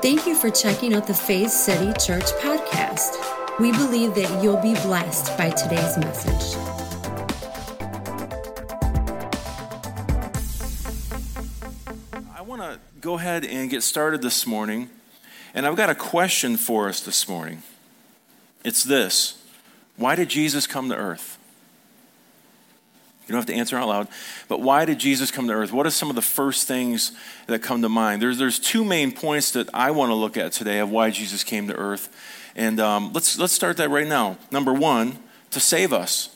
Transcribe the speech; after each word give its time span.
Thank 0.00 0.28
you 0.28 0.36
for 0.36 0.48
checking 0.48 0.94
out 0.94 1.08
the 1.08 1.14
Faith 1.14 1.50
City 1.50 1.92
Church 1.98 2.26
podcast. 2.40 3.16
We 3.58 3.72
believe 3.72 4.14
that 4.14 4.40
you'll 4.40 4.62
be 4.62 4.74
blessed 4.74 5.36
by 5.36 5.50
today's 5.50 5.98
message. 5.98 6.56
I 12.32 12.42
want 12.42 12.62
to 12.62 12.78
go 13.00 13.14
ahead 13.14 13.44
and 13.44 13.68
get 13.68 13.82
started 13.82 14.22
this 14.22 14.46
morning, 14.46 14.88
and 15.52 15.66
I've 15.66 15.74
got 15.74 15.90
a 15.90 15.96
question 15.96 16.56
for 16.56 16.88
us 16.88 17.00
this 17.00 17.28
morning. 17.28 17.64
It's 18.62 18.84
this 18.84 19.42
Why 19.96 20.14
did 20.14 20.28
Jesus 20.28 20.68
come 20.68 20.88
to 20.90 20.96
earth? 20.96 21.37
You 23.28 23.32
don't 23.32 23.40
have 23.40 23.46
to 23.46 23.54
answer 23.54 23.76
out 23.76 23.88
loud. 23.88 24.08
But 24.48 24.62
why 24.62 24.86
did 24.86 24.98
Jesus 24.98 25.30
come 25.30 25.48
to 25.48 25.52
earth? 25.52 25.70
What 25.70 25.86
are 25.86 25.90
some 25.90 26.08
of 26.08 26.16
the 26.16 26.22
first 26.22 26.66
things 26.66 27.12
that 27.46 27.62
come 27.62 27.82
to 27.82 27.88
mind? 27.90 28.22
There's, 28.22 28.38
there's 28.38 28.58
two 28.58 28.84
main 28.84 29.12
points 29.12 29.50
that 29.52 29.68
I 29.74 29.90
want 29.90 30.10
to 30.10 30.14
look 30.14 30.38
at 30.38 30.52
today 30.52 30.78
of 30.78 30.90
why 30.90 31.10
Jesus 31.10 31.44
came 31.44 31.68
to 31.68 31.74
earth. 31.74 32.08
And 32.56 32.80
um, 32.80 33.12
let's, 33.12 33.38
let's 33.38 33.52
start 33.52 33.76
that 33.76 33.90
right 33.90 34.06
now. 34.06 34.38
Number 34.50 34.72
one, 34.72 35.18
to 35.50 35.60
save 35.60 35.92
us. 35.92 36.34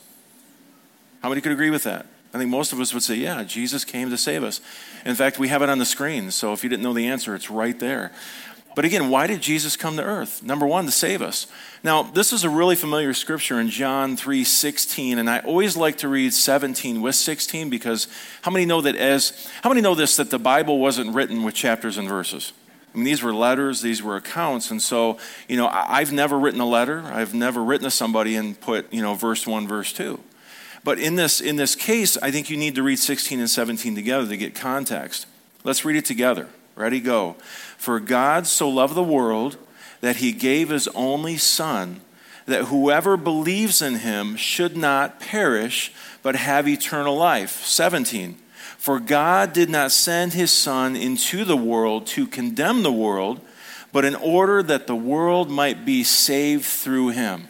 How 1.23 1.29
many 1.29 1.41
could 1.41 1.51
agree 1.51 1.71
with 1.71 1.83
that? 1.83 2.05
I 2.33 2.37
think 2.37 2.49
most 2.49 2.73
of 2.73 2.79
us 2.79 2.93
would 2.93 3.03
say, 3.03 3.15
yeah, 3.15 3.43
Jesus 3.43 3.85
came 3.85 4.09
to 4.09 4.17
save 4.17 4.43
us. 4.43 4.61
In 5.05 5.15
fact, 5.15 5.39
we 5.39 5.49
have 5.49 5.61
it 5.61 5.69
on 5.69 5.77
the 5.77 5.85
screen, 5.85 6.31
so 6.31 6.51
if 6.53 6.63
you 6.63 6.69
didn't 6.69 6.81
know 6.83 6.93
the 6.93 7.07
answer, 7.07 7.35
it's 7.35 7.49
right 7.49 7.77
there. 7.79 8.11
But 8.75 8.85
again, 8.85 9.09
why 9.09 9.27
did 9.27 9.41
Jesus 9.41 9.77
come 9.77 9.97
to 9.97 10.03
earth? 10.03 10.41
Number 10.41 10.65
one, 10.65 10.85
to 10.85 10.91
save 10.91 11.21
us. 11.21 11.45
Now, 11.83 12.03
this 12.03 12.33
is 12.33 12.43
a 12.43 12.49
really 12.49 12.75
familiar 12.75 13.13
scripture 13.13 13.59
in 13.59 13.69
John 13.69 14.17
3 14.17 14.43
16, 14.43 15.19
and 15.19 15.29
I 15.29 15.39
always 15.39 15.77
like 15.77 15.97
to 15.99 16.07
read 16.07 16.33
17 16.33 17.01
with 17.01 17.15
16 17.15 17.69
because 17.69 18.07
how 18.41 18.51
many 18.51 18.65
know 18.65 18.81
that 18.81 18.95
as, 18.95 19.47
how 19.61 19.69
many 19.69 19.81
know 19.81 19.93
this, 19.93 20.15
that 20.15 20.31
the 20.31 20.39
Bible 20.39 20.79
wasn't 20.79 21.13
written 21.13 21.43
with 21.43 21.53
chapters 21.53 21.97
and 21.97 22.07
verses? 22.07 22.53
I 22.93 22.97
mean, 22.97 23.05
these 23.05 23.23
were 23.23 23.33
letters, 23.33 23.81
these 23.81 24.03
were 24.03 24.15
accounts, 24.15 24.69
and 24.69 24.81
so, 24.81 25.17
you 25.47 25.57
know, 25.57 25.67
I've 25.67 26.11
never 26.11 26.37
written 26.37 26.59
a 26.59 26.65
letter, 26.65 27.01
I've 27.01 27.33
never 27.33 27.63
written 27.63 27.85
to 27.85 27.91
somebody 27.91 28.35
and 28.35 28.59
put, 28.59 28.91
you 28.93 29.01
know, 29.01 29.15
verse 29.15 29.47
1, 29.47 29.67
verse 29.67 29.93
2. 29.93 30.19
But 30.83 30.99
in 30.99 31.15
this, 31.15 31.41
in 31.41 31.55
this 31.55 31.75
case, 31.75 32.17
I 32.17 32.29
think 32.29 32.49
you 32.49 32.57
need 32.57 32.75
to 32.75 32.83
read 32.83 32.99
16 32.99 33.39
and 33.39 33.49
17 33.49 33.95
together 33.95 34.27
to 34.27 34.37
get 34.37 34.53
context. 34.53 35.25
Let's 35.63 35.85
read 35.85 35.95
it 35.95 36.05
together. 36.05 36.49
Ready, 36.75 36.99
go. 36.99 37.35
For 37.83 37.99
God 37.99 38.47
so 38.47 38.69
loved 38.69 38.95
the 38.95 39.03
world 39.03 39.57
that 39.99 40.15
he 40.15 40.31
gave 40.31 40.69
his 40.69 40.87
only 40.95 41.35
Son, 41.35 41.99
that 42.45 42.67
whoever 42.67 43.17
believes 43.17 43.81
in 43.81 43.95
him 43.95 44.37
should 44.37 44.77
not 44.77 45.19
perish, 45.19 45.91
but 46.21 46.37
have 46.37 46.65
eternal 46.65 47.17
life. 47.17 47.65
17. 47.65 48.37
For 48.77 49.01
God 49.01 49.51
did 49.51 49.69
not 49.69 49.91
send 49.91 50.31
his 50.31 50.49
Son 50.49 50.95
into 50.95 51.43
the 51.43 51.57
world 51.57 52.07
to 52.07 52.25
condemn 52.25 52.83
the 52.83 52.91
world, 52.93 53.41
but 53.91 54.05
in 54.05 54.15
order 54.15 54.63
that 54.63 54.87
the 54.87 54.95
world 54.95 55.51
might 55.51 55.83
be 55.83 56.05
saved 56.05 56.63
through 56.63 57.09
him. 57.09 57.49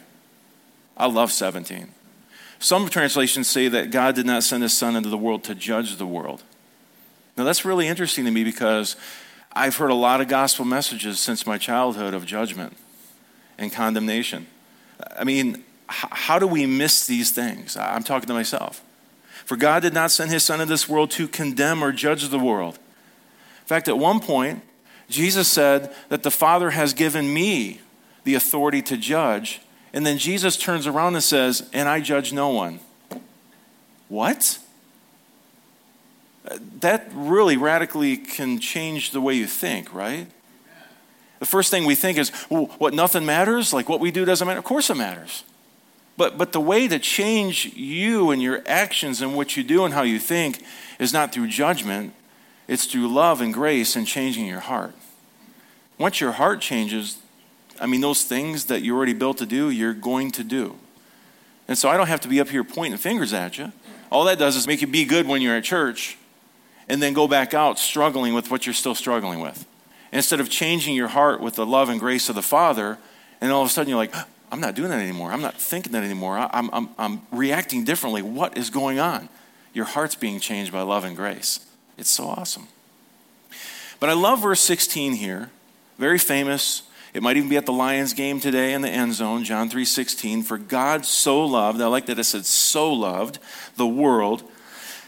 I 0.96 1.06
love 1.06 1.30
17. 1.30 1.92
Some 2.58 2.88
translations 2.88 3.46
say 3.46 3.68
that 3.68 3.92
God 3.92 4.16
did 4.16 4.26
not 4.26 4.42
send 4.42 4.64
his 4.64 4.76
Son 4.76 4.96
into 4.96 5.10
the 5.10 5.16
world 5.16 5.44
to 5.44 5.54
judge 5.54 5.94
the 5.94 6.08
world. 6.08 6.42
Now, 7.36 7.44
that's 7.44 7.64
really 7.64 7.86
interesting 7.86 8.24
to 8.24 8.32
me 8.32 8.42
because 8.42 8.96
I've 9.54 9.76
heard 9.76 9.90
a 9.90 9.94
lot 9.94 10.20
of 10.20 10.28
gospel 10.28 10.64
messages 10.64 11.20
since 11.20 11.46
my 11.46 11.58
childhood 11.58 12.12
of 12.12 12.26
judgment 12.26 12.76
and 13.56 13.72
condemnation. 13.72 14.46
I 15.16 15.24
mean, 15.24 15.64
how 15.88 16.38
do 16.38 16.46
we 16.46 16.66
miss 16.66 17.06
these 17.06 17.30
things? 17.30 17.76
I'm 17.76 18.02
talking 18.02 18.26
to 18.26 18.34
myself. 18.34 18.82
For 19.44 19.56
God 19.56 19.82
did 19.82 19.92
not 19.92 20.10
send 20.10 20.30
his 20.30 20.42
Son 20.42 20.60
into 20.60 20.72
this 20.72 20.88
world 20.88 21.10
to 21.12 21.28
condemn 21.28 21.84
or 21.84 21.92
judge 21.92 22.28
the 22.28 22.38
world. 22.38 22.74
In 22.74 23.66
fact, 23.66 23.88
at 23.88 23.98
one 23.98 24.20
point, 24.20 24.62
Jesus 25.08 25.48
said 25.48 25.94
that 26.08 26.22
the 26.22 26.30
Father 26.30 26.70
has 26.70 26.94
given 26.94 27.32
me 27.32 27.80
the 28.24 28.34
authority 28.34 28.82
to 28.82 28.96
judge. 28.96 29.60
And 29.92 30.04
then 30.04 30.18
Jesus 30.18 30.56
turns 30.56 30.86
around 30.86 31.14
and 31.14 31.22
says, 31.22 31.68
And 31.72 31.88
I 31.88 32.00
judge 32.00 32.32
no 32.32 32.48
one. 32.48 32.80
What? 34.08 34.58
That 36.80 37.08
really 37.14 37.56
radically 37.56 38.16
can 38.16 38.58
change 38.58 39.12
the 39.12 39.20
way 39.20 39.34
you 39.34 39.46
think, 39.46 39.92
right? 39.94 40.26
The 41.38 41.46
first 41.46 41.70
thing 41.70 41.84
we 41.84 41.94
think 41.94 42.18
is, 42.18 42.32
well, 42.50 42.66
what, 42.78 42.94
nothing 42.94 43.24
matters? 43.24 43.72
Like 43.72 43.88
what 43.88 44.00
we 44.00 44.10
do 44.10 44.24
doesn't 44.24 44.46
matter? 44.46 44.58
Of 44.58 44.64
course 44.64 44.90
it 44.90 44.96
matters. 44.96 45.44
But, 46.16 46.38
but 46.38 46.52
the 46.52 46.60
way 46.60 46.86
to 46.86 46.98
change 46.98 47.66
you 47.74 48.30
and 48.30 48.40
your 48.40 48.62
actions 48.66 49.20
and 49.20 49.34
what 49.34 49.56
you 49.56 49.64
do 49.64 49.84
and 49.84 49.92
how 49.92 50.02
you 50.02 50.18
think 50.18 50.62
is 50.98 51.12
not 51.12 51.32
through 51.32 51.48
judgment, 51.48 52.14
it's 52.68 52.84
through 52.84 53.08
love 53.08 53.40
and 53.40 53.52
grace 53.52 53.96
and 53.96 54.06
changing 54.06 54.46
your 54.46 54.60
heart. 54.60 54.94
Once 55.98 56.20
your 56.20 56.32
heart 56.32 56.60
changes, 56.60 57.18
I 57.80 57.86
mean, 57.86 58.00
those 58.00 58.24
things 58.24 58.66
that 58.66 58.82
you're 58.82 58.96
already 58.96 59.12
built 59.12 59.38
to 59.38 59.46
do, 59.46 59.70
you're 59.70 59.94
going 59.94 60.30
to 60.32 60.44
do. 60.44 60.78
And 61.66 61.76
so 61.76 61.88
I 61.88 61.96
don't 61.96 62.06
have 62.06 62.20
to 62.20 62.28
be 62.28 62.38
up 62.38 62.50
here 62.50 62.62
pointing 62.62 62.98
fingers 62.98 63.32
at 63.32 63.58
you. 63.58 63.72
All 64.10 64.24
that 64.24 64.38
does 64.38 64.54
is 64.54 64.66
make 64.66 64.80
you 64.80 64.86
be 64.86 65.04
good 65.04 65.26
when 65.26 65.42
you're 65.42 65.56
at 65.56 65.64
church 65.64 66.16
and 66.88 67.02
then 67.02 67.12
go 67.12 67.26
back 67.26 67.54
out 67.54 67.78
struggling 67.78 68.34
with 68.34 68.50
what 68.50 68.66
you're 68.66 68.74
still 68.74 68.94
struggling 68.94 69.40
with. 69.40 69.66
Instead 70.12 70.40
of 70.40 70.48
changing 70.48 70.94
your 70.94 71.08
heart 71.08 71.40
with 71.40 71.54
the 71.54 71.66
love 71.66 71.88
and 71.88 71.98
grace 71.98 72.28
of 72.28 72.34
the 72.34 72.42
Father, 72.42 72.98
and 73.40 73.50
all 73.50 73.62
of 73.62 73.68
a 73.68 73.70
sudden 73.70 73.88
you're 73.88 73.98
like, 73.98 74.14
I'm 74.52 74.60
not 74.60 74.74
doing 74.74 74.90
that 74.90 75.00
anymore. 75.00 75.32
I'm 75.32 75.42
not 75.42 75.54
thinking 75.54 75.92
that 75.92 76.04
anymore. 76.04 76.38
I'm, 76.38 76.70
I'm, 76.72 76.88
I'm 76.98 77.22
reacting 77.32 77.84
differently. 77.84 78.22
What 78.22 78.56
is 78.56 78.70
going 78.70 79.00
on? 79.00 79.28
Your 79.72 79.84
heart's 79.84 80.14
being 80.14 80.38
changed 80.38 80.72
by 80.72 80.82
love 80.82 81.04
and 81.04 81.16
grace. 81.16 81.60
It's 81.98 82.10
so 82.10 82.24
awesome. 82.28 82.68
But 83.98 84.10
I 84.10 84.12
love 84.12 84.42
verse 84.42 84.60
16 84.60 85.14
here. 85.14 85.50
Very 85.98 86.18
famous. 86.18 86.82
It 87.14 87.22
might 87.22 87.36
even 87.36 87.48
be 87.48 87.56
at 87.56 87.66
the 87.66 87.72
Lions 87.72 88.12
game 88.12 88.40
today 88.40 88.72
in 88.72 88.82
the 88.82 88.90
end 88.90 89.14
zone, 89.14 89.44
John 89.44 89.70
3:16. 89.70 90.42
For 90.42 90.58
God 90.58 91.04
so 91.04 91.44
loved, 91.44 91.80
I 91.80 91.86
like 91.86 92.06
that 92.06 92.18
it 92.18 92.24
said 92.24 92.44
so 92.44 92.92
loved 92.92 93.38
the 93.76 93.86
world 93.86 94.42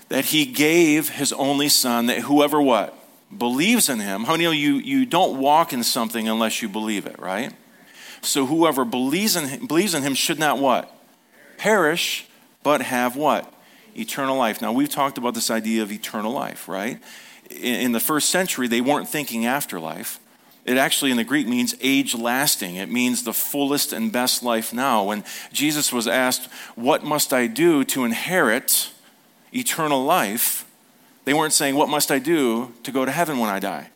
that 0.08 0.26
he 0.26 0.46
gave 0.46 1.10
his 1.10 1.32
only 1.32 1.68
son 1.68 2.06
that 2.06 2.20
whoever 2.20 2.60
what 2.60 2.96
believes 3.36 3.88
in 3.88 3.98
him 3.98 4.24
how 4.24 4.36
many 4.36 4.56
you 4.56 4.74
you 4.74 5.04
don't 5.04 5.38
walk 5.38 5.72
in 5.72 5.82
something 5.82 6.28
unless 6.28 6.62
you 6.62 6.68
believe 6.68 7.06
it 7.06 7.18
right? 7.18 7.52
So 8.22 8.46
whoever 8.46 8.84
believes 8.84 9.36
in 9.36 9.46
him, 9.46 9.66
believes 9.66 9.94
in 9.94 10.02
him 10.02 10.14
should 10.14 10.38
not 10.38 10.58
what? 10.58 10.92
Perish 11.58 12.28
but 12.62 12.82
have 12.82 13.16
what? 13.16 13.52
Eternal 13.96 14.36
life. 14.36 14.60
Now 14.60 14.72
we've 14.72 14.88
talked 14.88 15.18
about 15.18 15.34
this 15.34 15.50
idea 15.50 15.82
of 15.82 15.90
eternal 15.90 16.32
life 16.32 16.68
right? 16.68 17.00
In, 17.50 17.74
in 17.74 17.92
the 17.92 18.00
first 18.00 18.30
century 18.30 18.68
they 18.68 18.80
weren't 18.80 19.08
thinking 19.08 19.46
afterlife. 19.46 20.20
It 20.64 20.78
actually 20.78 21.12
in 21.12 21.16
the 21.16 21.24
Greek 21.24 21.46
means 21.46 21.76
age 21.80 22.12
lasting. 22.12 22.74
It 22.74 22.90
means 22.90 23.22
the 23.22 23.32
fullest 23.32 23.92
and 23.92 24.10
best 24.10 24.42
life 24.42 24.72
now. 24.72 25.04
When 25.04 25.22
Jesus 25.52 25.92
was 25.92 26.08
asked, 26.08 26.50
What 26.74 27.04
must 27.04 27.32
I 27.32 27.46
do 27.46 27.84
to 27.84 28.04
inherit 28.04 28.90
eternal 29.56 30.04
life, 30.04 30.64
they 31.24 31.34
weren't 31.34 31.52
saying, 31.52 31.74
What 31.74 31.88
must 31.88 32.10
I 32.10 32.18
do 32.18 32.72
to 32.82 32.92
go 32.92 33.04
to 33.04 33.12
heaven 33.12 33.38
when 33.38 33.50
I 33.50 33.58
die? 33.58 33.90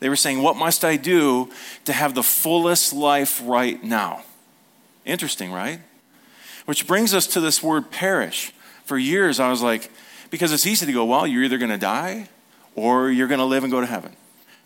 They 0.00 0.08
were 0.08 0.16
saying, 0.16 0.42
What 0.42 0.56
must 0.56 0.84
I 0.84 0.96
do 0.96 1.50
to 1.84 1.92
have 1.92 2.14
the 2.14 2.22
fullest 2.22 2.92
life 2.92 3.40
right 3.44 3.82
now? 3.82 4.22
Interesting, 5.04 5.52
right? 5.52 5.80
Which 6.66 6.86
brings 6.86 7.12
us 7.14 7.26
to 7.28 7.40
this 7.40 7.62
word 7.62 7.90
perish. 7.90 8.52
For 8.84 8.98
years, 8.98 9.40
I 9.40 9.50
was 9.50 9.62
like, 9.62 9.90
because 10.30 10.52
it's 10.52 10.66
easy 10.66 10.86
to 10.86 10.92
go, 10.92 11.04
well, 11.04 11.26
you're 11.26 11.44
either 11.44 11.58
going 11.58 11.70
to 11.70 11.78
die 11.78 12.28
or 12.74 13.10
you're 13.10 13.28
going 13.28 13.38
to 13.38 13.44
live 13.44 13.64
and 13.64 13.70
go 13.70 13.80
to 13.80 13.86
heaven. 13.86 14.16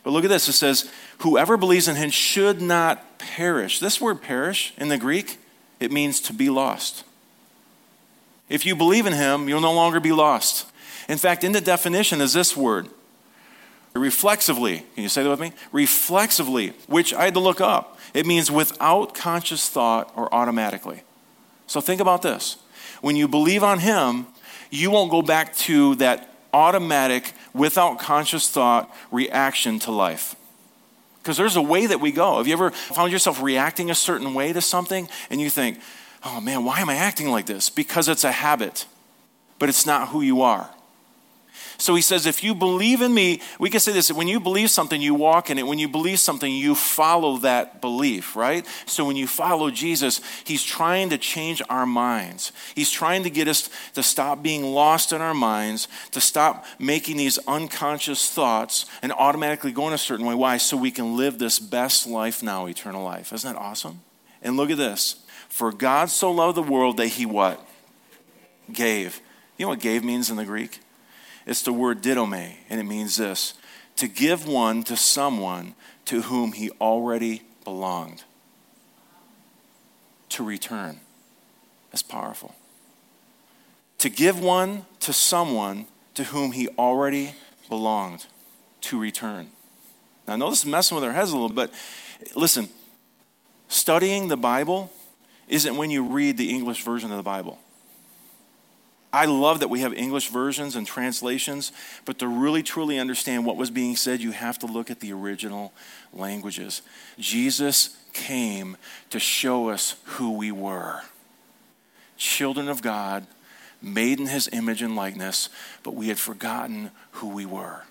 But 0.03 0.11
look 0.11 0.25
at 0.25 0.31
this 0.31 0.49
it 0.49 0.53
says, 0.53 0.91
whoever 1.19 1.57
believes 1.57 1.89
in 1.89 1.97
him 1.97 2.11
should 2.11 2.63
not 2.63 3.19
perish. 3.19 3.79
This 3.79 4.01
word 4.01 4.23
perish 4.23 4.73
in 4.79 4.89
the 4.89 4.99
Greek, 4.99 5.39
it 5.81 5.93
means 5.93 6.21
to 6.23 6.33
be 6.33 6.49
lost. 6.49 7.05
If 8.49 8.65
you 8.65 8.75
believe 8.75 9.07
in 9.07 9.13
him, 9.13 9.49
you'll 9.49 9.61
no 9.61 9.73
longer 9.73 10.01
be 10.01 10.13
lost. 10.13 10.67
In 11.09 11.19
fact, 11.19 11.45
in 11.45 11.53
the 11.53 11.61
definition 11.61 12.21
is 12.21 12.33
this 12.33 12.57
word 12.57 12.89
reflexively. 13.95 14.85
Can 14.95 15.03
you 15.03 15.09
say 15.09 15.23
that 15.23 15.29
with 15.29 15.41
me? 15.41 15.53
Reflexively, 15.73 16.69
which 16.87 17.13
I 17.13 17.25
had 17.25 17.35
to 17.35 17.41
look 17.41 17.61
up. 17.61 17.99
It 18.15 18.27
means 18.27 18.51
without 18.51 19.15
conscious 19.15 19.69
thought 19.69 20.13
or 20.15 20.33
automatically. 20.33 21.03
So 21.67 21.81
think 21.81 22.01
about 22.01 22.23
this. 22.23 22.59
When 23.01 23.17
you 23.17 23.27
believe 23.27 23.65
on 23.65 23.81
him, 23.81 24.27
you 24.71 24.91
won't 24.91 25.11
go 25.11 25.23
back 25.23 25.57
to 25.57 25.97
that 25.97 26.33
automatic, 26.53 27.33
without 27.53 27.99
conscious 27.99 28.51
thought 28.51 28.95
reaction 29.11 29.79
to 29.81 29.91
life. 29.91 30.35
Because 31.23 31.37
there's 31.37 31.57
a 31.57 31.63
way 31.63 31.87
that 31.87 32.01
we 32.01 32.11
go. 32.11 32.39
Have 32.39 32.47
you 32.47 32.53
ever 32.55 32.71
found 32.71 33.13
yourself 33.13 33.43
reacting 33.43 33.91
a 33.91 33.95
certain 33.95 34.33
way 34.33 34.53
to 34.53 34.61
something 34.61 35.09
and 35.31 35.41
you 35.41 35.51
think, 35.51 35.79
oh 36.25 36.41
man, 36.41 36.65
why 36.65 36.81
am 36.81 36.91
I 36.91 36.97
acting 36.97 37.31
like 37.31 37.47
this? 37.47 37.71
Because 37.71 38.09
it's 38.09 38.25
a 38.25 38.33
habit, 38.33 38.87
but 39.59 39.69
it's 39.69 39.87
not 39.87 40.09
who 40.09 40.21
you 40.21 40.43
are. 40.43 40.69
So 41.81 41.95
he 41.95 42.03
says, 42.03 42.27
if 42.27 42.43
you 42.43 42.57
believe 42.57 43.03
in 43.03 43.15
me, 43.15 43.41
we 43.61 43.71
can 43.71 43.79
say 43.79 43.93
this 43.93 44.11
when 44.11 44.27
you 44.27 44.41
believe 44.41 44.69
something, 44.69 45.01
you 45.01 45.15
walk 45.15 45.49
in 45.49 45.59
it. 45.59 45.67
When 45.67 45.79
you 45.79 45.89
believe 45.89 46.19
something, 46.19 46.53
you 46.53 46.75
follow 46.75 47.39
that 47.39 47.81
belief, 47.81 48.35
right? 48.35 48.67
So 48.87 49.05
when 49.05 49.15
you 49.15 49.29
follow 49.29 49.71
Jesus, 49.71 50.21
he's 50.43 50.65
trying 50.65 51.11
to 51.11 51.19
change 51.19 51.63
our 51.71 51.87
minds. 51.87 52.51
He's 52.75 52.91
trying 52.91 53.23
to 53.23 53.31
get 53.31 53.47
us 53.47 53.71
to 53.95 54.03
stop 54.03 54.43
being 54.43 54.65
lost 54.65 55.13
in 55.13 55.21
our 55.21 55.35
minds, 55.35 55.87
to 56.11 56.21
stop 56.21 56.65
making 56.81 57.17
these 57.17 57.39
unconscious 57.47 58.29
thoughts 58.29 58.87
and 59.01 59.13
automatically 59.13 59.71
going 59.71 59.95
a 59.95 59.99
certain 59.99 60.27
way. 60.27 60.35
Why? 60.35 60.57
So 60.57 60.77
we 60.77 60.91
can 60.91 61.17
live 61.17 61.39
this 61.39 61.61
best 61.61 62.09
life 62.09 62.43
now, 62.43 62.67
eternal 62.67 63.05
life. 63.05 63.33
Isn't 63.33 63.53
that 63.53 63.59
awesome? 63.59 64.01
And 64.43 64.57
look 64.57 64.71
at 64.71 64.79
this. 64.79 65.25
For 65.49 65.73
God 65.73 66.11
so 66.11 66.31
loved 66.31 66.57
the 66.57 66.63
world 66.63 66.99
that 66.99 67.09
he 67.09 67.27
what? 67.27 67.67
Gave. 68.73 69.21
You 69.57 69.65
know 69.67 69.71
what 69.71 69.81
gave 69.81 70.05
means 70.05 70.31
in 70.31 70.37
the 70.37 70.45
Greek? 70.45 70.81
It's 71.47 71.63
the 71.63 71.73
word 71.73 72.03
didome, 72.03 72.55
and 72.69 72.81
it 72.81 72.85
means 72.85 73.17
this 73.17 73.55
to 73.97 74.07
give 74.07 74.47
one 74.47 74.85
to 74.85 74.97
someone 74.97 75.75
to 76.05 76.23
whom 76.23 76.53
he 76.53 76.71
already 76.81 77.43
belonged. 77.65 78.23
To 80.31 80.45
return. 80.45 81.01
That's 81.91 82.03
powerful. 82.03 82.55
To 83.99 84.09
give 84.09 84.39
one 84.39 84.87
to 85.01 85.13
someone 85.13 85.87
to 86.15 86.25
whom 86.25 86.53
he 86.53 86.69
already 86.79 87.35
belonged. 87.69 88.27
To 88.83 89.01
return. 89.01 89.49
Now, 90.29 90.35
I 90.35 90.37
know 90.37 90.51
this 90.51 90.61
is 90.61 90.67
messing 90.67 90.95
with 90.95 91.05
our 91.05 91.13
heads 91.13 91.31
a 91.31 91.35
little, 91.35 91.49
but 91.49 91.73
listen, 92.37 92.69
studying 93.67 94.29
the 94.29 94.37
Bible 94.37 94.93
isn't 95.49 95.77
when 95.77 95.91
you 95.91 96.05
read 96.05 96.37
the 96.37 96.51
English 96.51 96.83
version 96.83 97.11
of 97.11 97.17
the 97.17 97.23
Bible. 97.23 97.59
I 99.11 99.25
love 99.25 99.61
that 99.61 99.69
we 99.69 99.81
have 99.81 99.95
English 99.95 100.29
versions 100.29 100.77
and 100.77 100.87
translations, 100.87 101.73
but 102.05 102.19
to 102.19 102.29
really 102.29 102.63
truly 102.63 102.99
understand 102.99 103.47
what 103.47 103.57
was 103.57 103.71
being 103.71 103.97
said, 103.97 104.21
you 104.21 104.33
have 104.33 104.59
to 104.59 104.67
look 104.67 104.91
at 104.91 105.01
the 105.01 105.13
original 105.13 105.73
languages. 106.13 106.83
Jesus 107.19 107.97
came 108.13 108.77
to 109.09 109.19
show 109.19 109.71
us 109.71 109.97
who 110.05 110.33
we 110.33 110.53
were 110.53 111.03
children 112.19 112.69
of 112.69 112.83
God, 112.83 113.27
made 113.81 114.21
in 114.21 114.27
his 114.27 114.49
image 114.53 114.83
and 114.83 114.95
likeness, 114.95 115.49
but 115.83 115.95
we 115.95 116.09
had 116.09 116.19
forgotten 116.19 116.91
who 117.13 117.29
we 117.29 117.47
were. 117.47 117.85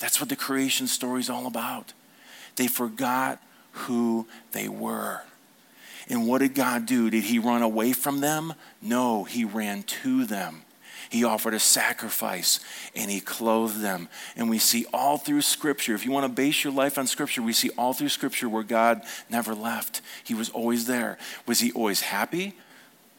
That's 0.00 0.20
what 0.20 0.28
the 0.28 0.36
creation 0.36 0.86
story 0.86 1.20
is 1.20 1.30
all 1.30 1.46
about. 1.46 1.94
They 2.56 2.66
forgot 2.66 3.40
who 3.72 4.26
they 4.52 4.68
were. 4.68 5.22
And 6.08 6.26
what 6.26 6.38
did 6.38 6.54
God 6.54 6.86
do? 6.86 7.10
Did 7.10 7.24
he 7.24 7.38
run 7.38 7.62
away 7.62 7.92
from 7.92 8.20
them? 8.20 8.54
No, 8.80 9.24
he 9.24 9.44
ran 9.44 9.82
to 9.82 10.24
them. 10.24 10.62
He 11.10 11.24
offered 11.24 11.54
a 11.54 11.58
sacrifice 11.58 12.60
and 12.94 13.10
he 13.10 13.20
clothed 13.20 13.80
them. 13.80 14.08
And 14.36 14.50
we 14.50 14.58
see 14.58 14.86
all 14.92 15.16
through 15.16 15.42
Scripture, 15.42 15.94
if 15.94 16.04
you 16.04 16.12
want 16.12 16.24
to 16.24 16.28
base 16.32 16.64
your 16.64 16.72
life 16.72 16.98
on 16.98 17.06
Scripture, 17.06 17.42
we 17.42 17.52
see 17.52 17.70
all 17.78 17.94
through 17.94 18.10
Scripture 18.10 18.48
where 18.48 18.62
God 18.62 19.02
never 19.30 19.54
left. 19.54 20.02
He 20.24 20.34
was 20.34 20.50
always 20.50 20.86
there. 20.86 21.18
Was 21.46 21.60
he 21.60 21.72
always 21.72 22.02
happy? 22.02 22.54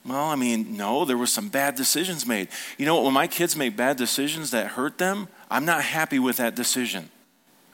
Well, 0.05 0.25
I 0.25 0.35
mean, 0.35 0.77
no, 0.77 1.03
there 1.03 1.17
were 1.17 1.27
some 1.27 1.49
bad 1.49 1.75
decisions 1.75 2.25
made. 2.25 2.49
You 2.77 2.85
know? 2.85 3.01
When 3.01 3.13
my 3.13 3.27
kids 3.27 3.55
make 3.55 3.75
bad 3.75 3.97
decisions 3.97 4.51
that 4.51 4.67
hurt 4.67 4.97
them, 4.97 5.27
I'm 5.49 5.65
not 5.65 5.83
happy 5.83 6.19
with 6.19 6.37
that 6.37 6.55
decision. 6.55 7.09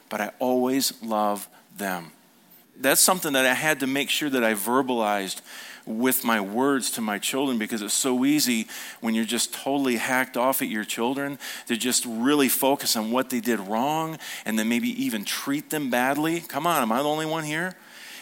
But 0.09 0.21
I 0.21 0.31
always 0.39 0.94
love 1.01 1.47
them 1.77 2.12
that's 2.80 3.01
something 3.01 3.33
that 3.33 3.45
I 3.45 3.54
had 3.54 3.80
to 3.81 3.88
make 3.88 4.10
sure 4.10 4.30
that 4.30 4.44
I 4.44 4.54
verbalized 4.54 5.42
with 5.86 6.24
my 6.24 6.42
words 6.42 6.92
to 6.92 7.01
my 7.01 7.19
children 7.19 7.57
because 7.57 7.81
it's 7.81 7.94
so 7.94 8.25
easy 8.25 8.68
when 9.01 9.13
you're 9.13 9.25
just 9.25 9.54
totally 9.54 9.98
hacked 9.98 10.36
off 10.36 10.62
at 10.62 10.68
your 10.68 10.83
children 10.83 11.38
to 11.68 11.77
just 11.77 12.06
really 12.06 12.50
focus 12.50 12.95
on 12.95 13.12
what 13.12 13.30
they 13.30 13.39
did 13.39 13.60
wrong 13.60 14.18
and 14.45 14.57
then 14.57 14.68
maybe 14.68 14.89
even 15.04 15.24
treat 15.24 15.69
them 15.69 15.89
badly. 15.89 16.39
Come 16.42 16.66
on, 16.66 16.81
am 16.81 16.92
I 16.92 16.98
the 16.98 17.10
only 17.10 17.25
one 17.25 17.44
here? 17.44 17.75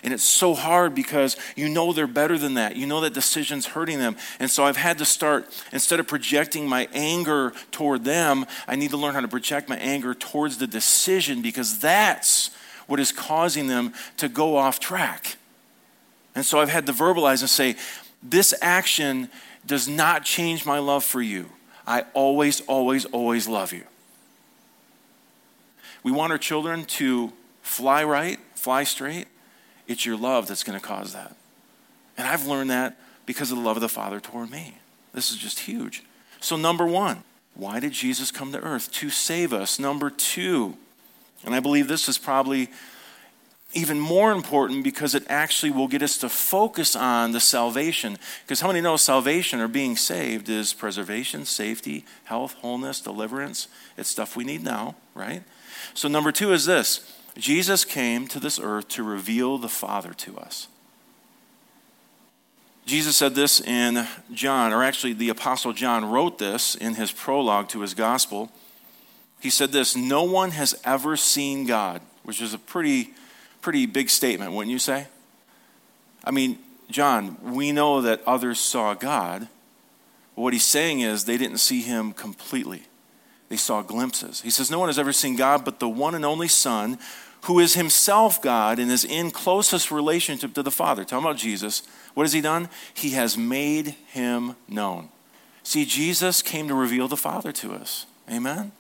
And 0.04 0.14
it's 0.14 0.26
so 0.26 0.54
hard 0.54 0.94
because 0.94 1.38
you 1.56 1.70
know 1.70 1.94
they're 1.94 2.08
better 2.08 2.38
than 2.38 2.56
that. 2.56 2.76
You 2.76 2.86
know 2.86 3.00
that 3.02 3.14
decision's 3.14 3.68
hurting 3.68 4.00
them. 4.00 4.18
And 4.38 4.52
so 4.52 4.66
I've 4.66 4.76
had 4.76 4.98
to 4.98 5.06
start, 5.06 5.48
instead 5.72 6.02
of 6.02 6.08
projecting 6.08 6.68
my 6.68 6.90
anger 6.94 7.54
toward 7.72 8.04
them, 8.04 8.46
I 8.68 8.76
need 8.76 8.90
to 8.90 8.98
learn 8.98 9.14
how 9.14 9.22
to 9.22 9.30
project 9.30 9.70
my 9.70 9.78
anger 9.78 10.14
towards 10.14 10.58
the 10.58 10.68
decision 10.68 11.42
because 11.42 11.80
that's 11.80 12.50
what 12.88 13.00
is 13.00 13.12
causing 13.12 13.68
them 13.68 13.94
to 14.18 14.28
go 14.28 14.58
off 14.58 14.80
track. 14.80 15.38
And 16.36 16.46
so 16.46 16.60
I've 16.60 16.70
had 16.70 16.86
to 16.88 16.94
verbalize 16.94 17.42
and 17.42 17.50
say, 17.50 17.76
this 18.22 18.54
action 18.62 19.30
does 19.66 19.88
not 19.88 20.24
change 20.24 20.66
my 20.66 20.80
love 20.80 21.04
for 21.04 21.22
you. 21.22 21.50
I 21.86 22.06
always, 22.14 22.62
always, 22.62 23.06
always 23.06 23.48
love 23.48 23.74
you. 23.74 23.84
We 26.04 26.12
want 26.12 26.32
our 26.32 26.38
children 26.38 26.86
to 26.86 27.32
fly 27.62 28.04
right, 28.04 28.40
fly 28.56 28.84
straight. 28.84 29.28
It's 29.88 30.06
your 30.06 30.18
love 30.18 30.48
that's 30.48 30.64
going 30.64 30.80
to 30.80 30.86
cause 30.86 31.14
that. 31.14 31.36
And 32.18 32.28
I've 32.28 32.46
learned 32.46 32.70
that 32.70 32.98
because 33.26 33.52
of 33.52 33.58
the 33.58 33.64
love 33.64 33.78
of 33.78 33.82
the 33.82 33.90
Father 33.90 34.20
toward 34.20 34.52
me. 34.52 34.76
This 35.14 35.32
is 35.32 35.38
just 35.38 35.60
huge. 35.60 36.04
So, 36.40 36.56
number 36.56 36.86
one, 36.86 37.24
why 37.56 37.80
did 37.80 37.92
Jesus 37.94 38.32
come 38.32 38.52
to 38.52 38.60
earth? 38.60 38.92
To 38.94 39.10
save 39.10 39.54
us. 39.54 39.80
Number 39.80 40.10
two, 40.10 40.78
and 41.46 41.54
I 41.54 41.60
believe 41.60 41.88
this 41.88 42.08
is 42.08 42.18
probably 42.18 42.70
even 43.74 44.00
more 44.00 44.32
important 44.32 44.84
because 44.84 45.16
it 45.16 45.24
actually 45.28 45.72
will 45.72 45.88
get 45.88 46.04
us 46.04 46.18
to 46.20 46.30
focus 46.30 46.96
on 46.96 47.32
the 47.32 47.40
salvation. 47.40 48.18
Because 48.44 48.62
how 48.62 48.68
many 48.68 48.82
know 48.82 48.98
salvation 48.98 49.60
or 49.60 49.68
being 49.68 49.96
saved 49.96 50.48
is 50.48 50.74
preservation, 50.74 51.46
safety, 51.46 52.06
health, 52.26 52.54
wholeness, 52.54 53.02
deliverance? 53.02 53.68
It's 53.98 54.10
stuff 54.10 54.36
we 54.36 54.44
need 54.44 54.64
now, 54.64 54.96
right? 55.16 55.44
So, 55.94 56.08
number 56.08 56.32
two 56.32 56.54
is 56.54 56.66
this 56.66 57.20
Jesus 57.38 57.84
came 57.84 58.28
to 58.28 58.40
this 58.40 58.60
earth 58.62 58.88
to 58.90 59.04
reveal 59.04 59.58
the 59.58 59.70
Father 59.70 60.14
to 60.14 60.38
us. 60.38 60.68
Jesus 62.86 63.16
said 63.16 63.34
this 63.34 63.62
in 63.62 64.08
John, 64.34 64.74
or 64.74 64.84
actually, 64.84 65.14
the 65.14 65.30
Apostle 65.30 65.74
John 65.74 66.06
wrote 66.06 66.38
this 66.38 66.76
in 66.76 66.96
his 66.96 67.12
prologue 67.12 67.70
to 67.70 67.82
his 67.82 67.94
gospel. 67.94 68.52
He 69.44 69.50
said 69.50 69.74
this 69.74 69.98
No 69.98 70.24
one 70.24 70.52
has 70.52 70.74
ever 70.86 71.18
seen 71.18 71.66
God, 71.66 72.02
which 72.24 72.42
is 72.42 72.54
a 72.54 72.58
pretty, 72.58 73.14
pretty 73.62 73.86
big 73.86 74.10
statement, 74.10 74.54
wouldn't 74.54 74.72
you 74.72 74.80
say? 74.80 75.08
I 76.24 76.32
mean, 76.32 76.60
John, 76.90 77.36
we 77.54 77.74
know 77.74 78.02
that 78.02 78.22
others 78.26 78.58
saw 78.58 78.94
God. 78.94 79.50
What 80.36 80.54
he's 80.54 80.64
saying 80.64 81.02
is 81.02 81.26
they 81.26 81.36
didn't 81.36 81.58
see 81.58 81.82
him 81.82 82.14
completely, 82.14 82.84
they 83.50 83.58
saw 83.58 83.82
glimpses. 83.82 84.40
He 84.40 84.50
says, 84.50 84.72
No 84.72 84.80
one 84.80 84.88
has 84.88 84.98
ever 84.98 85.12
seen 85.12 85.36
God 85.36 85.66
but 85.66 85.82
the 85.82 85.90
one 85.90 86.16
and 86.16 86.24
only 86.24 86.48
Son, 86.48 86.98
who 87.42 87.60
is 87.60 87.74
himself 87.74 88.42
God 88.42 88.80
and 88.80 88.90
is 88.90 89.04
in 89.04 89.30
closest 89.30 89.92
relationship 89.92 90.54
to 90.54 90.64
the 90.64 90.72
Father. 90.72 91.04
Talking 91.04 91.26
about 91.26 91.36
Jesus. 91.36 91.84
What 92.14 92.24
has 92.24 92.32
he 92.32 92.40
done? 92.40 92.70
He 92.94 93.10
has 93.10 93.38
made 93.38 93.96
him 94.08 94.56
known. 94.70 95.10
See, 95.64 95.84
Jesus 95.84 96.42
came 96.42 96.70
to 96.70 96.74
reveal 96.74 97.10
the 97.10 97.18
Father 97.18 97.52
to 97.52 97.74
us. 97.74 98.06
Amen? 98.32 98.72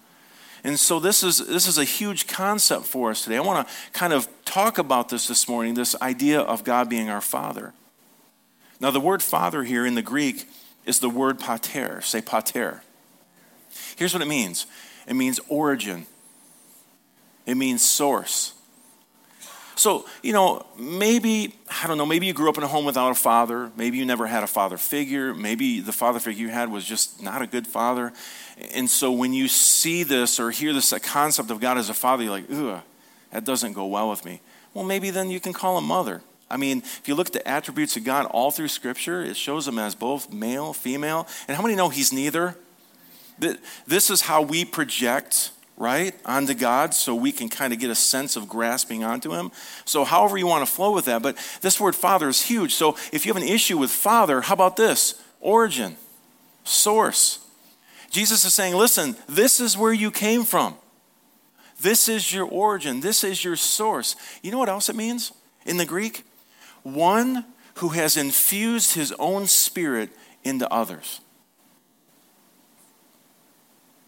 And 0.63 0.80
so 0.80 1.00
this 1.00 1.24
is 1.24 1.39
this 1.39 1.68
is 1.68 1.77
a 1.77 1.83
huge 1.83 2.27
concept 2.27 2.86
for 2.86 3.12
us 3.12 3.24
today. 3.24 3.38
I 3.38 3.42
want 3.42 3.68
to 3.68 3.74
kind 3.92 4.13
of 4.13 4.27
talk 4.45 4.77
about 4.77 5.10
this 5.10 5.27
this 5.27 5.48
morning, 5.48 5.74
this 5.74 5.96
idea 6.01 6.39
of 6.39 6.63
God 6.63 6.89
being 6.89 7.10
our 7.10 7.22
father. 7.22 7.74
Now 8.79 8.91
the 8.91 9.00
word 9.00 9.22
father 9.22 9.63
here 9.63 9.86
in 9.86 9.96
the 9.96 10.01
Greek 10.01 10.48
is 10.86 11.00
the 11.00 11.10
word 11.10 11.39
pater. 11.39 12.01
Say 12.01 12.22
pater. 12.22 12.82
Here's 13.96 14.13
what 14.13 14.22
it 14.22 14.27
means. 14.27 14.65
It 15.08 15.15
means 15.15 15.39
origin. 15.50 16.05
It 17.46 17.55
means 17.55 17.82
source. 17.82 18.53
So, 19.75 20.06
you 20.22 20.34
know, 20.34 20.65
maybe, 20.77 21.56
I 21.82 21.88
don't 21.88 21.98
know, 21.98 22.06
maybe 22.06 22.27
you 22.27 22.34
grew 22.34 22.50
up 22.50 22.58
in 22.58 22.63
a 22.63 22.68
home 22.68 22.86
without 22.86 23.12
a 23.12 23.15
father. 23.15 23.72
Maybe 23.75 23.98
you 23.98 24.06
never 24.06 24.27
had 24.27 24.44
a 24.44 24.48
father 24.48 24.77
figure. 24.77 25.34
Maybe 25.34 25.80
the 25.80 25.92
father 25.92 26.20
figure 26.20 26.44
you 26.44 26.50
had 26.50 26.72
was 26.72 26.86
just 26.86 27.22
not 27.22 27.42
a 27.42 27.48
good 27.48 27.65
father. 27.65 28.13
And 28.74 28.89
so 28.89 29.12
when 29.12 29.34
you 29.34 29.48
see 29.48 30.03
this 30.03 30.39
or 30.39 30.51
hear 30.51 30.74
this 30.74 30.94
concept 31.03 31.50
of 31.50 31.60
God 31.60 31.77
as 31.77 31.89
a 31.89 31.94
father, 31.94 32.24
you're 32.24 32.32
like, 32.32 32.46
ugh, 32.51 32.82
that 33.32 33.44
doesn't 33.44 33.74
go 33.74 33.88
well 33.88 34.10
with 34.10 34.25
me. 34.25 34.42
Well, 34.74 34.86
maybe 34.86 35.10
then 35.10 35.32
you 35.32 35.39
can 35.39 35.53
call 35.53 35.77
him 35.77 35.86
mother. 35.86 36.22
I 36.50 36.58
mean, 36.58 36.80
if 36.80 37.08
you 37.08 37.15
look 37.15 37.27
at 37.27 37.34
the 37.34 37.48
attributes 37.48 37.98
of 37.98 38.03
God 38.03 38.27
all 38.27 38.51
through 38.51 38.68
Scripture, 38.68 39.24
it 39.24 39.36
shows 39.36 39.68
him 39.68 39.80
as 39.80 39.96
both 39.96 40.32
male, 40.32 40.72
female. 40.74 41.27
And 41.48 41.58
how 41.58 41.63
many 41.63 41.75
know 41.75 41.89
he's 41.89 42.13
neither? 42.13 42.56
This 43.88 44.12
is 44.12 44.22
how 44.22 44.44
we 44.44 44.63
project 44.63 45.50
right, 45.77 46.15
onto 46.25 46.53
God 46.53 46.94
so 46.94 47.15
we 47.15 47.32
can 47.32 47.50
kind 47.50 47.74
of 47.74 47.80
get 47.80 47.89
a 47.89 47.96
sense 47.96 48.36
of 48.36 48.48
grasping 48.48 49.03
onto 49.03 49.34
Him. 49.34 49.51
So, 49.86 50.03
however 50.03 50.38
you 50.38 50.48
want 50.48 50.65
to 50.65 50.72
flow 50.72 50.94
with 50.94 51.06
that. 51.06 51.22
But 51.22 51.38
this 51.62 51.80
word 51.80 51.96
Father 51.96 52.30
is 52.30 52.44
huge. 52.44 52.74
So, 52.74 52.98
if 53.12 53.25
you 53.25 53.34
have 53.34 53.42
an 53.42 53.48
issue 53.48 53.77
with 53.77 53.92
Father, 53.92 54.42
how 54.42 54.53
about 54.53 54.77
this? 54.77 55.22
Origin, 55.39 55.98
source. 56.63 57.39
Jesus 58.10 58.46
is 58.46 58.53
saying, 58.53 58.75
listen, 58.75 59.15
this 59.27 59.60
is 59.60 59.77
where 59.77 59.92
you 59.92 60.12
came 60.12 60.44
from. 60.44 60.75
This 61.82 62.08
is 62.08 62.32
your 62.32 62.46
origin. 62.46 63.01
This 63.01 63.24
is 63.24 63.44
your 63.44 63.56
source. 63.56 64.15
You 64.42 64.51
know 64.51 64.60
what 64.60 64.70
else 64.70 64.88
it 64.88 64.96
means 64.96 65.34
in 65.65 65.77
the 65.77 65.86
Greek? 65.86 66.24
One 66.84 67.46
who 67.75 67.89
has 67.89 68.15
infused 68.15 68.94
his 68.94 69.12
own 69.20 69.48
spirit 69.48 70.12
into 70.44 70.72
others. 70.72 71.22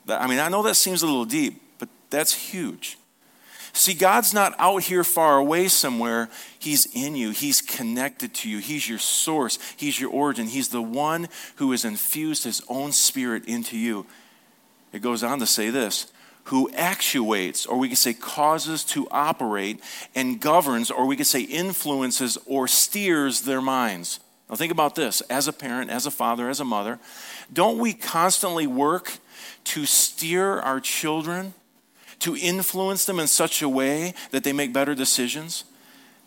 I 0.07 0.27
mean, 0.27 0.39
I 0.39 0.50
know 0.50 0.63
that 0.63 0.75
seems 0.75 1.01
a 1.01 1.05
little 1.05 1.25
deep, 1.25 1.62
but 1.79 1.89
that's 2.09 2.33
huge. 2.33 2.97
See, 3.74 3.93
God's 3.93 4.33
not 4.33 4.55
out 4.57 4.83
here 4.83 5.03
far 5.03 5.38
away 5.38 5.67
somewhere. 5.67 6.29
He's 6.57 6.85
in 6.95 7.15
you. 7.15 7.31
He's 7.31 7.62
connected 7.62 8.33
to 8.35 8.50
you. 8.50 8.59
He's 8.59 8.88
your 8.88 9.00
source. 9.00 9.59
He's 9.75 10.00
your 10.00 10.12
origin. 10.12 10.47
He's 10.47 10.69
the 10.69 10.81
one 10.81 11.27
who 11.57 11.71
has 11.71 11.83
infused 11.83 12.45
his 12.45 12.62
own 12.69 12.93
spirit 12.93 13.45
into 13.45 13.77
you. 13.77 14.05
It 14.93 15.01
goes 15.01 15.24
on 15.24 15.39
to 15.39 15.45
say 15.45 15.69
this 15.71 16.12
who 16.45 16.69
actuates, 16.75 17.65
or 17.65 17.77
we 17.77 17.89
could 17.89 17.97
say 17.97 18.13
causes 18.13 18.83
to 18.83 19.07
operate, 19.09 19.81
and 20.13 20.39
governs, 20.39 20.91
or 20.91 21.05
we 21.05 21.17
could 21.17 21.27
say 21.27 21.41
influences 21.41 22.38
or 22.45 22.67
steers 22.67 23.41
their 23.41 23.62
minds. 23.62 24.19
Now, 24.50 24.55
think 24.55 24.71
about 24.71 24.93
this 24.93 25.21
as 25.21 25.47
a 25.47 25.53
parent, 25.53 25.89
as 25.89 26.05
a 26.05 26.12
father, 26.12 26.50
as 26.50 26.59
a 26.59 26.65
mother. 26.65 27.00
Don't 27.51 27.79
we 27.79 27.93
constantly 27.93 28.67
work 28.67 29.17
to 29.65 29.85
steer 29.85 30.59
our 30.59 30.79
children, 30.79 31.53
to 32.19 32.35
influence 32.35 33.05
them 33.05 33.19
in 33.19 33.27
such 33.27 33.61
a 33.61 33.69
way 33.69 34.13
that 34.31 34.43
they 34.43 34.53
make 34.53 34.73
better 34.73 34.95
decisions, 34.95 35.65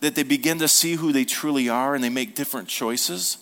that 0.01 0.15
they 0.15 0.23
begin 0.23 0.59
to 0.59 0.69
see 0.69 0.95
who 0.95 1.13
they 1.13 1.25
truly 1.25 1.69
are 1.69 1.95
and 1.95 2.05
they 2.05 2.09
make 2.09 2.35
different 2.35 2.69
choices? 2.69 3.39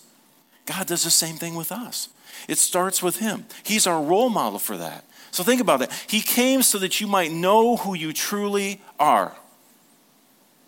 God 0.65 0.87
does 0.87 1.03
the 1.03 1.09
same 1.09 1.35
thing 1.35 1.55
with 1.55 1.71
us. 1.71 2.09
It 2.47 2.57
starts 2.57 3.01
with 3.01 3.17
Him. 3.17 3.45
He's 3.63 3.87
our 3.87 4.01
role 4.01 4.29
model 4.29 4.59
for 4.59 4.77
that. 4.77 5.05
So 5.31 5.43
think 5.43 5.61
about 5.61 5.79
that. 5.79 5.91
He 6.07 6.21
came 6.21 6.61
so 6.61 6.77
that 6.79 7.01
you 7.01 7.07
might 7.07 7.31
know 7.31 7.77
who 7.77 7.93
you 7.93 8.13
truly 8.13 8.81
are. 8.99 9.35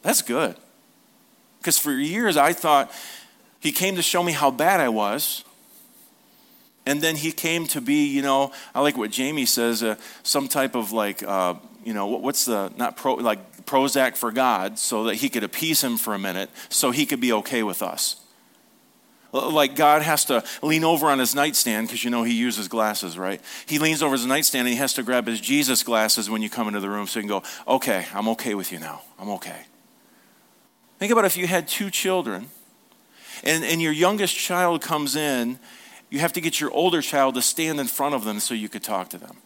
That's 0.01 0.21
good. 0.21 0.55
Because 1.59 1.77
for 1.77 1.91
years 1.91 2.37
I 2.37 2.53
thought 2.53 2.91
He 3.59 3.71
came 3.71 3.95
to 3.95 4.01
show 4.01 4.23
me 4.23 4.31
how 4.31 4.51
bad 4.51 4.79
I 4.79 4.89
was 4.89 5.43
and 6.89 7.03
then 7.03 7.15
he 7.15 7.31
came 7.31 7.67
to 7.67 7.81
be, 7.81 8.07
you 8.07 8.23
know, 8.23 8.51
I 8.73 8.81
like 8.81 8.97
what 8.97 9.11
Jamie 9.11 9.45
says, 9.45 9.83
uh, 9.83 9.95
some 10.23 10.47
type 10.47 10.73
of 10.73 10.91
like, 10.91 11.21
uh, 11.21 11.53
you 11.83 11.93
know, 11.93 12.07
what's 12.07 12.45
the, 12.45 12.73
not 12.77 12.97
pro, 12.97 13.13
like 13.13 13.63
Prozac 13.67 14.17
for 14.17 14.31
God, 14.31 14.79
so 14.79 15.03
that 15.03 15.15
he 15.15 15.29
could 15.29 15.43
appease 15.43 15.83
him 15.83 15.97
for 15.97 16.15
a 16.15 16.19
minute, 16.19 16.49
so 16.67 16.89
he 16.89 17.05
could 17.05 17.19
be 17.21 17.31
okay 17.31 17.61
with 17.61 17.83
us. 17.83 18.15
Like 19.31 19.75
God 19.75 20.01
has 20.01 20.25
to 20.25 20.43
lean 20.63 20.83
over 20.83 21.05
on 21.05 21.19
his 21.19 21.35
nightstand 21.35 21.87
because 21.87 22.03
you 22.03 22.09
know 22.09 22.23
he 22.23 22.33
uses 22.33 22.67
glasses, 22.67 23.19
right? 23.19 23.39
He 23.67 23.77
leans 23.77 24.01
over 24.01 24.13
his 24.13 24.25
nightstand 24.25 24.67
and 24.67 24.73
he 24.73 24.79
has 24.79 24.95
to 24.95 25.03
grab 25.03 25.27
his 25.27 25.39
Jesus 25.39 25.83
glasses 25.83 26.27
when 26.27 26.41
you 26.41 26.49
come 26.49 26.67
into 26.67 26.79
the 26.79 26.89
room 26.89 27.05
so 27.05 27.19
he 27.19 27.27
can 27.27 27.29
go, 27.29 27.43
okay, 27.67 28.07
I'm 28.15 28.27
okay 28.29 28.55
with 28.55 28.71
you 28.71 28.79
now. 28.79 29.03
I'm 29.19 29.29
okay. 29.29 29.61
Think 30.97 31.11
about 31.11 31.25
if 31.25 31.37
you 31.37 31.45
had 31.45 31.67
two 31.67 31.91
children 31.91 32.49
and, 33.43 33.63
and 33.63 33.79
your 33.79 33.91
youngest 33.91 34.35
child 34.35 34.81
comes 34.81 35.15
in 35.15 35.59
you 36.09 36.19
have 36.19 36.33
to 36.33 36.41
get 36.41 36.59
your 36.59 36.71
older 36.71 37.01
child 37.01 37.35
to 37.35 37.41
stand 37.41 37.79
in 37.79 37.87
front 37.87 38.15
of 38.15 38.23
them 38.23 38.39
so 38.39 38.53
you 38.53 38.69
could 38.69 38.83
talk 38.83 39.09
to 39.09 39.17
them. 39.17 39.37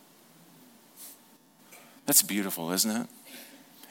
That's 2.06 2.22
beautiful, 2.22 2.72
isn't 2.72 2.92
it? 2.92 3.08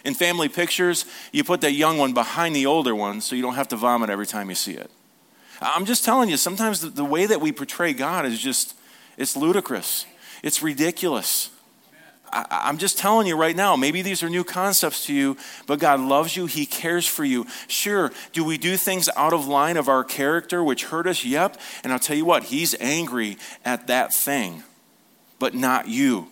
In 0.05 0.15
family 0.15 0.49
pictures, 0.49 1.05
you 1.33 1.45
put 1.45 1.61
that 1.61 1.73
young 1.73 1.97
one 1.97 2.13
behind 2.13 2.57
the 2.57 2.67
older 2.67 2.95
one 2.95 3.21
so 3.21 3.37
you 3.37 3.43
don't 3.43 3.55
have 3.55 3.69
to 3.69 3.77
vomit 3.77 4.11
every 4.11 4.27
time 4.27 4.49
you 4.49 4.55
see 4.55 4.75
it. 4.75 4.91
I'm 5.61 5.85
just 5.85 6.05
telling 6.05 6.29
you, 6.29 6.37
sometimes 6.37 6.81
the, 6.81 7.05
way 7.05 7.27
that 7.27 7.41
we 7.41 7.53
portray 7.53 7.93
God 7.93 8.27
is 8.27 8.41
just, 8.41 8.75
it's 9.17 9.37
ludicrous. 9.37 10.07
It's 10.43 10.61
ridiculous. 10.61 11.51
I, 12.33 12.69
am 12.69 12.79
just 12.79 12.99
telling 12.99 13.27
you 13.27 13.37
right 13.37 13.55
now, 13.55 13.77
maybe 13.77 14.01
these 14.03 14.23
are 14.23 14.31
new 14.31 14.45
concepts 14.45 15.07
to 15.07 15.15
you, 15.15 15.37
but 15.67 15.79
God 15.79 16.01
loves 16.01 16.37
you. 16.37 16.47
He 16.47 16.65
cares 16.65 17.07
for 17.07 17.25
you. 17.25 17.47
Sure, 17.69 18.11
do 18.33 18.45
we 18.45 18.57
do 18.57 18.77
things 18.77 19.09
out 19.17 19.33
of 19.33 19.47
line 19.47 19.77
of 19.77 19.89
our 19.89 20.03
character 20.03 20.65
which 20.65 20.87
hurt 20.87 21.07
us? 21.07 21.25
Yep. 21.25 21.59
And 21.85 21.93
I'll 21.93 21.99
tell 21.99 22.17
you 22.17 22.25
what, 22.25 22.45
He's 22.45 22.75
angry 22.81 23.37
at 23.65 23.87
that 23.89 24.15
thing, 24.15 24.63
but 25.39 25.55
not 25.55 25.89
you. 25.89 26.29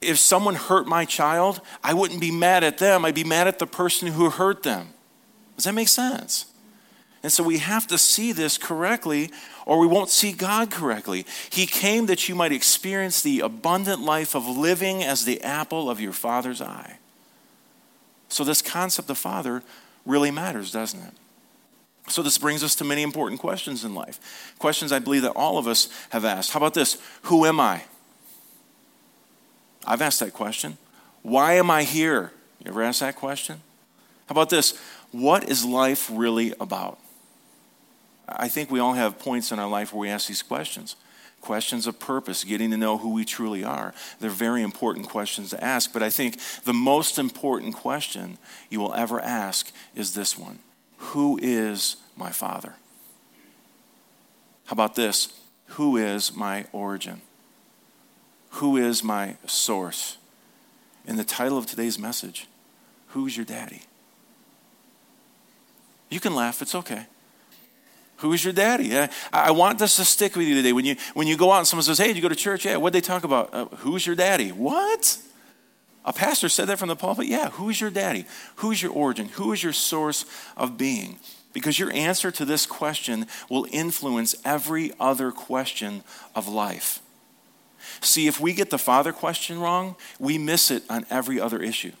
If 0.00 0.18
someone 0.18 0.54
hurt 0.54 0.86
my 0.86 1.04
child, 1.04 1.60
I 1.82 1.94
wouldn't 1.94 2.20
be 2.20 2.30
mad 2.30 2.64
at 2.64 2.78
them. 2.78 3.04
I'd 3.04 3.14
be 3.14 3.24
mad 3.24 3.46
at 3.46 3.58
the 3.58 3.66
person 3.66 4.08
who 4.08 4.30
hurt 4.30 4.62
them. 4.62 4.88
Does 5.56 5.64
that 5.64 5.74
make 5.74 5.88
sense? 5.88 6.46
And 7.24 7.32
so 7.32 7.42
we 7.42 7.56
have 7.56 7.86
to 7.86 7.96
see 7.96 8.32
this 8.32 8.58
correctly, 8.58 9.30
or 9.64 9.78
we 9.78 9.86
won't 9.86 10.10
see 10.10 10.30
God 10.30 10.70
correctly. 10.70 11.24
He 11.48 11.64
came 11.64 12.04
that 12.04 12.28
you 12.28 12.34
might 12.34 12.52
experience 12.52 13.22
the 13.22 13.40
abundant 13.40 14.02
life 14.02 14.36
of 14.36 14.46
living 14.46 15.02
as 15.02 15.24
the 15.24 15.40
apple 15.40 15.88
of 15.88 16.02
your 16.02 16.12
Father's 16.12 16.60
eye. 16.60 16.98
So, 18.28 18.44
this 18.44 18.60
concept 18.60 19.08
of 19.08 19.16
Father 19.16 19.62
really 20.04 20.30
matters, 20.30 20.70
doesn't 20.70 21.00
it? 21.00 21.14
So, 22.08 22.22
this 22.22 22.36
brings 22.36 22.62
us 22.62 22.74
to 22.74 22.84
many 22.84 23.02
important 23.02 23.40
questions 23.40 23.86
in 23.86 23.94
life. 23.94 24.52
Questions 24.58 24.92
I 24.92 24.98
believe 24.98 25.22
that 25.22 25.32
all 25.32 25.56
of 25.56 25.66
us 25.66 25.88
have 26.10 26.26
asked. 26.26 26.50
How 26.50 26.58
about 26.58 26.74
this? 26.74 27.00
Who 27.22 27.46
am 27.46 27.58
I? 27.58 27.84
I've 29.86 30.02
asked 30.02 30.20
that 30.20 30.34
question. 30.34 30.76
Why 31.22 31.54
am 31.54 31.70
I 31.70 31.84
here? 31.84 32.32
You 32.62 32.70
ever 32.70 32.82
asked 32.82 33.00
that 33.00 33.16
question? 33.16 33.62
How 34.26 34.34
about 34.34 34.50
this? 34.50 34.78
What 35.10 35.48
is 35.48 35.64
life 35.64 36.10
really 36.12 36.52
about? 36.60 36.98
I 38.26 38.48
think 38.48 38.70
we 38.70 38.80
all 38.80 38.94
have 38.94 39.18
points 39.18 39.52
in 39.52 39.58
our 39.58 39.68
life 39.68 39.92
where 39.92 40.00
we 40.00 40.08
ask 40.08 40.28
these 40.28 40.42
questions 40.42 40.96
questions 41.44 41.86
of 41.86 42.00
purpose, 42.00 42.42
getting 42.42 42.70
to 42.70 42.76
know 42.76 42.96
who 42.96 43.12
we 43.12 43.24
truly 43.24 43.62
are. 43.62 43.92
They're 44.18 44.30
very 44.30 44.62
important 44.62 45.08
questions 45.08 45.50
to 45.50 45.62
ask, 45.62 45.92
but 45.92 46.02
I 46.02 46.08
think 46.08 46.38
the 46.64 46.72
most 46.72 47.18
important 47.18 47.74
question 47.74 48.38
you 48.70 48.80
will 48.80 48.94
ever 48.94 49.20
ask 49.20 49.70
is 49.94 50.14
this 50.14 50.38
one 50.38 50.58
Who 50.96 51.38
is 51.40 51.96
my 52.16 52.30
Father? 52.30 52.74
How 54.66 54.72
about 54.72 54.94
this? 54.94 55.38
Who 55.66 55.98
is 55.98 56.34
my 56.34 56.64
origin? 56.72 57.20
Who 58.50 58.76
is 58.78 59.04
my 59.04 59.36
source? 59.46 60.16
In 61.06 61.16
the 61.16 61.24
title 61.24 61.58
of 61.58 61.66
today's 61.66 61.98
message, 61.98 62.48
Who's 63.08 63.36
your 63.36 63.46
daddy? 63.46 63.82
You 66.08 66.20
can 66.20 66.34
laugh, 66.34 66.62
it's 66.62 66.74
okay. 66.74 67.06
Who's 68.18 68.44
your 68.44 68.52
daddy? 68.52 68.96
I, 69.32 69.50
want 69.50 69.78
this 69.78 69.96
to 69.96 70.04
stick 70.04 70.36
with 70.36 70.46
you 70.46 70.54
today. 70.54 70.72
When 70.72 70.84
you, 70.84 70.96
when 71.14 71.26
you 71.26 71.36
go 71.36 71.50
out 71.52 71.58
and 71.58 71.66
someone 71.66 71.82
says, 71.82 71.98
Hey, 71.98 72.08
did 72.08 72.16
you 72.16 72.22
go 72.22 72.28
to 72.28 72.36
church? 72.36 72.64
Yeah, 72.64 72.76
what'd 72.76 72.94
they 72.94 73.04
talk 73.04 73.24
about? 73.24 73.52
Uh, 73.52 73.66
who's 73.78 74.06
your 74.06 74.16
daddy? 74.16 74.50
What? 74.50 75.18
A 76.04 76.12
pastor 76.12 76.48
said 76.48 76.68
that 76.68 76.78
from 76.78 76.88
the 76.88 76.96
pulpit? 76.96 77.26
Yeah, 77.26 77.50
who's 77.50 77.80
your 77.80 77.90
daddy? 77.90 78.26
Who's 78.56 78.82
your 78.82 78.92
origin? 78.92 79.28
Who 79.30 79.52
is 79.52 79.62
your 79.62 79.72
source 79.72 80.26
of 80.56 80.76
being? 80.76 81.18
Because 81.52 81.78
your 81.78 81.92
answer 81.92 82.30
to 82.30 82.44
this 82.44 82.66
question 82.66 83.26
will 83.48 83.66
influence 83.70 84.34
every 84.44 84.92
other 85.00 85.32
question 85.32 86.02
of 86.34 86.46
life. 86.46 87.00
See, 88.00 88.26
if 88.26 88.40
we 88.40 88.52
get 88.52 88.70
the 88.70 88.78
father 88.78 89.12
question 89.12 89.58
wrong, 89.60 89.96
we 90.18 90.36
miss 90.36 90.70
it 90.70 90.82
on 90.90 91.06
every 91.10 91.40
other 91.40 91.62
issue. 91.62 91.92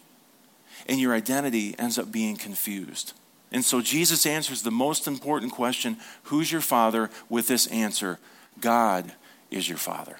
And 0.86 1.00
your 1.00 1.14
identity 1.14 1.74
ends 1.78 1.98
up 1.98 2.12
being 2.12 2.36
confused. 2.36 3.14
And 3.54 3.64
so 3.64 3.80
Jesus 3.80 4.26
answers 4.26 4.62
the 4.62 4.72
most 4.72 5.06
important 5.06 5.52
question 5.52 5.96
Who's 6.24 6.50
your 6.50 6.60
father? 6.60 7.08
with 7.30 7.46
this 7.46 7.68
answer 7.68 8.18
God 8.60 9.12
is 9.50 9.68
your 9.68 9.78
father. 9.78 10.18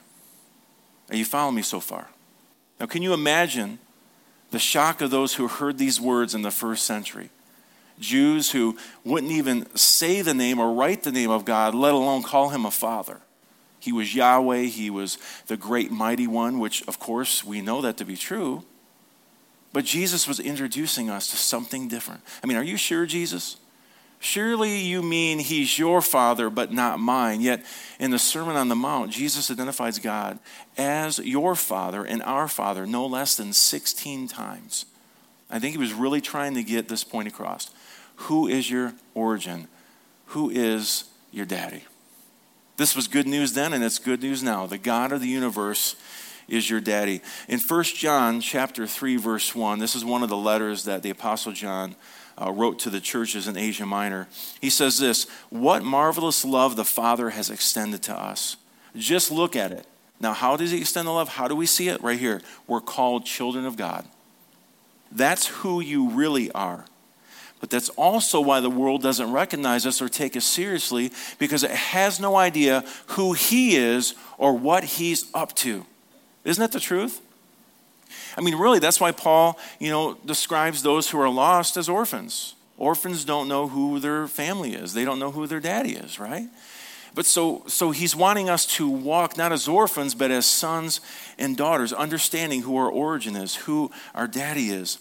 Are 1.10 1.16
you 1.16 1.24
following 1.24 1.56
me 1.56 1.62
so 1.62 1.80
far? 1.80 2.08
Now, 2.78 2.86
can 2.86 3.02
you 3.02 3.12
imagine 3.12 3.80
the 4.52 4.58
shock 4.60 5.00
of 5.00 5.10
those 5.10 5.34
who 5.34 5.48
heard 5.48 5.78
these 5.78 6.00
words 6.00 6.34
in 6.34 6.42
the 6.42 6.52
first 6.52 6.84
century? 6.84 7.30
Jews 7.98 8.52
who 8.52 8.76
wouldn't 9.04 9.32
even 9.32 9.66
say 9.76 10.22
the 10.22 10.34
name 10.34 10.60
or 10.60 10.72
write 10.72 11.02
the 11.02 11.12
name 11.12 11.30
of 11.30 11.44
God, 11.44 11.74
let 11.74 11.92
alone 11.92 12.22
call 12.22 12.50
him 12.50 12.64
a 12.64 12.70
father. 12.70 13.20
He 13.80 13.92
was 13.92 14.14
Yahweh, 14.14 14.62
he 14.62 14.90
was 14.90 15.18
the 15.48 15.56
great 15.56 15.90
mighty 15.90 16.26
one, 16.26 16.60
which, 16.60 16.86
of 16.86 17.00
course, 17.00 17.44
we 17.44 17.60
know 17.60 17.80
that 17.82 17.96
to 17.96 18.04
be 18.04 18.16
true. 18.16 18.64
But 19.74 19.84
Jesus 19.84 20.28
was 20.28 20.38
introducing 20.38 21.10
us 21.10 21.32
to 21.32 21.36
something 21.36 21.88
different. 21.88 22.20
I 22.44 22.46
mean, 22.46 22.56
are 22.56 22.62
you 22.62 22.76
sure, 22.76 23.06
Jesus? 23.06 23.56
Surely 24.20 24.78
you 24.78 25.02
mean 25.02 25.40
he's 25.40 25.76
your 25.80 26.00
father, 26.00 26.48
but 26.48 26.72
not 26.72 27.00
mine. 27.00 27.40
Yet 27.40 27.66
in 27.98 28.12
the 28.12 28.18
Sermon 28.20 28.54
on 28.54 28.68
the 28.68 28.76
Mount, 28.76 29.10
Jesus 29.10 29.50
identifies 29.50 29.98
God 29.98 30.38
as 30.78 31.18
your 31.18 31.56
father 31.56 32.04
and 32.04 32.22
our 32.22 32.46
father 32.46 32.86
no 32.86 33.04
less 33.04 33.36
than 33.36 33.52
16 33.52 34.28
times. 34.28 34.86
I 35.50 35.58
think 35.58 35.72
he 35.72 35.78
was 35.78 35.92
really 35.92 36.20
trying 36.20 36.54
to 36.54 36.62
get 36.62 36.86
this 36.86 37.02
point 37.02 37.26
across. 37.26 37.68
Who 38.14 38.46
is 38.46 38.70
your 38.70 38.94
origin? 39.12 39.66
Who 40.26 40.50
is 40.50 41.02
your 41.32 41.46
daddy? 41.46 41.82
This 42.76 42.94
was 42.94 43.08
good 43.08 43.26
news 43.26 43.54
then, 43.54 43.72
and 43.72 43.82
it's 43.82 43.98
good 43.98 44.22
news 44.22 44.40
now. 44.40 44.66
The 44.66 44.78
God 44.78 45.10
of 45.10 45.20
the 45.20 45.26
universe 45.26 45.96
is 46.48 46.68
your 46.68 46.80
daddy. 46.80 47.20
In 47.48 47.58
1 47.58 47.84
John 47.84 48.40
chapter 48.40 48.86
3 48.86 49.16
verse 49.16 49.54
1, 49.54 49.78
this 49.78 49.94
is 49.94 50.04
one 50.04 50.22
of 50.22 50.28
the 50.28 50.36
letters 50.36 50.84
that 50.84 51.02
the 51.02 51.10
apostle 51.10 51.52
John 51.52 51.96
uh, 52.40 52.50
wrote 52.50 52.78
to 52.80 52.90
the 52.90 53.00
churches 53.00 53.46
in 53.46 53.56
Asia 53.56 53.86
Minor. 53.86 54.28
He 54.60 54.70
says 54.70 54.98
this, 54.98 55.26
"What 55.50 55.84
marvelous 55.84 56.44
love 56.44 56.76
the 56.76 56.84
Father 56.84 57.30
has 57.30 57.50
extended 57.50 58.02
to 58.04 58.14
us." 58.14 58.56
Just 58.96 59.30
look 59.30 59.56
at 59.56 59.72
it. 59.72 59.86
Now, 60.20 60.32
how 60.32 60.56
does 60.56 60.70
he 60.70 60.78
extend 60.80 61.06
the 61.06 61.12
love? 61.12 61.28
How 61.28 61.48
do 61.48 61.56
we 61.56 61.66
see 61.66 61.88
it? 61.88 62.02
Right 62.02 62.18
here. 62.18 62.40
We're 62.66 62.80
called 62.80 63.24
children 63.24 63.66
of 63.66 63.76
God. 63.76 64.04
That's 65.10 65.46
who 65.46 65.80
you 65.80 66.10
really 66.10 66.50
are. 66.52 66.84
But 67.60 67.70
that's 67.70 67.88
also 67.90 68.40
why 68.40 68.60
the 68.60 68.70
world 68.70 69.02
doesn't 69.02 69.32
recognize 69.32 69.86
us 69.86 70.02
or 70.02 70.08
take 70.08 70.36
us 70.36 70.44
seriously 70.44 71.12
because 71.38 71.62
it 71.62 71.70
has 71.70 72.20
no 72.20 72.36
idea 72.36 72.84
who 73.08 73.32
he 73.32 73.76
is 73.76 74.14
or 74.36 74.52
what 74.52 74.84
he's 74.84 75.30
up 75.32 75.54
to. 75.56 75.86
Isn't 76.44 76.60
that 76.60 76.72
the 76.72 76.80
truth? 76.80 77.20
I 78.36 78.40
mean, 78.40 78.56
really, 78.56 78.78
that's 78.78 79.00
why 79.00 79.12
Paul, 79.12 79.58
you 79.78 79.90
know, 79.90 80.18
describes 80.24 80.82
those 80.82 81.10
who 81.10 81.20
are 81.20 81.28
lost 81.28 81.76
as 81.76 81.88
orphans. 81.88 82.54
Orphans 82.76 83.24
don't 83.24 83.48
know 83.48 83.68
who 83.68 84.00
their 84.00 84.26
family 84.26 84.74
is. 84.74 84.94
They 84.94 85.04
don't 85.04 85.18
know 85.18 85.30
who 85.30 85.46
their 85.46 85.60
daddy 85.60 85.92
is, 85.92 86.18
right? 86.18 86.48
But 87.14 87.26
so, 87.26 87.62
so 87.68 87.92
he's 87.92 88.16
wanting 88.16 88.50
us 88.50 88.66
to 88.76 88.88
walk 88.88 89.36
not 89.36 89.52
as 89.52 89.68
orphans, 89.68 90.14
but 90.14 90.32
as 90.32 90.46
sons 90.46 91.00
and 91.38 91.56
daughters, 91.56 91.92
understanding 91.92 92.62
who 92.62 92.76
our 92.76 92.90
origin 92.90 93.36
is, 93.36 93.54
who 93.54 93.92
our 94.14 94.26
daddy 94.26 94.70
is. 94.70 94.98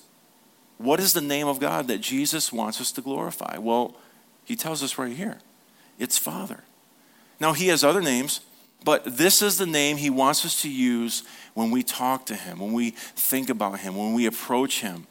What 0.77 1.00
is 1.00 1.13
the 1.13 1.21
name 1.21 1.47
of 1.47 1.59
God 1.59 1.88
that 1.88 2.01
Jesus 2.01 2.53
wants 2.53 2.79
us 2.79 2.91
to 2.93 3.01
glorify? 3.01 3.57
Well, 3.57 3.95
he 4.45 4.55
tells 4.55 4.83
us 4.83 4.97
right 4.97 5.15
here 5.15 5.39
it's 5.97 6.17
Father. 6.17 6.63
Now, 7.39 7.53
he 7.53 7.67
has 7.69 7.83
other 7.83 8.01
names, 8.01 8.41
but 8.83 9.17
this 9.17 9.41
is 9.41 9.57
the 9.57 9.65
name 9.65 9.97
he 9.97 10.09
wants 10.09 10.45
us 10.45 10.61
to 10.61 10.69
use 10.69 11.23
when 11.53 11.71
we 11.71 11.83
talk 11.83 12.25
to 12.27 12.35
him, 12.35 12.59
when 12.59 12.73
we 12.73 12.91
think 12.91 13.49
about 13.49 13.79
him, 13.79 13.95
when 13.95 14.13
we 14.13 14.25
approach 14.25 14.81
him. 14.81 15.07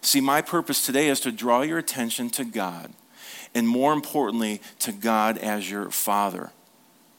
See, 0.00 0.20
my 0.20 0.42
purpose 0.42 0.84
today 0.84 1.08
is 1.08 1.20
to 1.20 1.32
draw 1.32 1.62
your 1.62 1.78
attention 1.78 2.30
to 2.30 2.44
God 2.44 2.92
and 3.54 3.68
more 3.68 3.92
importantly, 3.92 4.60
to 4.80 4.92
God 4.92 5.38
as 5.38 5.70
your 5.70 5.90
Father. 5.90 6.50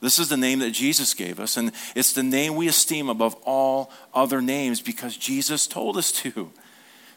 This 0.01 0.19
is 0.19 0.27
the 0.27 0.37
name 0.37 0.59
that 0.59 0.71
Jesus 0.71 1.13
gave 1.13 1.39
us, 1.39 1.55
and 1.55 1.71
it's 1.95 2.11
the 2.11 2.23
name 2.23 2.55
we 2.55 2.67
esteem 2.67 3.07
above 3.07 3.35
all 3.45 3.89
other 4.13 4.41
names 4.41 4.81
because 4.81 5.15
Jesus 5.15 5.65
told 5.65 5.95
us 5.95 6.11
to. 6.11 6.51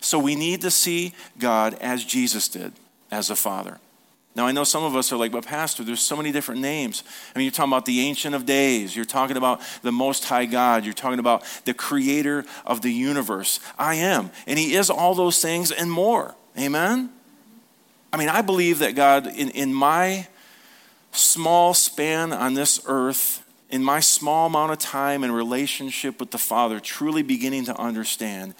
So 0.00 0.18
we 0.18 0.36
need 0.36 0.60
to 0.60 0.70
see 0.70 1.14
God 1.38 1.74
as 1.80 2.04
Jesus 2.04 2.48
did, 2.48 2.74
as 3.10 3.28
a 3.30 3.36
Father. 3.36 3.80
Now, 4.36 4.46
I 4.46 4.52
know 4.52 4.64
some 4.64 4.84
of 4.84 4.94
us 4.94 5.10
are 5.12 5.16
like, 5.16 5.32
but 5.32 5.46
Pastor, 5.46 5.82
there's 5.82 6.02
so 6.02 6.14
many 6.14 6.30
different 6.30 6.60
names. 6.60 7.02
I 7.34 7.38
mean, 7.38 7.46
you're 7.46 7.52
talking 7.52 7.72
about 7.72 7.86
the 7.86 8.00
Ancient 8.00 8.34
of 8.34 8.44
Days. 8.44 8.94
You're 8.94 9.06
talking 9.06 9.38
about 9.38 9.62
the 9.80 9.90
Most 9.90 10.26
High 10.26 10.44
God. 10.44 10.84
You're 10.84 10.92
talking 10.92 11.18
about 11.18 11.42
the 11.64 11.72
Creator 11.72 12.44
of 12.66 12.82
the 12.82 12.90
universe. 12.92 13.60
I 13.78 13.94
am. 13.94 14.30
And 14.46 14.58
He 14.58 14.74
is 14.74 14.90
all 14.90 15.14
those 15.14 15.40
things 15.40 15.72
and 15.72 15.90
more. 15.90 16.34
Amen? 16.58 17.08
I 18.12 18.18
mean, 18.18 18.28
I 18.28 18.42
believe 18.42 18.80
that 18.80 18.94
God, 18.94 19.26
in, 19.26 19.48
in 19.50 19.72
my 19.72 20.28
small 21.12 21.72
span 21.72 22.34
on 22.34 22.52
this 22.52 22.82
earth, 22.86 23.42
in 23.70 23.82
my 23.82 24.00
small 24.00 24.48
amount 24.48 24.70
of 24.70 24.78
time 24.78 25.24
and 25.24 25.34
relationship 25.34 26.20
with 26.20 26.30
the 26.30 26.38
Father, 26.38 26.78
truly 26.78 27.22
beginning 27.22 27.64
to 27.64 27.76
understand, 27.78 28.54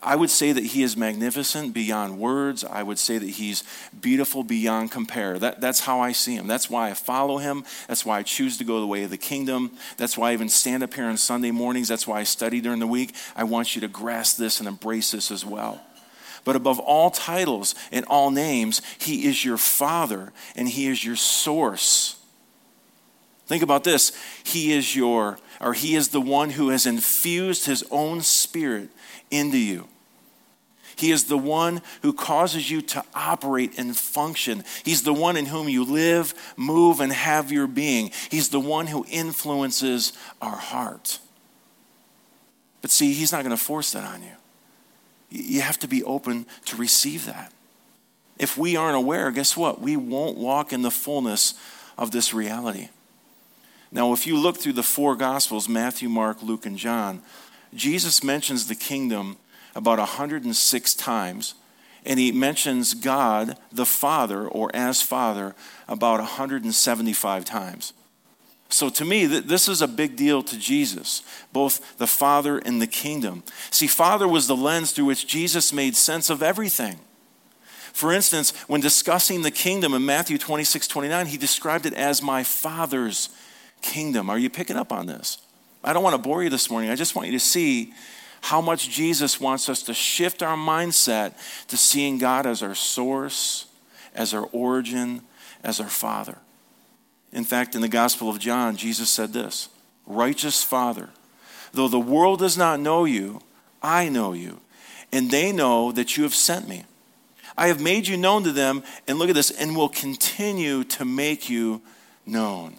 I 0.00 0.14
would 0.14 0.30
say 0.30 0.52
that 0.52 0.64
He 0.64 0.82
is 0.82 0.96
magnificent 0.96 1.74
beyond 1.74 2.18
words. 2.18 2.62
I 2.62 2.82
would 2.82 2.98
say 2.98 3.18
that 3.18 3.30
He's 3.30 3.64
beautiful 4.00 4.44
beyond 4.44 4.92
compare. 4.92 5.38
That, 5.38 5.60
that's 5.60 5.80
how 5.80 6.00
I 6.00 6.12
see 6.12 6.36
Him. 6.36 6.46
That's 6.46 6.70
why 6.70 6.90
I 6.90 6.94
follow 6.94 7.38
Him. 7.38 7.64
That's 7.88 8.06
why 8.06 8.18
I 8.18 8.22
choose 8.22 8.58
to 8.58 8.64
go 8.64 8.80
the 8.80 8.86
way 8.86 9.02
of 9.02 9.10
the 9.10 9.18
kingdom. 9.18 9.72
That's 9.96 10.16
why 10.16 10.30
I 10.30 10.32
even 10.34 10.48
stand 10.48 10.84
up 10.84 10.94
here 10.94 11.06
on 11.06 11.16
Sunday 11.16 11.50
mornings. 11.50 11.88
That's 11.88 12.06
why 12.06 12.20
I 12.20 12.24
study 12.24 12.60
during 12.60 12.78
the 12.78 12.86
week. 12.86 13.14
I 13.34 13.44
want 13.44 13.74
you 13.74 13.80
to 13.80 13.88
grasp 13.88 14.36
this 14.36 14.60
and 14.60 14.68
embrace 14.68 15.10
this 15.10 15.32
as 15.32 15.44
well. 15.44 15.80
But 16.44 16.54
above 16.54 16.78
all 16.78 17.10
titles 17.10 17.74
and 17.90 18.04
all 18.06 18.30
names, 18.30 18.80
He 18.98 19.26
is 19.26 19.44
your 19.44 19.58
Father 19.58 20.32
and 20.54 20.68
He 20.68 20.86
is 20.86 21.04
your 21.04 21.16
source. 21.16 22.17
Think 23.48 23.62
about 23.62 23.82
this 23.82 24.12
He 24.44 24.72
is 24.72 24.94
your, 24.94 25.38
or 25.60 25.72
He 25.72 25.96
is 25.96 26.08
the 26.08 26.20
one 26.20 26.50
who 26.50 26.68
has 26.68 26.86
infused 26.86 27.66
His 27.66 27.84
own 27.90 28.20
Spirit 28.20 28.90
into 29.30 29.58
you. 29.58 29.88
He 30.94 31.12
is 31.12 31.24
the 31.24 31.38
one 31.38 31.80
who 32.02 32.12
causes 32.12 32.70
you 32.70 32.82
to 32.82 33.04
operate 33.14 33.78
and 33.78 33.96
function. 33.96 34.64
He's 34.84 35.02
the 35.02 35.14
one 35.14 35.36
in 35.36 35.46
whom 35.46 35.68
you 35.68 35.84
live, 35.84 36.34
move, 36.56 37.00
and 37.00 37.12
have 37.12 37.52
your 37.52 37.68
being. 37.68 38.10
He's 38.30 38.48
the 38.48 38.60
one 38.60 38.88
who 38.88 39.06
influences 39.08 40.12
our 40.42 40.56
heart. 40.56 41.20
But 42.82 42.90
see, 42.90 43.12
He's 43.12 43.32
not 43.32 43.44
going 43.44 43.56
to 43.56 43.62
force 43.62 43.92
that 43.92 44.04
on 44.04 44.22
you. 44.22 44.32
You 45.30 45.60
have 45.60 45.78
to 45.80 45.88
be 45.88 46.02
open 46.02 46.46
to 46.66 46.76
receive 46.76 47.26
that. 47.26 47.52
If 48.38 48.58
we 48.58 48.76
aren't 48.76 48.96
aware, 48.96 49.30
guess 49.30 49.56
what? 49.56 49.80
We 49.80 49.96
won't 49.96 50.36
walk 50.36 50.72
in 50.72 50.82
the 50.82 50.90
fullness 50.90 51.54
of 51.96 52.10
this 52.10 52.34
reality. 52.34 52.88
Now, 53.90 54.12
if 54.12 54.26
you 54.26 54.36
look 54.38 54.58
through 54.58 54.74
the 54.74 54.82
four 54.82 55.16
Gospels 55.16 55.68
Matthew, 55.68 56.08
Mark, 56.08 56.42
Luke, 56.42 56.66
and 56.66 56.76
John 56.76 57.22
Jesus 57.74 58.24
mentions 58.24 58.66
the 58.66 58.74
kingdom 58.74 59.36
about 59.74 59.98
106 59.98 60.94
times, 60.94 61.54
and 62.04 62.18
he 62.18 62.32
mentions 62.32 62.94
God, 62.94 63.58
the 63.70 63.86
Father, 63.86 64.46
or 64.48 64.70
as 64.74 65.02
Father, 65.02 65.54
about 65.86 66.20
175 66.20 67.44
times. 67.44 67.92
So 68.70 68.90
to 68.90 69.04
me, 69.04 69.24
this 69.26 69.68
is 69.68 69.80
a 69.80 69.88
big 69.88 70.16
deal 70.16 70.42
to 70.42 70.58
Jesus, 70.58 71.22
both 71.52 71.96
the 71.98 72.06
Father 72.06 72.58
and 72.58 72.82
the 72.82 72.86
kingdom. 72.86 73.42
See, 73.70 73.86
Father 73.86 74.28
was 74.28 74.46
the 74.46 74.56
lens 74.56 74.92
through 74.92 75.06
which 75.06 75.26
Jesus 75.26 75.72
made 75.72 75.96
sense 75.96 76.28
of 76.28 76.42
everything. 76.42 76.98
For 77.94 78.12
instance, 78.12 78.52
when 78.66 78.80
discussing 78.80 79.42
the 79.42 79.50
kingdom 79.50 79.94
in 79.94 80.04
Matthew 80.04 80.38
26, 80.38 80.86
29, 80.86 81.26
he 81.26 81.36
described 81.36 81.86
it 81.86 81.94
as 81.94 82.22
my 82.22 82.42
Father's 82.42 83.30
kingdom. 83.80 84.30
Are 84.30 84.38
you 84.38 84.50
picking 84.50 84.76
up 84.76 84.92
on 84.92 85.06
this? 85.06 85.38
I 85.82 85.92
don't 85.92 86.02
want 86.02 86.14
to 86.14 86.22
bore 86.22 86.42
you 86.42 86.50
this 86.50 86.70
morning. 86.70 86.90
I 86.90 86.96
just 86.96 87.14
want 87.14 87.28
you 87.28 87.32
to 87.32 87.40
see 87.44 87.92
how 88.40 88.60
much 88.60 88.90
Jesus 88.90 89.40
wants 89.40 89.68
us 89.68 89.82
to 89.84 89.94
shift 89.94 90.42
our 90.42 90.56
mindset 90.56 91.34
to 91.68 91.76
seeing 91.76 92.18
God 92.18 92.46
as 92.46 92.62
our 92.62 92.74
source, 92.74 93.66
as 94.14 94.34
our 94.34 94.48
origin, 94.52 95.22
as 95.62 95.80
our 95.80 95.88
Father. 95.88 96.38
In 97.32 97.44
fact, 97.44 97.74
in 97.74 97.80
the 97.80 97.88
Gospel 97.88 98.30
of 98.30 98.38
John, 98.38 98.76
Jesus 98.76 99.10
said 99.10 99.32
this 99.32 99.68
Righteous 100.06 100.62
Father, 100.62 101.10
though 101.72 101.88
the 101.88 101.98
world 101.98 102.38
does 102.38 102.56
not 102.56 102.80
know 102.80 103.04
you, 103.04 103.40
I 103.82 104.08
know 104.08 104.32
you, 104.32 104.60
and 105.12 105.30
they 105.30 105.52
know 105.52 105.92
that 105.92 106.16
you 106.16 106.22
have 106.22 106.34
sent 106.34 106.68
me. 106.68 106.84
I 107.56 107.68
have 107.68 107.80
made 107.80 108.06
you 108.06 108.16
known 108.16 108.44
to 108.44 108.52
them, 108.52 108.82
and 109.06 109.18
look 109.18 109.28
at 109.28 109.34
this, 109.34 109.50
and 109.50 109.76
will 109.76 109.88
continue 109.88 110.84
to 110.84 111.04
make 111.04 111.50
you 111.50 111.82
known. 112.24 112.76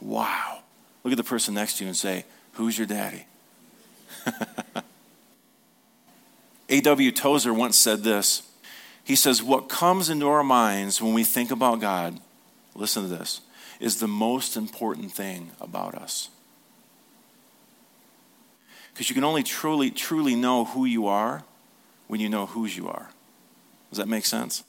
Wow. 0.00 0.60
Look 1.04 1.12
at 1.12 1.16
the 1.16 1.24
person 1.24 1.54
next 1.54 1.78
to 1.78 1.84
you 1.84 1.88
and 1.88 1.96
say, 1.96 2.24
Who's 2.52 2.76
your 2.76 2.86
daddy? 2.86 3.26
A.W. 6.68 7.12
Tozer 7.12 7.54
once 7.54 7.78
said 7.78 8.02
this. 8.02 8.42
He 9.04 9.16
says, 9.16 9.42
What 9.42 9.68
comes 9.68 10.10
into 10.10 10.28
our 10.28 10.44
minds 10.44 11.00
when 11.00 11.14
we 11.14 11.24
think 11.24 11.50
about 11.50 11.80
God, 11.80 12.20
listen 12.74 13.02
to 13.02 13.08
this, 13.08 13.40
is 13.80 14.00
the 14.00 14.08
most 14.08 14.56
important 14.56 15.12
thing 15.12 15.50
about 15.60 15.94
us. 15.94 16.28
Because 18.92 19.08
you 19.08 19.14
can 19.14 19.24
only 19.24 19.42
truly, 19.42 19.90
truly 19.90 20.34
know 20.34 20.64
who 20.64 20.84
you 20.84 21.06
are 21.06 21.44
when 22.08 22.20
you 22.20 22.28
know 22.28 22.46
whose 22.46 22.76
you 22.76 22.88
are. 22.88 23.10
Does 23.90 23.98
that 23.98 24.08
make 24.08 24.26
sense? 24.26 24.64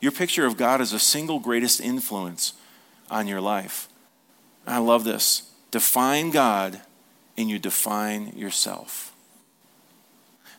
Your 0.00 0.12
picture 0.12 0.46
of 0.46 0.56
God 0.56 0.80
is 0.80 0.90
the 0.90 0.98
single 0.98 1.38
greatest 1.38 1.80
influence 1.80 2.54
on 3.10 3.28
your 3.28 3.40
life. 3.40 3.88
I 4.66 4.78
love 4.78 5.04
this. 5.04 5.50
Define 5.70 6.30
God 6.30 6.80
and 7.36 7.50
you 7.50 7.58
define 7.58 8.28
yourself. 8.36 9.12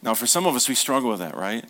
Now, 0.01 0.13
for 0.13 0.27
some 0.27 0.45
of 0.45 0.55
us, 0.55 0.69
we 0.69 0.75
struggle 0.75 1.09
with 1.09 1.19
that, 1.19 1.35
right? 1.35 1.65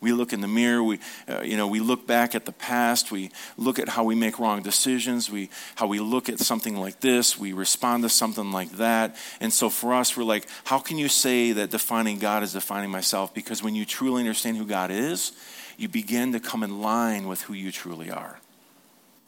We 0.00 0.14
look 0.14 0.32
in 0.32 0.40
the 0.40 0.48
mirror, 0.48 0.82
we, 0.82 0.98
uh, 1.28 1.42
you 1.42 1.58
know, 1.58 1.66
we 1.66 1.78
look 1.78 2.06
back 2.06 2.34
at 2.34 2.46
the 2.46 2.52
past, 2.52 3.12
we 3.12 3.30
look 3.58 3.78
at 3.78 3.90
how 3.90 4.02
we 4.02 4.14
make 4.14 4.38
wrong 4.38 4.62
decisions, 4.62 5.30
we, 5.30 5.50
how 5.74 5.86
we 5.86 6.00
look 6.00 6.30
at 6.30 6.38
something 6.38 6.74
like 6.74 7.00
this, 7.00 7.38
we 7.38 7.52
respond 7.52 8.02
to 8.04 8.08
something 8.08 8.50
like 8.50 8.70
that. 8.78 9.14
And 9.40 9.52
so 9.52 9.68
for 9.68 9.92
us, 9.92 10.16
we're 10.16 10.24
like, 10.24 10.46
how 10.64 10.78
can 10.78 10.96
you 10.96 11.08
say 11.08 11.52
that 11.52 11.70
defining 11.70 12.18
God 12.18 12.42
is 12.42 12.54
defining 12.54 12.90
myself? 12.90 13.34
Because 13.34 13.62
when 13.62 13.74
you 13.74 13.84
truly 13.84 14.20
understand 14.20 14.56
who 14.56 14.64
God 14.64 14.90
is, 14.90 15.32
you 15.76 15.88
begin 15.88 16.32
to 16.32 16.40
come 16.40 16.62
in 16.62 16.80
line 16.80 17.28
with 17.28 17.42
who 17.42 17.52
you 17.52 17.70
truly 17.70 18.10
are. 18.10 18.39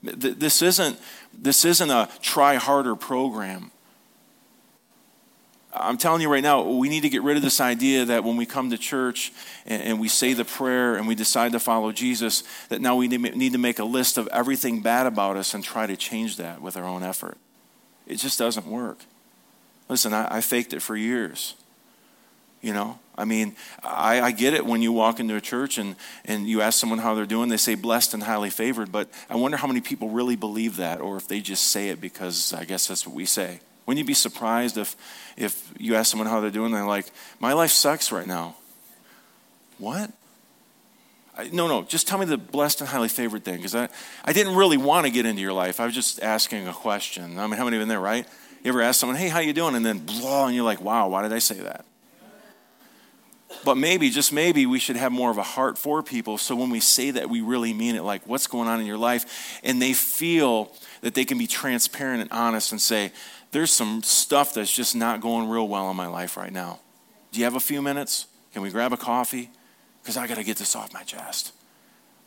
This 0.03 0.63
isn't, 0.63 0.99
this 1.33 1.65
isn't 1.65 1.91
a 1.91 2.09
try 2.21 2.57
harder 2.57 2.97
program. 2.97 3.71
I'm 5.75 5.97
telling 5.97 6.21
you 6.21 6.31
right 6.31 6.43
now, 6.43 6.63
we 6.63 6.89
need 6.89 7.01
to 7.01 7.09
get 7.09 7.23
rid 7.23 7.37
of 7.37 7.43
this 7.43 7.61
idea 7.61 8.05
that 8.05 8.25
when 8.25 8.37
we 8.37 8.45
come 8.45 8.71
to 8.71 8.79
church 8.79 9.33
and, 9.65 9.83
and 9.83 10.01
we 10.01 10.09
say 10.09 10.35
the 10.35 10.45
prayer 10.45 10.97
and 10.97 11.09
we 11.09 11.15
decide 11.15 11.53
to 11.53 11.61
follow 11.61 11.93
Jesus, 11.93 12.45
that 12.69 12.83
now 12.83 12.95
we 12.97 13.09
need 13.09 13.53
to 13.53 13.59
make 13.59 13.79
a 13.79 13.85
list 13.85 14.19
of 14.19 14.29
everything 14.29 14.83
bad 14.83 15.07
about 15.07 15.37
us 15.37 15.55
and 15.55 15.65
try 15.65 15.87
to 15.87 15.97
change 15.97 16.37
that 16.37 16.61
with 16.61 16.77
our 16.77 16.85
own 16.85 17.03
effort. 17.03 17.39
It 18.07 18.17
just 18.17 18.39
doesn't 18.39 18.67
work. 18.67 18.99
Listen, 19.89 20.13
I, 20.13 20.37
I 20.37 20.41
faked 20.43 20.75
it 20.75 20.83
for 20.83 20.97
years. 20.97 21.55
You 22.61 22.75
know, 22.75 22.99
I 23.17 23.25
mean, 23.27 23.55
I, 23.83 24.21
I, 24.23 24.31
get 24.31 24.55
it 24.55 24.65
when 24.65 24.81
you 24.81 24.91
walk 24.91 25.21
into 25.21 25.37
a 25.37 25.41
church 25.41 25.77
and, 25.77 25.97
and 26.25 26.49
you 26.49 26.63
ask 26.63 26.81
someone 26.81 26.99
how 26.99 27.15
they're 27.15 27.27
doing, 27.27 27.51
they 27.51 27.59
say 27.59 27.75
blessed 27.75 28.15
and 28.15 28.23
highly 28.23 28.49
favored, 28.49 28.91
but 28.91 29.11
I 29.29 29.37
wonder 29.37 29.59
how 29.59 29.67
many 29.67 29.83
people 29.83 30.09
really 30.09 30.35
believe 30.35 30.77
that 30.79 31.01
or 31.01 31.19
if 31.19 31.29
they 31.29 31.41
just 31.41 31.65
say 31.65 31.91
it 31.91 32.01
because 32.01 32.55
I 32.55 32.65
guess 32.65 32.89
that's 32.89 33.07
what 33.07 33.15
we 33.15 33.27
say. 33.27 33.61
Wouldn't 33.85 33.99
you 33.99 34.07
be 34.07 34.15
surprised 34.15 34.79
if, 34.79 34.97
if 35.37 35.73
you 35.79 35.95
ask 35.95 36.11
someone 36.11 36.29
how 36.29 36.41
they're 36.41 36.51
doing, 36.51 36.67
and 36.67 36.75
they're 36.75 36.87
like, 36.87 37.07
my 37.39 37.53
life 37.53 37.71
sucks 37.71 38.13
right 38.13 38.27
now? 38.27 38.55
What? 39.79 40.11
I, 41.37 41.49
no, 41.53 41.67
no, 41.67 41.83
just 41.83 42.07
tell 42.07 42.19
me 42.19 42.27
the 42.27 42.39
blessed 42.39 42.81
and 42.81 42.89
highly 42.89 43.09
favored 43.09 43.45
thing, 43.45 43.57
because 43.57 43.75
I, 43.75 43.89
I 44.25 44.33
didn't 44.33 44.55
really 44.55 44.77
want 44.77 45.07
to 45.07 45.13
get 45.13 45.27
into 45.27 45.43
your 45.43 45.53
life. 45.53 45.81
I 45.81 45.85
was 45.85 45.95
just 45.95 46.23
asking 46.23 46.69
a 46.69 46.73
question. 46.73 47.39
I 47.39 47.47
mean, 47.47 47.59
how 47.59 47.65
many 47.65 47.77
of 47.77 47.83
you 47.83 47.89
there, 47.89 48.01
right? 48.01 48.27
You 48.63 48.69
ever 48.71 48.81
ask 48.81 49.01
someone, 49.01 49.17
hey, 49.17 49.29
how 49.29 49.41
you 49.41 49.53
doing? 49.53 49.75
And 49.75 49.85
then 49.85 49.99
blah, 49.99 50.47
and 50.47 50.55
you're 50.55 50.65
like, 50.65 50.81
wow, 50.81 51.09
why 51.09 51.23
did 51.23 51.33
I 51.33 51.41
say 51.41 51.57
that? 51.57 51.85
But 53.65 53.77
maybe, 53.77 54.11
just 54.11 54.33
maybe, 54.33 54.67
we 54.67 54.79
should 54.79 54.97
have 54.97 55.13
more 55.13 55.31
of 55.31 55.39
a 55.39 55.43
heart 55.43 55.79
for 55.79 56.03
people 56.03 56.39
so 56.39 56.57
when 56.57 56.71
we 56.71 56.81
say 56.81 57.11
that, 57.13 57.31
we 57.31 57.41
really 57.41 57.73
mean 57.73 57.95
it. 57.95 58.03
Like, 58.03 58.27
what's 58.27 58.47
going 58.47 58.69
on 58.69 58.81
in 58.81 58.87
your 58.87 58.99
life? 58.99 59.61
And 59.63 59.81
they 59.81 59.93
feel 59.93 60.73
that 61.03 61.15
they 61.15 61.25
can 61.25 61.39
be 61.39 61.47
transparent 61.47 62.23
and 62.23 62.31
honest 62.33 62.73
and 62.73 62.81
say, 62.81 63.13
there's 63.53 63.73
some 63.73 64.03
stuff 64.03 64.55
that's 64.55 64.75
just 64.75 64.97
not 64.97 65.21
going 65.21 65.49
real 65.49 65.69
well 65.69 65.91
in 65.91 65.97
my 65.97 66.07
life 66.07 66.37
right 66.37 66.53
now. 66.53 66.81
Do 67.31 67.39
you 67.39 67.45
have 67.45 67.57
a 67.57 67.61
few 67.61 67.83
minutes? 67.83 68.27
Can 68.53 68.63
we 68.63 68.71
grab 68.71 68.93
a 68.93 68.97
coffee? 68.97 69.51
Because 70.03 70.17
I 70.17 70.27
got 70.27 70.37
to 70.37 70.45
get 70.45 70.57
this 70.57 70.75
off 70.75 70.93
my 70.93 71.03
chest. 71.03 71.53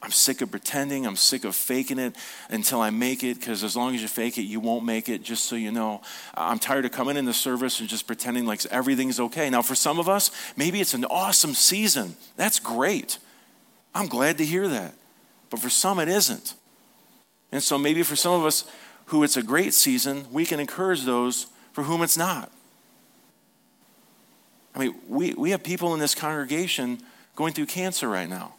I'm 0.05 0.11
sick 0.11 0.41
of 0.41 0.51
pretending. 0.51 1.07
I'm 1.07 1.15
sick 1.15 1.45
of 1.45 1.55
faking 1.55 1.97
it 1.97 2.15
until 2.51 2.79
I 2.79 2.91
make 2.91 3.23
it 3.23 3.39
because 3.39 3.63
as 3.63 3.75
long 3.75 3.95
as 3.95 4.03
you 4.03 4.07
fake 4.07 4.37
it, 4.37 4.43
you 4.43 4.59
won't 4.59 4.85
make 4.85 5.09
it, 5.09 5.23
just 5.23 5.45
so 5.45 5.55
you 5.55 5.71
know. 5.71 6.03
I'm 6.35 6.59
tired 6.59 6.85
of 6.85 6.91
coming 6.91 7.17
in 7.17 7.25
the 7.25 7.33
service 7.33 7.79
and 7.79 7.89
just 7.89 8.05
pretending 8.05 8.45
like 8.45 8.63
everything's 8.67 9.19
okay. 9.19 9.49
Now, 9.49 9.63
for 9.63 9.73
some 9.73 9.97
of 9.97 10.07
us, 10.07 10.29
maybe 10.55 10.79
it's 10.79 10.93
an 10.93 11.05
awesome 11.05 11.55
season. 11.55 12.15
That's 12.35 12.59
great. 12.59 13.17
I'm 13.95 14.05
glad 14.05 14.37
to 14.37 14.45
hear 14.45 14.67
that. 14.67 14.93
But 15.49 15.59
for 15.59 15.71
some, 15.71 15.99
it 15.99 16.07
isn't. 16.07 16.53
And 17.51 17.63
so 17.63 17.75
maybe 17.79 18.03
for 18.03 18.15
some 18.15 18.33
of 18.33 18.45
us 18.45 18.65
who 19.05 19.23
it's 19.23 19.37
a 19.37 19.43
great 19.43 19.73
season, 19.73 20.27
we 20.31 20.45
can 20.45 20.59
encourage 20.59 21.03
those 21.03 21.47
for 21.73 21.81
whom 21.81 22.03
it's 22.03 22.15
not. 22.17 22.51
I 24.75 24.79
mean, 24.79 24.95
we, 25.07 25.33
we 25.33 25.49
have 25.49 25.63
people 25.63 25.95
in 25.95 25.99
this 25.99 26.13
congregation 26.13 26.99
going 27.35 27.53
through 27.53 27.65
cancer 27.65 28.07
right 28.07 28.29
now. 28.29 28.53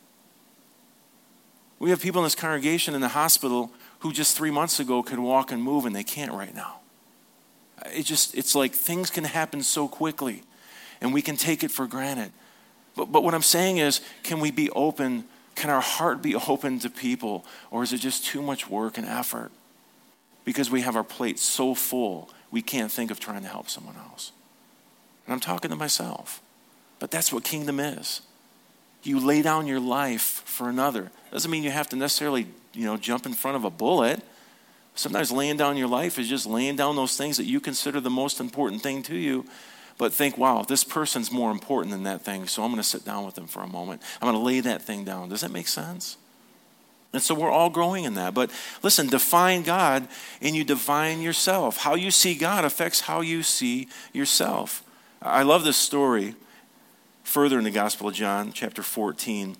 We 1.79 1.91
have 1.91 2.01
people 2.01 2.21
in 2.21 2.25
this 2.25 2.35
congregation 2.35 2.95
in 2.95 3.01
the 3.01 3.09
hospital 3.09 3.73
who 4.01 4.13
just 4.13 4.37
three 4.37 4.51
months 4.51 4.81
ago 4.81 5.03
could 5.03 5.19
walk 5.19 5.53
and 5.53 5.63
move 5.63 5.85
and 5.85 5.95
they 5.95 6.05
can't 6.05 6.33
right 6.33 6.55
now. 6.55 6.81
It 7.87 8.05
just, 8.05 8.35
it's 8.35 8.55
like 8.55 8.73
things 8.73 9.11
can 9.11 9.25
happen 9.25 9.63
so 9.63 9.87
quickly 9.87 10.43
and 11.01 11.13
we 11.13 11.23
can 11.23 11.37
take 11.37 11.63
it 11.63 11.71
for 11.71 11.87
granted. 11.87 12.33
But, 12.97 13.13
but 13.13 13.23
what 13.23 13.35
I'm 13.35 13.43
saying 13.43 13.79
is, 13.79 14.01
can 14.23 14.41
we 14.41 14.51
be 14.51 14.71
open? 14.71 15.25
Can 15.55 15.71
our 15.71 15.83
heart 15.83 16.23
be 16.23 16.35
open 16.49 16.79
to 16.81 16.91
people? 16.91 17.45
Or 17.71 17.83
is 17.83 17.93
it 17.93 17.99
just 17.99 18.25
too 18.25 18.43
much 18.43 18.69
work 18.69 18.97
and 18.97 19.07
effort? 19.07 19.51
Because 20.45 20.71
we 20.71 20.81
have 20.81 20.97
our 20.97 21.05
plate 21.05 21.39
so 21.39 21.75
full, 21.75 22.31
we 22.51 22.63
can't 22.63 22.91
think 22.91 23.11
of 23.11 23.21
trying 23.21 23.43
to 23.43 23.49
help 23.49 23.69
someone 23.69 23.97
else. 23.97 24.33
And 25.27 25.35
I'm 25.35 25.41
talking 25.41 25.71
to 25.71 25.77
myself. 25.77 26.41
But 26.99 27.11
that's 27.11 27.33
what 27.33 27.45
kingdom 27.45 27.81
is 27.81 28.23
you 29.07 29.21
lay 29.21 29.43
down 29.43 29.67
your 29.67 29.81
life 29.81 30.43
for 30.45 30.69
another. 30.69 31.11
Doesn't 31.33 31.51
mean 31.51 31.63
you 31.63 31.71
have 31.71 31.89
to 31.91 31.97
necessarily, 31.97 32.47
you 32.73 32.85
know, 32.85 32.97
jump 32.97 33.27
in 33.27 33.35
front 33.35 33.57
of 33.57 33.65
a 33.65 33.71
bullet. 33.71 34.23
Sometimes 34.95 35.31
laying 35.31 35.57
down 35.57 35.77
your 35.77 35.89
life 35.89 36.19
is 36.19 36.29
just 36.29 36.47
laying 36.47 36.77
down 36.77 36.97
those 36.97 37.17
things 37.17 37.37
that 37.37 37.45
you 37.45 37.61
consider 37.61 38.01
the 38.01 38.11
most 38.11 38.41
important 38.41 38.83
thing 38.83 39.03
to 39.05 39.17
you. 39.17 39.45
But 39.99 40.13
think, 40.13 40.37
wow, 40.37 40.63
this 40.63 40.85
person's 40.85 41.31
more 41.33 41.51
important 41.51 41.93
than 41.93 42.03
that 42.03 42.23
thing, 42.23 42.47
so 42.47 42.63
I'm 42.63 42.71
going 42.71 42.83
to 42.83 42.89
sit 42.89 43.05
down 43.05 43.25
with 43.25 43.35
them 43.35 43.47
for 43.47 43.63
a 43.63 43.67
moment. 43.67 44.03
I'm 44.21 44.27
going 44.27 44.39
to 44.39 44.45
lay 44.45 44.61
that 44.61 44.83
thing 44.83 45.05
down. 45.05 45.31
Does 45.31 45.41
that 45.41 45.51
make 45.51 45.69
sense? 45.69 46.19
And 47.13 47.23
so 47.23 47.35
we're 47.35 47.51
all 47.51 47.71
growing 47.71 48.05
in 48.05 48.15
that. 48.15 48.35
But 48.35 48.51
listen, 48.83 49.07
define 49.07 49.63
God 49.63 50.07
and 50.43 50.55
you 50.55 50.65
define 50.65 51.23
yourself. 51.23 51.79
How 51.79 51.95
you 51.95 52.11
see 52.11 52.35
God 52.35 52.65
affects 52.65 53.01
how 53.01 53.23
you 53.23 53.43
see 53.43 53.89
yourself. 54.13 54.83
I 55.23 55.43
love 55.43 55.65
this 55.65 55.79
story 55.79 56.35
further 57.27 57.59
in 57.59 57.65
the 57.65 57.71
Gospel 57.73 58.09
of 58.09 58.15
John, 58.15 58.53
chapter 58.53 58.83
14, 58.85 59.57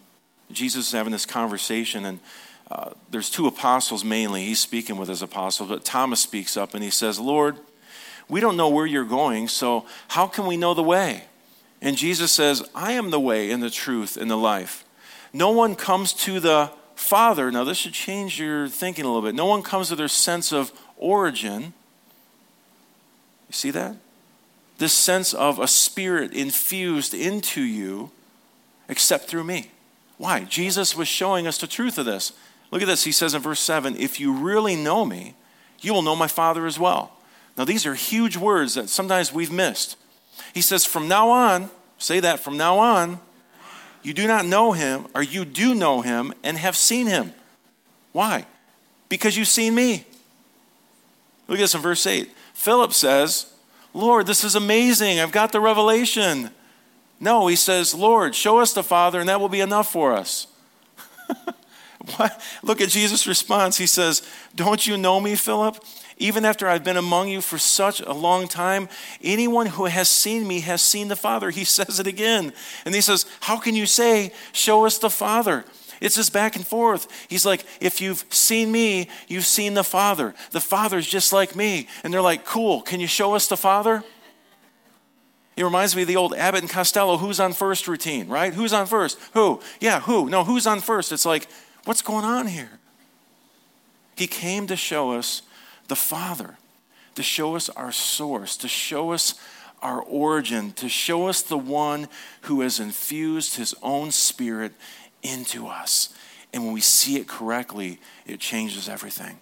Jesus 0.53 0.87
is 0.87 0.93
having 0.93 1.11
this 1.11 1.27
conversation, 1.27 2.05
and 2.05 2.21
uh, 2.71 2.91
there's 3.11 3.29
two 3.29 3.49
apostles 3.49 4.05
mainly. 4.05 4.45
He's 4.45 4.61
speaking 4.61 4.97
with 4.97 5.09
his 5.09 5.21
apostles, 5.21 5.69
but 5.69 5.85
Thomas 5.85 6.21
speaks 6.21 6.57
up 6.57 6.75
and 6.75 6.83
he 6.83 6.91
says, 6.91 7.19
Lord, 7.19 7.57
we 8.29 8.41
don't 8.41 8.57
know 8.57 8.69
where 8.69 8.87
you're 8.87 9.05
going, 9.05 9.49
so 9.49 9.85
how 10.09 10.29
can 10.29 10.47
we 10.47 10.57
know 10.57 10.75
the 10.75 10.83
way? 10.83 11.25
And 11.83 11.97
Jesus 11.97 12.31
says, 12.31 12.63
I 12.73 12.93
am 12.93 13.11
the 13.11 13.21
way 13.21 13.51
and 13.51 13.61
the 13.61 13.69
truth 13.69 14.17
and 14.17 14.31
the 14.31 14.37
life. 14.37 14.85
No 15.33 15.51
one 15.51 15.75
comes 15.75 16.13
to 16.13 16.39
the 16.39 16.71
Father. 16.95 17.51
Now, 17.51 17.65
this 17.65 17.79
should 17.79 17.93
change 17.93 18.41
your 18.41 18.69
thinking 18.69 19.05
a 19.05 19.09
little 19.09 19.23
bit. 19.23 19.35
No 19.35 19.47
one 19.47 19.63
comes 19.63 19.89
to 19.89 19.97
their 19.97 20.09
sense 20.09 20.53
of 20.53 20.73
origin. 20.97 21.75
You 23.49 23.53
see 23.53 23.71
that? 23.73 23.97
This 24.79 24.93
sense 24.93 25.33
of 25.33 25.59
a 25.59 25.69
spirit 25.69 26.33
infused 26.33 27.15
into 27.15 27.63
you 27.63 28.11
except 28.89 29.25
through 29.25 29.45
me. 29.45 29.71
Why? 30.19 30.45
Jesus 30.45 30.97
was 30.97 31.09
showing 31.09 31.47
us 31.47 31.59
the 31.59 31.67
truth 31.67 31.99
of 31.99 32.07
this. 32.07 32.33
Look 32.71 32.83
at 32.83 32.89
this. 32.89 33.05
He 33.05 33.13
says 33.13 33.35
in 33.35 33.43
verse 33.43 33.61
7 33.61 33.97
If 33.97 34.21
you 34.21 34.33
really 34.33 34.77
know 34.77 35.05
me, 35.05 35.35
you 35.81 35.93
will 35.93 36.03
know 36.03 36.17
my 36.17 36.27
Father 36.27 36.67
as 36.67 36.79
well. 36.79 37.13
Now, 37.57 37.65
these 37.65 37.87
are 37.87 37.95
huge 37.95 38.37
words 38.37 38.75
that 38.75 38.89
sometimes 38.89 39.33
we've 39.33 39.53
missed. 39.53 39.97
He 40.53 40.61
says, 40.61 40.85
From 40.85 41.09
now 41.09 41.31
on, 41.31 41.71
say 41.99 42.21
that, 42.21 42.41
from 42.41 42.57
now 42.57 42.79
on, 42.79 43.21
you 44.03 44.13
do 44.13 44.27
not 44.27 44.47
know 44.47 44.73
him, 44.73 45.07
or 45.15 45.23
you 45.23 45.45
do 45.45 45.75
know 45.75 46.01
him 46.01 46.33
and 46.43 46.59
have 46.59 46.77
seen 46.77 47.07
him. 47.07 47.33
Why? 48.13 48.47
Because 49.09 49.37
you've 49.37 49.49
seen 49.49 49.75
me. 49.75 50.05
Look 51.49 51.59
at 51.59 51.63
this 51.63 51.75
in 51.75 51.81
verse 51.81 52.07
8. 52.07 52.31
Philip 52.55 52.93
says, 52.93 53.53
Lord, 53.97 54.27
this 54.27 54.45
is 54.45 54.55
amazing. 54.55 55.21
I've 55.21 55.33
got 55.33 55.53
the 55.53 55.61
revelation. 55.61 56.51
No, 57.19 57.47
he 57.47 57.57
says, 57.57 57.95
Lord, 57.95 58.35
show 58.35 58.59
us 58.59 58.75
the 58.75 58.83
Father, 58.83 59.21
and 59.21 59.29
that 59.31 59.41
will 59.41 59.49
be 59.49 59.61
enough 59.61 59.91
for 59.91 60.13
us. 60.13 60.49
Look 62.63 62.83
at 62.83 62.91
Jesus' 62.91 63.27
response. 63.27 63.79
He 63.79 63.87
says, 63.87 64.21
Don't 64.55 64.87
you 64.87 64.99
know 64.99 65.19
me, 65.19 65.35
Philip? 65.35 65.83
Even 66.19 66.45
after 66.45 66.69
I've 66.69 66.85
been 66.85 66.99
among 66.99 67.29
you 67.29 67.41
for 67.41 67.57
such 67.57 68.01
a 68.01 68.13
long 68.13 68.49
time, 68.49 68.91
anyone 69.23 69.67
who 69.67 69.87
has 69.87 70.11
seen 70.11 70.47
me 70.47 70.61
has 70.61 70.83
seen 70.83 71.09
the 71.09 71.17
Father. 71.17 71.49
He 71.49 71.65
says 71.65 71.99
it 71.99 72.07
again. 72.07 72.53
And 72.85 72.95
he 72.95 73.01
says, 73.01 73.25
How 73.41 73.57
can 73.57 73.75
you 73.75 73.87
say, 73.87 74.31
Show 74.53 74.85
us 74.85 74.99
the 74.99 75.11
Father? 75.11 75.65
It's 76.01 76.17
just 76.17 76.33
back 76.33 76.57
and 76.57 76.67
forth. 76.67 77.09
He's 77.29 77.47
like, 77.47 77.65
if 77.81 78.01
you've 78.01 78.25
seen 78.31 78.71
me, 78.71 79.09
you've 79.29 79.47
seen 79.47 79.75
the 79.75 79.85
Father. 79.85 80.35
The 80.51 80.61
Father's 80.61 81.07
just 81.07 81.33
like 81.33 81.57
me. 81.57 81.89
And 82.05 82.13
they're 82.13 82.23
like, 82.23 82.45
cool, 82.45 82.83
can 82.83 83.01
you 83.01 83.07
show 83.07 83.35
us 83.35 83.47
the 83.47 83.57
Father? 83.57 84.05
It 85.57 85.65
reminds 85.65 85.97
me 85.97 86.03
of 86.03 86.09
the 86.09 86.17
old 86.17 86.35
Abbott 86.35 86.61
and 86.61 86.71
Costello, 86.71 87.17
who's 87.17 87.41
on 87.41 87.55
first 87.55 87.89
routine, 87.89 88.29
right? 88.29 88.53
Who's 88.53 88.75
on 88.75 88.87
first? 88.87 89.19
Who? 89.33 89.61
Yeah, 89.81 90.01
who? 90.01 90.29
No, 90.29 90.45
who's 90.45 90.67
on 90.67 90.81
first? 90.81 91.13
It's 91.13 91.25
like, 91.25 91.49
what's 91.85 92.03
going 92.03 92.25
on 92.27 92.47
here? 92.47 92.79
He 94.17 94.27
came 94.27 94.67
to 94.67 94.77
show 94.77 95.13
us 95.13 95.43
the 95.89 95.97
Father, 95.97 96.59
to 97.15 97.23
show 97.23 97.57
us 97.57 97.71
our 97.71 97.93
source, 97.93 98.57
to 98.59 98.69
show 98.69 99.13
us 99.13 99.35
our 99.83 100.01
origin, 100.03 100.73
to 100.73 100.89
show 100.89 101.27
us 101.27 101.43
the 101.43 101.59
one 101.59 102.09
who 102.43 102.61
has 102.61 102.81
infused 102.81 103.57
his 103.57 103.75
own 103.83 104.11
spirit 104.11 104.73
into 105.27 105.67
us. 105.67 106.15
And 106.53 106.65
when 106.65 106.73
we 106.73 106.81
see 106.81 107.17
it 107.17 107.27
correctly, 107.27 107.99
it 108.27 108.41
changes 108.41 108.89
everything. 108.89 109.39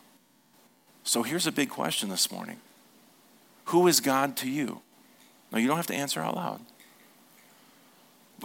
So 1.05 1.23
here's 1.23 1.47
a 1.47 1.53
big 1.53 1.68
question 1.68 2.09
this 2.09 2.33
morning 2.33 2.61
Who 3.66 3.87
is 3.87 4.01
God 4.01 4.37
to 4.38 4.49
you? 4.49 4.81
Now, 5.53 5.59
you 5.59 5.68
don't 5.68 5.77
have 5.77 5.87
to 5.88 5.94
answer 5.94 6.20
out 6.20 6.35
loud. 6.35 6.61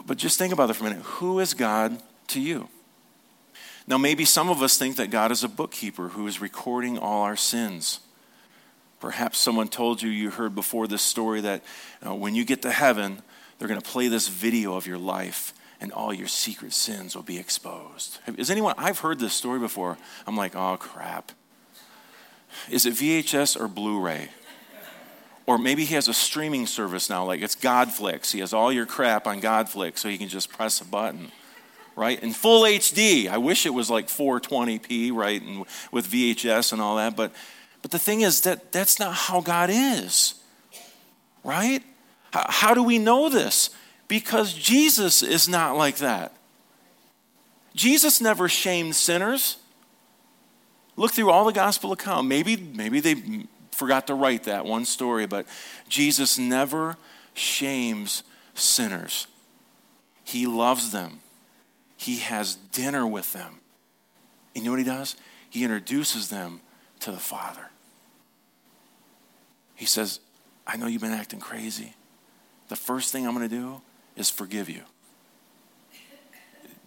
But, 0.06 0.18
just 0.18 0.38
think 0.38 0.54
about 0.54 0.70
it 0.70 0.74
for 0.74 0.86
a 0.86 0.90
minute. 0.90 1.04
Who 1.04 1.40
is 1.40 1.54
God 1.54 2.00
to 2.28 2.40
you? 2.40 2.70
Now, 3.88 3.98
maybe 3.98 4.24
some 4.24 4.50
of 4.50 4.62
us 4.62 4.78
think 4.78 4.98
that 4.98 5.10
God 5.10 5.32
is 5.32 5.44
a 5.44 5.48
bookkeeper 5.48 6.10
who 6.10 6.28
is 6.28 6.40
recording 6.40 7.00
all 7.00 7.24
our 7.24 7.36
sins. 7.36 8.02
Perhaps 9.00 9.40
someone 9.40 9.68
told 9.68 10.02
you, 10.04 10.10
you 10.10 10.30
heard 10.30 10.54
before 10.54 10.88
this 10.88 11.02
story, 11.02 11.42
that 11.42 11.64
uh, 12.06 12.14
when 12.14 12.36
you 12.36 12.46
get 12.46 12.62
to 12.62 12.72
heaven, 12.72 13.24
they're 13.58 13.68
going 13.68 13.82
to 13.82 13.90
play 13.90 14.08
this 14.08 14.28
video 14.28 14.76
of 14.76 14.86
your 14.86 15.00
life 15.00 15.54
and 15.82 15.92
all 15.92 16.14
your 16.14 16.28
secret 16.28 16.74
sins 16.74 17.16
will 17.16 17.24
be 17.24 17.38
exposed. 17.38 18.20
Is 18.38 18.52
anyone, 18.52 18.76
I've 18.78 19.00
heard 19.00 19.20
this 19.20 19.34
story 19.34 19.60
before. 19.60 19.98
I'm 20.28 20.36
like, 20.36 20.56
oh 20.56 20.78
crap. 20.78 21.32
Is 22.70 22.86
it 22.86 22.96
VHS 22.96 23.60
or 23.60 23.68
Blu 23.68 24.00
ray? 24.00 24.30
Or 25.46 25.58
maybe 25.58 25.84
he 25.84 25.96
has 25.96 26.08
a 26.08 26.14
streaming 26.14 26.68
service 26.68 27.10
now, 27.10 27.26
like 27.26 27.42
it's 27.42 27.56
Godflix. 27.56 28.32
He 28.32 28.40
has 28.40 28.54
all 28.54 28.72
your 28.72 28.86
crap 28.86 29.26
on 29.26 29.42
Godflix, 29.42 30.00
so 30.00 30.10
he 30.10 30.18
can 30.18 30.28
just 30.28 30.52
press 30.52 30.80
a 30.80 30.86
button, 30.86 31.32
right? 31.96 32.22
In 32.22 32.34
full 32.34 32.64
HD. 32.64 33.28
I 33.28 33.40
wish 33.40 33.66
it 33.66 33.74
was 33.74 33.90
like 33.90 34.10
420p, 34.10 35.12
right? 35.12 35.42
And 35.42 35.66
with 35.92 36.08
VHS 36.08 36.72
and 36.72 36.80
all 36.80 36.98
that. 36.98 37.16
But, 37.16 37.34
but 37.82 37.90
the 37.90 37.98
thing 37.98 38.22
is 38.22 38.42
that 38.42 38.72
that's 38.72 39.00
not 39.00 39.16
how 39.16 39.42
God 39.42 39.72
is, 39.72 40.36
right? 41.44 41.82
How, 42.32 42.46
how 42.48 42.74
do 42.76 42.84
we 42.84 43.00
know 43.00 43.30
this? 43.30 43.72
Because 44.10 44.54
Jesus 44.54 45.22
is 45.22 45.48
not 45.48 45.78
like 45.78 45.98
that. 45.98 46.34
Jesus 47.76 48.20
never 48.20 48.50
shamed 48.50 48.96
sinners. 48.96 49.58
Look 50.98 51.12
through 51.12 51.30
all 51.30 51.46
the 51.46 51.54
gospel 51.54 51.94
account. 51.94 52.28
Maybe, 52.28 52.58
maybe 52.58 53.00
they 53.00 53.46
forgot 53.72 54.08
to 54.08 54.16
write 54.16 54.44
that 54.44 54.66
one 54.66 54.84
story, 54.84 55.28
but 55.28 55.46
Jesus 55.88 56.38
never 56.38 56.98
shames 57.36 58.24
sinners. 58.56 59.28
He 60.24 60.48
loves 60.48 60.92
them. 60.92 61.20
He 61.96 62.18
has 62.18 62.56
dinner 62.56 63.06
with 63.06 63.32
them. 63.32 63.60
You 64.56 64.64
know 64.64 64.72
what 64.72 64.80
he 64.80 64.86
does? 64.86 65.16
He 65.52 65.64
introduces 65.64 66.30
them 66.30 66.62
to 67.02 67.12
the 67.12 67.18
Father. 67.18 67.70
He 69.76 69.86
says, 69.86 70.20
I 70.66 70.78
know 70.78 70.88
you've 70.88 71.02
been 71.02 71.12
acting 71.12 71.40
crazy. 71.40 71.94
The 72.70 72.76
first 72.76 73.12
thing 73.12 73.28
I'm 73.28 73.36
going 73.36 73.48
to 73.48 73.56
do 73.56 73.82
is 74.16 74.30
forgive 74.30 74.70
you. 74.70 74.82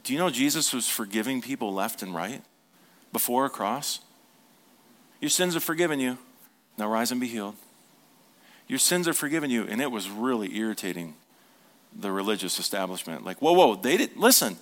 Do 0.05 0.13
you 0.13 0.19
know 0.19 0.31
Jesus 0.31 0.73
was 0.73 0.89
forgiving 0.89 1.41
people 1.41 1.73
left 1.73 2.03
and 2.03 2.15
right 2.15 2.43
before 3.13 3.47
a 3.47 3.51
cross? 3.51 4.01
Your 5.21 5.31
sins 5.31 5.55
are 5.55 5.61
forgiven 5.61 6.01
you. 6.01 6.19
Now 6.77 6.89
rise 6.89 7.13
and 7.13 7.21
be 7.21 7.29
healed. 7.29 7.55
Your 8.67 8.79
sins 8.79 9.07
are 9.07 9.13
forgiven 9.13 9.51
you. 9.51 9.65
And 9.65 9.81
it 9.81 9.91
was 9.91 10.09
really 10.09 10.57
irritating 10.57 11.15
the 11.95 12.11
religious 12.11 12.59
establishment. 12.59 13.25
Like, 13.25 13.41
whoa, 13.41 13.53
whoa, 13.53 13.77
they 13.77 13.97
didn't 13.97 14.19
listen. 14.19 14.57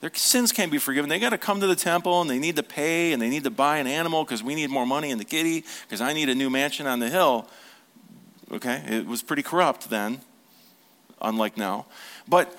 Their 0.00 0.10
sins 0.14 0.52
can't 0.52 0.70
be 0.70 0.78
forgiven. 0.78 1.08
They 1.08 1.18
got 1.18 1.30
to 1.30 1.38
come 1.38 1.60
to 1.60 1.66
the 1.66 1.76
temple 1.76 2.20
and 2.20 2.28
they 2.28 2.38
need 2.38 2.56
to 2.56 2.62
pay 2.62 3.12
and 3.12 3.22
they 3.22 3.30
need 3.30 3.44
to 3.44 3.50
buy 3.50 3.78
an 3.78 3.86
animal 3.86 4.22
because 4.22 4.42
we 4.42 4.54
need 4.54 4.70
more 4.70 4.86
money 4.86 5.10
in 5.10 5.18
the 5.18 5.24
kitty 5.24 5.64
because 5.86 6.00
I 6.00 6.12
need 6.12 6.28
a 6.28 6.34
new 6.34 6.50
mansion 6.50 6.86
on 6.86 6.98
the 6.98 7.08
hill. 7.08 7.48
Okay, 8.52 8.84
it 8.86 9.06
was 9.06 9.22
pretty 9.22 9.42
corrupt 9.42 9.88
then, 9.88 10.20
unlike 11.24 11.56
now. 11.56 11.86
But 12.28 12.56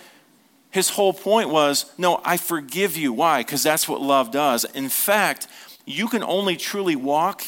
his 0.72 0.90
whole 0.90 1.14
point 1.14 1.50
was 1.50 1.86
no, 1.98 2.22
I 2.26 2.38
forgive 2.38 2.98
you. 2.98 3.14
Why? 3.14 3.40
Because 3.40 3.64
that's 3.64 3.88
what 3.88 4.02
love 4.02 4.32
does. 4.32 4.66
In 4.66 4.90
fact, 4.90 5.48
you 5.86 6.08
can 6.08 6.24
only 6.24 6.58
truly 6.58 6.96
walk 6.96 7.44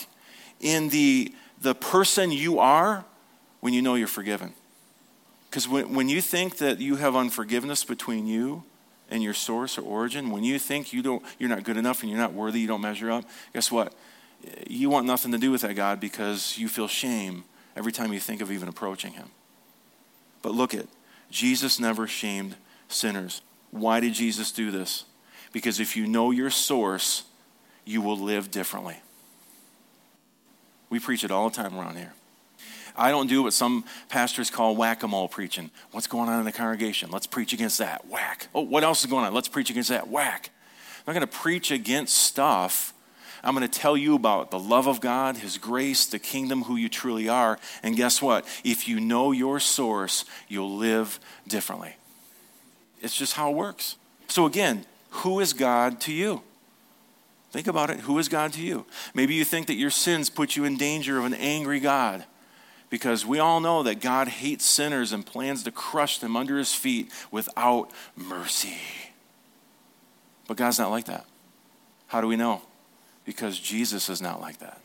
in 0.60 0.90
the, 0.90 1.34
the 1.62 1.76
person 1.76 2.32
you 2.32 2.60
are 2.60 3.04
when 3.60 3.74
you 3.74 3.82
know 3.82 3.96
you're 3.96 4.08
forgiven. 4.08 4.54
Because 5.50 5.68
when, 5.68 5.94
when 5.94 6.10
you 6.10 6.22
think 6.22 6.58
that 6.58 6.80
you 6.80 6.98
have 6.98 7.16
unforgiveness 7.16 7.84
between 7.84 8.28
you 8.28 8.64
and 9.10 9.24
your 9.24 9.34
source 9.34 9.78
or 9.78 9.82
origin, 9.82 10.30
when 10.30 10.44
you 10.44 10.60
think 10.60 10.94
you 10.94 11.02
don't, 11.02 11.24
you're 11.40 11.50
not 11.50 11.64
good 11.64 11.78
enough 11.78 12.02
and 12.02 12.10
you're 12.10 12.20
not 12.20 12.34
worthy, 12.34 12.60
you 12.60 12.68
don't 12.68 12.82
measure 12.82 13.12
up, 13.12 13.26
guess 13.54 13.72
what? 13.72 13.94
You 14.68 14.90
want 14.90 15.06
nothing 15.06 15.32
to 15.32 15.38
do 15.38 15.52
with 15.52 15.62
that 15.62 15.74
God 15.76 16.00
because 16.00 16.58
you 16.58 16.70
feel 16.70 16.88
shame 16.88 17.44
every 17.76 17.92
time 17.92 18.14
you 18.14 18.20
think 18.20 18.42
of 18.42 18.52
even 18.52 18.70
approaching 18.70 19.14
Him. 19.14 19.30
But 20.42 20.54
look 20.54 20.74
at 20.74 20.86
Jesus 21.30 21.80
never 21.80 22.08
shamed 22.08 22.56
sinners. 22.88 23.42
Why 23.72 24.00
did 24.00 24.14
Jesus 24.14 24.52
do 24.52 24.72
this? 24.72 25.06
Because 25.52 25.80
if 25.80 25.96
you 25.96 26.08
know 26.08 26.32
your 26.32 26.50
source, 26.50 27.24
you 27.86 28.02
will 28.02 28.18
live 28.18 28.52
differently. 28.52 28.98
We 30.90 31.00
preach 31.00 31.24
it 31.24 31.32
all 31.32 31.50
the 31.50 31.56
time 31.56 31.78
around 31.78 31.98
here. 31.98 32.14
I 32.96 33.12
don't 33.12 33.28
do 33.28 33.44
what 33.44 33.54
some 33.54 33.84
pastors 34.10 34.50
call 34.50 34.76
whack 34.76 35.04
a 35.04 35.08
mole 35.08 35.28
preaching. 35.28 35.70
What's 35.92 36.08
going 36.08 36.30
on 36.30 36.40
in 36.40 36.46
the 36.46 36.52
congregation? 36.52 37.12
Let's 37.12 37.28
preach 37.28 37.54
against 37.54 37.78
that. 37.78 38.08
Whack. 38.08 38.48
Oh, 38.56 38.62
what 38.62 38.84
else 38.84 39.02
is 39.02 39.06
going 39.06 39.26
on? 39.26 39.34
Let's 39.34 39.48
preach 39.48 39.70
against 39.70 39.90
that. 39.90 40.08
Whack. 40.08 40.50
I'm 41.06 41.14
not 41.14 41.20
going 41.20 41.28
to 41.28 41.38
preach 41.38 41.70
against 41.70 42.18
stuff. 42.18 42.94
I'm 43.48 43.56
going 43.56 43.66
to 43.66 43.80
tell 43.80 43.96
you 43.96 44.14
about 44.14 44.52
the 44.52 44.60
love 44.60 44.88
of 44.88 45.00
God, 45.00 45.38
His 45.38 45.58
grace, 45.58 46.06
the 46.06 46.20
kingdom, 46.20 46.64
who 46.64 46.76
you 46.76 46.90
truly 46.90 47.30
are. 47.30 47.58
And 47.82 47.96
guess 47.96 48.22
what? 48.22 48.46
If 48.66 48.90
you 48.90 49.00
know 49.00 49.32
your 49.32 49.62
source, 49.62 50.26
you'll 50.50 50.76
live 50.76 51.18
differently. 51.48 51.96
It's 53.02 53.16
just 53.16 53.36
how 53.36 53.52
it 53.52 53.56
works. 53.56 53.96
So, 54.28 54.46
again, 54.46 54.86
who 55.10 55.40
is 55.40 55.54
God 55.54 56.02
to 56.02 56.12
you? 56.12 56.42
Think 57.52 57.68
about 57.68 57.90
it. 57.90 58.02
Who 58.02 58.20
is 58.20 58.28
God 58.28 58.52
to 58.52 58.62
you? 58.62 58.86
Maybe 59.14 59.34
you 59.36 59.46
think 59.46 59.68
that 59.68 59.76
your 59.76 59.92
sins 59.92 60.30
put 60.30 60.58
you 60.58 60.66
in 60.66 60.76
danger 60.76 61.18
of 61.18 61.24
an 61.24 61.34
angry 61.34 61.80
God 61.80 62.26
because 62.90 63.26
we 63.26 63.40
all 63.40 63.62
know 63.62 63.82
that 63.84 64.02
God 64.02 64.28
hates 64.28 64.66
sinners 64.66 65.14
and 65.14 65.26
plans 65.26 65.64
to 65.64 65.72
crush 65.72 66.20
them 66.20 66.36
under 66.36 66.58
his 66.58 66.76
feet 66.76 67.14
without 67.32 67.92
mercy. 68.18 68.78
But 70.50 70.58
God's 70.58 70.80
not 70.80 70.92
like 70.92 71.06
that. 71.06 71.26
How 72.08 72.20
do 72.20 72.28
we 72.28 72.36
know? 72.36 72.62
Because 73.28 73.60
Jesus 73.60 74.08
is 74.08 74.22
not 74.22 74.40
like 74.40 74.60
that. 74.60 74.80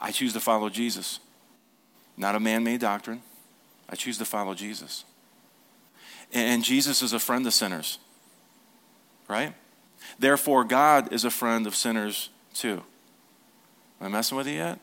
I 0.00 0.12
choose 0.12 0.32
to 0.34 0.40
follow 0.40 0.68
Jesus, 0.68 1.18
not 2.16 2.36
a 2.36 2.40
man 2.40 2.62
made 2.62 2.80
doctrine. 2.80 3.20
I 3.88 3.96
choose 3.96 4.16
to 4.18 4.24
follow 4.24 4.54
Jesus. 4.54 5.04
And 6.32 6.62
Jesus 6.62 7.02
is 7.02 7.12
a 7.12 7.18
friend 7.18 7.44
of 7.48 7.52
sinners, 7.52 7.98
right? 9.26 9.54
Therefore, 10.20 10.62
God 10.62 11.12
is 11.12 11.24
a 11.24 11.30
friend 11.30 11.66
of 11.66 11.74
sinners 11.74 12.30
too. 12.54 12.82
Am 14.00 14.06
I 14.06 14.08
messing 14.08 14.36
with 14.36 14.46
you 14.46 14.54
yet? 14.54 14.78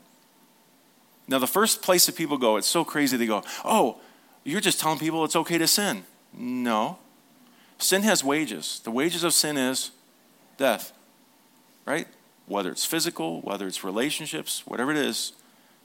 Now, 1.30 1.39
the 1.39 1.48
first 1.48 1.82
place 1.82 2.08
that 2.08 2.17
people 2.17 2.38
go, 2.38 2.58
it's 2.58 2.67
so 2.67 2.84
crazy, 2.84 3.15
they 3.15 3.26
go, 3.26 3.41
Oh, 3.63 4.00
you're 4.43 4.60
just 4.60 4.82
telling 4.82 5.00
people 5.00 5.24
it's 5.24 5.38
okay 5.38 5.58
to 5.58 5.67
sin. 5.67 6.04
No. 6.34 6.98
Sin 7.78 8.04
has 8.04 8.22
wages. 8.22 8.82
The 8.84 8.91
wages 8.91 9.24
of 9.24 9.34
sin 9.34 9.56
is 9.56 9.91
death, 10.57 10.93
right? 11.85 12.07
Whether 12.45 12.71
it's 12.71 12.85
physical, 12.85 13.41
whether 13.41 13.67
it's 13.67 13.83
relationships, 13.83 14.63
whatever 14.65 14.91
it 14.91 14.97
is, 14.97 15.33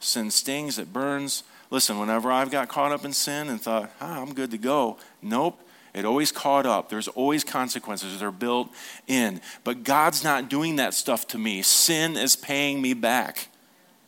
sin 0.00 0.30
stings, 0.30 0.78
it 0.78 0.92
burns. 0.92 1.44
Listen, 1.70 1.98
whenever 1.98 2.30
I've 2.30 2.50
got 2.50 2.68
caught 2.68 2.92
up 2.92 3.04
in 3.04 3.12
sin 3.12 3.48
and 3.48 3.60
thought, 3.60 3.90
ah, 4.00 4.20
I'm 4.20 4.34
good 4.34 4.50
to 4.52 4.58
go, 4.58 4.96
nope. 5.22 5.60
It 5.94 6.04
always 6.04 6.30
caught 6.30 6.66
up. 6.66 6.90
There's 6.90 7.08
always 7.08 7.42
consequences. 7.42 8.20
They're 8.20 8.30
built 8.30 8.72
in. 9.06 9.40
But 9.64 9.84
God's 9.84 10.22
not 10.22 10.48
doing 10.48 10.76
that 10.76 10.94
stuff 10.94 11.26
to 11.28 11.38
me. 11.38 11.62
Sin 11.62 12.16
is 12.16 12.36
paying 12.36 12.80
me 12.80 12.92
back. 12.94 13.48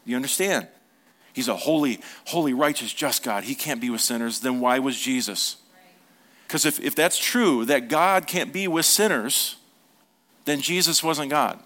You 0.04 0.14
understand? 0.14 0.68
He's 1.32 1.48
a 1.48 1.56
holy, 1.56 2.00
holy, 2.26 2.52
righteous, 2.52 2.92
just 2.92 3.22
God. 3.22 3.44
He 3.44 3.54
can't 3.54 3.80
be 3.80 3.90
with 3.90 4.00
sinners. 4.02 4.40
Then 4.40 4.60
why 4.60 4.78
was 4.78 5.00
Jesus? 5.00 5.56
Because 6.46 6.66
if, 6.66 6.80
if 6.80 6.94
that's 6.94 7.18
true, 7.18 7.64
that 7.64 7.88
God 7.88 8.26
can't 8.26 8.52
be 8.52 8.68
with 8.68 8.84
sinners, 8.84 9.56
then 10.44 10.60
Jesus 10.60 11.02
wasn't 11.02 11.30
God. 11.30 11.58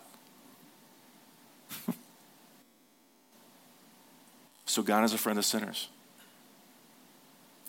so 4.67 4.83
God 4.83 5.05
is 5.05 5.13
a 5.13 5.19
friend 5.19 5.39
of 5.39 5.45
sinners. 5.45 5.89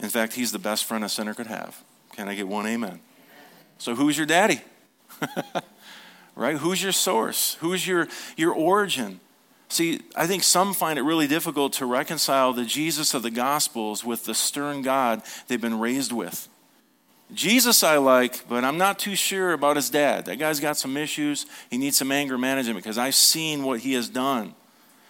In 0.02 0.10
fact, 0.10 0.34
he's 0.34 0.52
the 0.52 0.60
best 0.60 0.86
friend 0.86 1.04
a 1.04 1.10
sinner 1.10 1.34
could 1.34 1.48
have. 1.48 1.84
Can 2.16 2.28
I 2.28 2.36
get 2.36 2.48
one 2.48 2.68
amen? 2.68 3.00
So 3.78 3.96
who's 3.96 4.18
your 4.18 4.26
daddy? 4.26 4.62
right? 6.36 6.58
Who's 6.58 6.82
your 6.84 6.92
source? 6.92 7.56
Who's 7.56 7.88
your, 7.88 8.08
your 8.36 8.54
origin? 8.54 9.20
See, 9.68 10.02
I 10.16 10.28
think 10.28 10.44
some 10.44 10.74
find 10.74 11.00
it 11.00 11.04
really 11.04 11.28
difficult 11.28 11.74
to 11.74 11.86
reconcile 11.86 12.54
the 12.54 12.66
Jesus 12.66 13.14
of 13.14 13.24
the 13.24 13.32
Gospels 13.32 14.04
with 14.04 14.26
the 14.26 14.34
stern 14.34 14.82
God 14.82 15.22
they've 15.48 15.60
been 15.60 15.80
raised 15.80 16.12
with. 16.12 16.48
Jesus 17.34 17.84
I 17.84 17.98
like, 17.98 18.48
but 18.48 18.64
I'm 18.64 18.78
not 18.78 19.00
too 19.00 19.16
sure 19.16 19.54
about 19.54 19.76
his 19.76 19.90
dad. 19.90 20.26
That 20.26 20.38
guy's 20.38 20.60
got 20.60 20.78
some 20.78 20.96
issues. 20.96 21.46
He 21.70 21.78
needs 21.78 21.98
some 21.98 22.12
anger 22.12 22.38
management 22.38 22.78
because 22.78 22.98
I've 22.98 23.16
seen 23.16 23.64
what 23.64 23.80
he 23.80 23.94
has 23.94 24.08
done. 24.08 24.54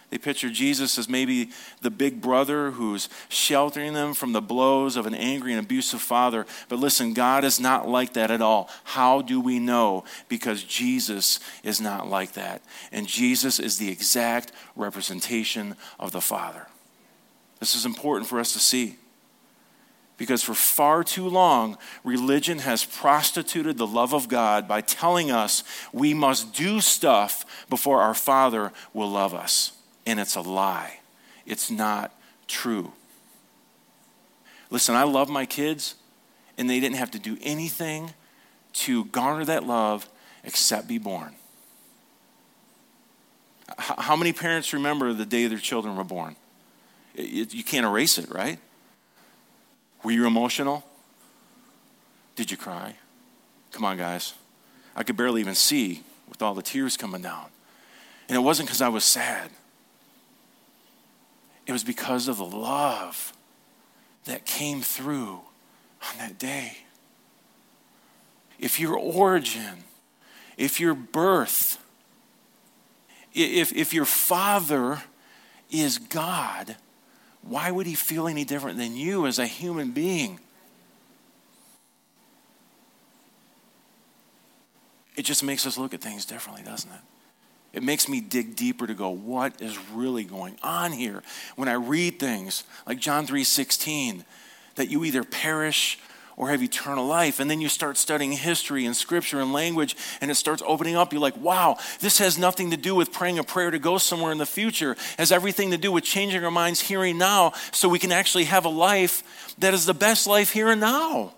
They 0.08 0.18
picture 0.18 0.48
Jesus 0.48 0.98
as 0.98 1.08
maybe 1.08 1.50
the 1.82 1.90
big 1.90 2.20
brother 2.20 2.70
who's 2.70 3.08
sheltering 3.28 3.92
them 3.92 4.14
from 4.14 4.32
the 4.32 4.40
blows 4.40 4.96
of 4.96 5.04
an 5.06 5.14
angry 5.14 5.52
and 5.52 5.60
abusive 5.60 6.00
father. 6.00 6.46
But 6.68 6.78
listen, 6.78 7.12
God 7.12 7.44
is 7.44 7.58
not 7.58 7.88
like 7.88 8.12
that 8.12 8.30
at 8.30 8.40
all. 8.40 8.70
How 8.84 9.20
do 9.20 9.40
we 9.40 9.58
know? 9.58 10.04
Because 10.28 10.62
Jesus 10.62 11.40
is 11.64 11.80
not 11.80 12.08
like 12.08 12.32
that. 12.32 12.62
And 12.92 13.08
Jesus 13.08 13.58
is 13.58 13.78
the 13.78 13.90
exact 13.90 14.52
representation 14.76 15.74
of 15.98 16.12
the 16.12 16.20
Father. 16.20 16.68
This 17.58 17.74
is 17.74 17.84
important 17.84 18.28
for 18.28 18.38
us 18.38 18.52
to 18.52 18.60
see. 18.60 18.96
Because 20.16 20.42
for 20.42 20.54
far 20.54 21.04
too 21.04 21.28
long, 21.28 21.76
religion 22.02 22.60
has 22.60 22.84
prostituted 22.84 23.76
the 23.76 23.86
love 23.86 24.14
of 24.14 24.28
God 24.28 24.66
by 24.66 24.80
telling 24.80 25.30
us 25.30 25.62
we 25.92 26.14
must 26.14 26.54
do 26.54 26.80
stuff 26.80 27.66
before 27.68 28.00
our 28.00 28.14
Father 28.14 28.72
will 28.94 29.10
love 29.10 29.34
us 29.34 29.72
and 30.06 30.20
it's 30.20 30.36
a 30.36 30.40
lie. 30.40 31.00
It's 31.44 31.70
not 31.70 32.12
true. 32.46 32.92
Listen, 34.70 34.94
I 34.94 35.02
love 35.02 35.28
my 35.28 35.44
kids, 35.44 35.96
and 36.56 36.70
they 36.70 36.80
didn't 36.80 36.96
have 36.96 37.10
to 37.12 37.18
do 37.18 37.36
anything 37.42 38.14
to 38.72 39.04
garner 39.06 39.44
that 39.44 39.64
love 39.64 40.08
except 40.44 40.88
be 40.88 40.98
born. 40.98 41.34
How 43.78 44.16
many 44.16 44.32
parents 44.32 44.72
remember 44.72 45.12
the 45.12 45.26
day 45.26 45.46
their 45.48 45.58
children 45.58 45.96
were 45.96 46.04
born? 46.04 46.36
You 47.14 47.64
can't 47.64 47.84
erase 47.84 48.16
it, 48.16 48.30
right? 48.30 48.58
Were 50.06 50.12
you 50.12 50.24
emotional? 50.24 50.84
Did 52.36 52.52
you 52.52 52.56
cry? 52.56 52.94
Come 53.72 53.84
on, 53.84 53.96
guys. 53.96 54.34
I 54.94 55.02
could 55.02 55.16
barely 55.16 55.40
even 55.40 55.56
see 55.56 56.04
with 56.28 56.42
all 56.42 56.54
the 56.54 56.62
tears 56.62 56.96
coming 56.96 57.22
down. 57.22 57.46
And 58.28 58.36
it 58.36 58.38
wasn't 58.38 58.68
because 58.68 58.80
I 58.80 58.88
was 58.88 59.02
sad. 59.02 59.50
It 61.66 61.72
was 61.72 61.82
because 61.82 62.28
of 62.28 62.36
the 62.36 62.44
love 62.44 63.32
that 64.26 64.46
came 64.46 64.80
through 64.80 65.40
on 66.00 66.18
that 66.18 66.38
day. 66.38 66.76
If 68.60 68.78
your 68.78 68.96
origin, 68.96 69.82
if 70.56 70.78
your 70.78 70.94
birth, 70.94 71.84
if, 73.34 73.72
if 73.72 73.92
your 73.92 74.04
father 74.04 75.02
is 75.68 75.98
God, 75.98 76.76
why 77.48 77.70
would 77.70 77.86
he 77.86 77.94
feel 77.94 78.28
any 78.28 78.44
different 78.44 78.78
than 78.78 78.96
you 78.96 79.26
as 79.26 79.38
a 79.38 79.46
human 79.46 79.92
being? 79.92 80.40
It 85.16 85.24
just 85.24 85.42
makes 85.42 85.66
us 85.66 85.78
look 85.78 85.94
at 85.94 86.00
things 86.00 86.26
differently, 86.26 86.62
doesn't 86.62 86.90
it? 86.90 87.00
It 87.72 87.82
makes 87.82 88.08
me 88.08 88.20
dig 88.20 88.56
deeper 88.56 88.86
to 88.86 88.94
go, 88.94 89.10
what 89.10 89.60
is 89.60 89.78
really 89.90 90.24
going 90.24 90.56
on 90.62 90.92
here? 90.92 91.22
When 91.56 91.68
I 91.68 91.74
read 91.74 92.18
things 92.18 92.64
like 92.86 92.98
John 92.98 93.26
3:16, 93.26 94.24
that 94.76 94.88
you 94.88 95.04
either 95.04 95.24
perish 95.24 95.98
or 96.36 96.50
have 96.50 96.62
eternal 96.62 97.06
life. 97.06 97.40
And 97.40 97.50
then 97.50 97.60
you 97.60 97.68
start 97.68 97.96
studying 97.96 98.32
history 98.32 98.84
and 98.84 98.94
scripture 98.94 99.40
and 99.40 99.52
language, 99.52 99.96
and 100.20 100.30
it 100.30 100.34
starts 100.34 100.62
opening 100.66 100.96
up. 100.96 101.12
You're 101.12 101.22
like, 101.22 101.36
wow, 101.38 101.78
this 102.00 102.18
has 102.18 102.38
nothing 102.38 102.70
to 102.70 102.76
do 102.76 102.94
with 102.94 103.12
praying 103.12 103.38
a 103.38 103.44
prayer 103.44 103.70
to 103.70 103.78
go 103.78 103.98
somewhere 103.98 104.32
in 104.32 104.38
the 104.38 104.46
future. 104.46 104.92
It 104.92 104.98
has 105.18 105.32
everything 105.32 105.70
to 105.70 105.78
do 105.78 105.90
with 105.90 106.04
changing 106.04 106.44
our 106.44 106.50
minds 106.50 106.80
here 106.80 107.02
and 107.02 107.18
now 107.18 107.52
so 107.72 107.88
we 107.88 107.98
can 107.98 108.12
actually 108.12 108.44
have 108.44 108.64
a 108.64 108.70
life 108.70 109.54
that 109.58 109.72
is 109.72 109.86
the 109.86 109.94
best 109.94 110.26
life 110.26 110.52
here 110.52 110.68
and 110.68 110.80
now. 110.80 111.32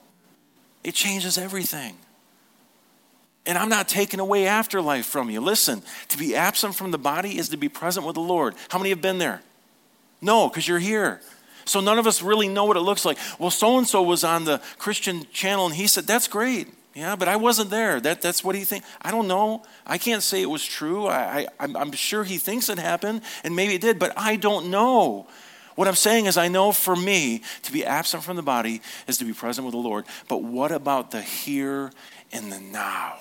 It 0.82 0.94
changes 0.94 1.38
everything. 1.38 1.96
And 3.46 3.56
I'm 3.56 3.70
not 3.70 3.88
taking 3.88 4.20
away 4.20 4.46
afterlife 4.46 5.06
from 5.06 5.30
you. 5.30 5.40
Listen, 5.40 5.82
to 6.08 6.18
be 6.18 6.36
absent 6.36 6.74
from 6.74 6.90
the 6.90 6.98
body 6.98 7.38
is 7.38 7.48
to 7.50 7.56
be 7.56 7.68
present 7.68 8.04
with 8.04 8.14
the 8.14 8.20
Lord. 8.20 8.54
How 8.68 8.78
many 8.78 8.90
have 8.90 9.00
been 9.00 9.18
there? 9.18 9.42
No, 10.20 10.48
because 10.48 10.68
you're 10.68 10.78
here. 10.78 11.22
So 11.68 11.80
none 11.80 11.98
of 11.98 12.06
us 12.06 12.22
really 12.22 12.48
know 12.48 12.64
what 12.64 12.76
it 12.76 12.80
looks 12.80 13.04
like. 13.04 13.18
Well, 13.38 13.50
so 13.50 13.78
and 13.78 13.86
so 13.86 14.02
was 14.02 14.24
on 14.24 14.44
the 14.44 14.60
Christian 14.78 15.26
channel 15.32 15.66
and 15.66 15.74
he 15.74 15.86
said, 15.86 16.06
That's 16.06 16.28
great. 16.28 16.68
Yeah, 16.94 17.14
but 17.14 17.28
I 17.28 17.36
wasn't 17.36 17.70
there. 17.70 18.00
That, 18.00 18.22
that's 18.22 18.42
what 18.42 18.56
he 18.56 18.64
thinks. 18.64 18.84
I 19.00 19.12
don't 19.12 19.28
know. 19.28 19.62
I 19.86 19.98
can't 19.98 20.22
say 20.22 20.42
it 20.42 20.50
was 20.50 20.64
true. 20.64 21.06
I, 21.06 21.46
I, 21.60 21.66
I'm 21.76 21.92
sure 21.92 22.24
he 22.24 22.38
thinks 22.38 22.68
it 22.68 22.78
happened, 22.78 23.22
and 23.44 23.54
maybe 23.54 23.74
it 23.74 23.80
did, 23.80 24.00
but 24.00 24.12
I 24.16 24.34
don't 24.34 24.68
know. 24.68 25.28
What 25.76 25.86
I'm 25.86 25.94
saying 25.94 26.26
is, 26.26 26.36
I 26.36 26.48
know 26.48 26.72
for 26.72 26.96
me, 26.96 27.42
to 27.62 27.72
be 27.72 27.84
absent 27.84 28.24
from 28.24 28.34
the 28.34 28.42
body 28.42 28.82
is 29.06 29.16
to 29.18 29.24
be 29.24 29.32
present 29.32 29.64
with 29.64 29.74
the 29.74 29.78
Lord. 29.78 30.06
But 30.28 30.42
what 30.42 30.72
about 30.72 31.12
the 31.12 31.22
here 31.22 31.92
and 32.32 32.50
the 32.50 32.58
now? 32.58 33.18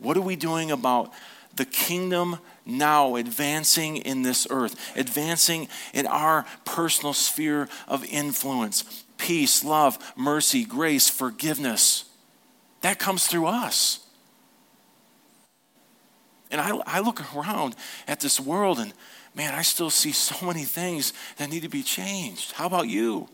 What 0.00 0.16
are 0.16 0.22
we 0.22 0.34
doing 0.34 0.72
about 0.72 1.12
the 1.54 1.64
kingdom 1.64 2.38
now 2.66 3.16
advancing 3.16 3.98
in 3.98 4.22
this 4.22 4.46
earth, 4.50 4.76
advancing 4.96 5.68
in 5.92 6.06
our 6.06 6.46
personal 6.64 7.12
sphere 7.12 7.68
of 7.86 8.04
influence. 8.04 9.04
Peace, 9.18 9.64
love, 9.64 9.98
mercy, 10.16 10.64
grace, 10.64 11.08
forgiveness. 11.08 12.04
That 12.80 12.98
comes 12.98 13.26
through 13.26 13.46
us. 13.46 14.00
And 16.50 16.60
I, 16.60 16.78
I 16.86 17.00
look 17.00 17.34
around 17.34 17.74
at 18.06 18.20
this 18.20 18.38
world 18.38 18.78
and 18.78 18.92
man, 19.34 19.54
I 19.54 19.62
still 19.62 19.90
see 19.90 20.12
so 20.12 20.46
many 20.46 20.64
things 20.64 21.12
that 21.36 21.50
need 21.50 21.62
to 21.62 21.68
be 21.68 21.82
changed. 21.82 22.52
How 22.52 22.66
about 22.66 22.88
you? 22.88 23.28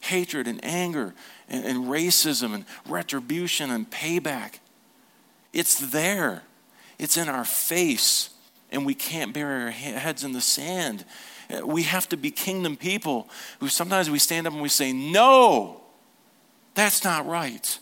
Hatred 0.00 0.48
and 0.48 0.64
anger 0.64 1.14
and, 1.48 1.64
and 1.64 1.84
racism 1.84 2.54
and 2.54 2.64
retribution 2.88 3.70
and 3.70 3.88
payback. 3.88 4.58
It's 5.52 5.78
there, 5.78 6.42
it's 6.98 7.16
in 7.16 7.28
our 7.28 7.44
face, 7.44 8.30
and 8.70 8.86
we 8.86 8.94
can't 8.94 9.32
bury 9.32 9.64
our 9.64 9.70
heads 9.70 10.22
in 10.22 10.32
the 10.32 10.40
sand. 10.40 11.04
We 11.64 11.82
have 11.84 12.08
to 12.10 12.16
be 12.16 12.30
kingdom 12.30 12.76
people 12.76 13.28
who 13.58 13.68
sometimes 13.68 14.08
we 14.08 14.18
stand 14.18 14.46
up 14.46 14.52
and 14.52 14.62
we 14.62 14.68
say, 14.68 14.92
No, 14.92 15.80
that's 16.74 17.02
not 17.02 17.26
right. 17.26 17.78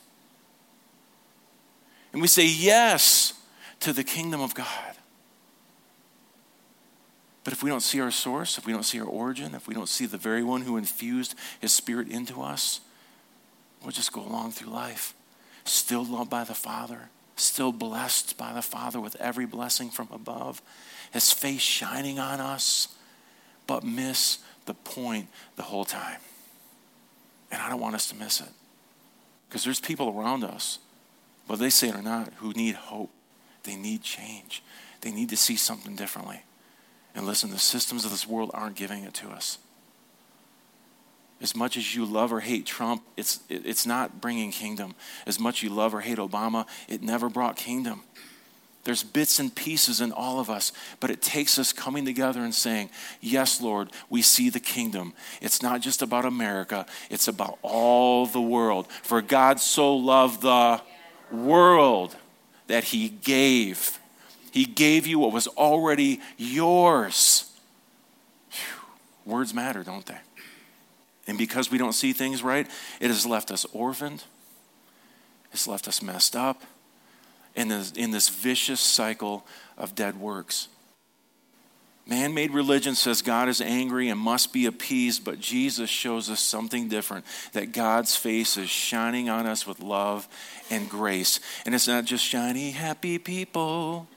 And 2.13 2.23
we 2.23 2.29
say 2.29 2.47
yes 2.47 3.35
to 3.81 3.93
the 3.93 4.05
kingdom 4.05 4.41
of 4.41 4.55
God. 4.55 4.95
But 7.45 7.53
if 7.53 7.63
we 7.63 7.71
don't 7.71 7.81
see 7.81 8.01
our 8.01 8.11
source, 8.11 8.59
if 8.59 8.67
we 8.67 8.73
don't 8.73 8.83
see 8.83 9.01
our 9.01 9.07
origin, 9.07 9.55
if 9.55 9.67
we 9.67 9.75
don't 9.75 9.89
see 9.89 10.07
the 10.07 10.19
very 10.19 10.43
one 10.43 10.63
who 10.63 10.77
infused 10.77 11.35
his 11.61 11.73
spirit 11.73 12.09
into 12.09 12.43
us, 12.43 12.81
we'll 13.83 13.93
just 13.93 14.13
go 14.13 14.21
along 14.21 14.53
through 14.53 14.71
life, 14.71 15.15
still 15.65 16.05
loved 16.05 16.29
by 16.29 16.45
the 16.45 16.55
Father, 16.55 17.09
still 17.41 17.73
blessed 17.73 18.37
by 18.37 18.53
the 18.53 18.63
Father 18.63 19.01
with 19.01 19.17
every 19.17 19.47
blessing 19.47 19.91
from 19.91 20.09
above, 20.13 20.63
his 21.13 21.33
face 21.33 21.61
shining 21.61 22.19
on 22.19 22.41
us, 22.41 22.89
but 23.67 23.85
miss 23.85 24.39
the 24.67 24.75
point 24.75 25.29
the 25.57 25.63
whole 25.63 25.85
time. 25.85 26.21
And 27.51 27.63
I 27.63 27.69
don't 27.69 27.81
want 27.81 27.95
us 27.95 28.09
to 28.11 28.17
miss 28.17 28.41
it. 28.41 28.49
Because 29.49 29.65
there's 29.65 29.81
people 29.81 30.09
around 30.09 30.45
us, 30.45 30.79
whether 31.47 31.63
they 31.63 31.71
say 31.71 31.89
it 31.89 31.95
or 31.95 32.03
not, 32.03 32.33
who 32.37 32.53
need 32.53 32.75
hope. 32.75 33.11
They 33.63 33.77
need 33.77 34.03
change. 34.03 34.63
They 35.01 35.11
need 35.11 35.31
to 35.31 35.37
see 35.37 35.57
something 35.57 35.97
differently. 35.97 36.43
And 37.15 37.27
listen, 37.27 37.51
the 37.51 37.59
systems 37.59 38.05
of 38.05 38.11
this 38.11 38.27
world 38.27 38.51
aren't 38.53 38.77
giving 38.77 39.05
it 39.05 39.15
to 39.15 39.29
us. 39.29 39.59
As 41.41 41.55
much 41.55 41.77
as 41.77 41.95
you 41.95 42.05
love 42.05 42.33
or 42.33 42.41
hate 42.41 42.67
Trump, 42.67 43.03
it's, 43.17 43.41
it's 43.49 43.87
not 43.87 44.21
bringing 44.21 44.51
kingdom. 44.51 44.95
As 45.27 45.39
much 45.39 45.63
you 45.63 45.71
love 45.71 45.95
or 45.95 46.01
hate 46.01 46.19
Obama, 46.19 46.67
it 46.89 47.03
never 47.03 47.29
brought 47.29 47.57
kingdom. 47.57 48.03
There's 48.85 49.03
bits 49.03 49.39
and 49.39 49.55
pieces 49.55 50.01
in 50.01 50.13
all 50.13 50.41
of 50.41 50.49
us, 50.49 50.73
but 50.99 51.11
it 51.11 51.21
takes 51.21 51.59
us 51.59 51.73
coming 51.73 52.05
together 52.05 52.43
and 52.43 52.55
saying, 52.55 52.91
Yes, 53.21 53.61
Lord, 53.61 53.91
we 54.09 54.23
see 54.23 54.49
the 54.49 54.61
kingdom. 54.61 55.13
It's 55.43 55.63
not 55.63 55.83
just 55.83 56.01
about 56.01 56.25
America, 56.25 56.87
it's 57.11 57.29
about 57.29 57.59
all 57.63 58.25
the 58.27 58.41
world. 58.41 58.91
For 59.03 59.21
God 59.21 59.61
so 59.61 59.95
loved 59.95 60.41
the 60.41 60.81
world 61.31 62.17
that 62.67 62.85
he 62.85 63.11
gave. 63.11 63.99
He 64.53 64.65
gave 64.65 65.07
you 65.07 65.19
what 65.19 65.33
was 65.33 65.49
already 65.49 66.21
yours. 66.39 67.53
Whew. 68.51 69.33
Words 69.33 69.53
matter, 69.53 69.83
don't 69.83 70.07
they? 70.07 70.19
And 71.29 71.39
because 71.39 71.71
we 71.71 71.79
don't 71.79 71.93
see 71.93 72.13
things 72.13 72.43
right, 72.43 72.67
it 73.01 73.09
has 73.09 73.25
left 73.25 73.53
us 73.53 73.67
orphaned, 73.73 74.25
it's 75.53 75.69
left 75.69 75.87
us 75.87 76.03
messed 76.03 76.35
up 76.35 76.63
in 77.55 77.69
this, 77.69 77.93
in 77.93 78.11
this 78.11 78.29
vicious 78.29 78.81
cycle 78.81 79.47
of 79.77 79.95
dead 79.95 80.19
works. 80.19 80.69
Man 82.07 82.33
made 82.33 82.53
religion 82.53 82.95
says 82.95 83.21
God 83.21 83.51
is 83.51 83.61
angry 83.61 84.09
and 84.09 84.19
must 84.19 84.55
be 84.55 84.65
appeased, 84.65 85.25
but 85.25 85.39
Jesus 85.39 85.91
shows 85.91 86.31
us 86.31 86.41
something 86.41 86.89
different 86.89 87.27
that 87.53 87.73
God's 87.73 88.17
face 88.17 88.57
is 88.57 88.71
shining 88.71 89.29
on 89.29 89.47
us 89.47 89.67
with 89.67 89.81
love 89.81 90.27
and 90.71 90.89
grace. 90.89 91.41
And 91.67 91.75
it's 91.75 91.87
not 91.87 92.07
just 92.07 92.25
shiny, 92.25 92.71
happy 92.71 93.19
people. 93.19 94.09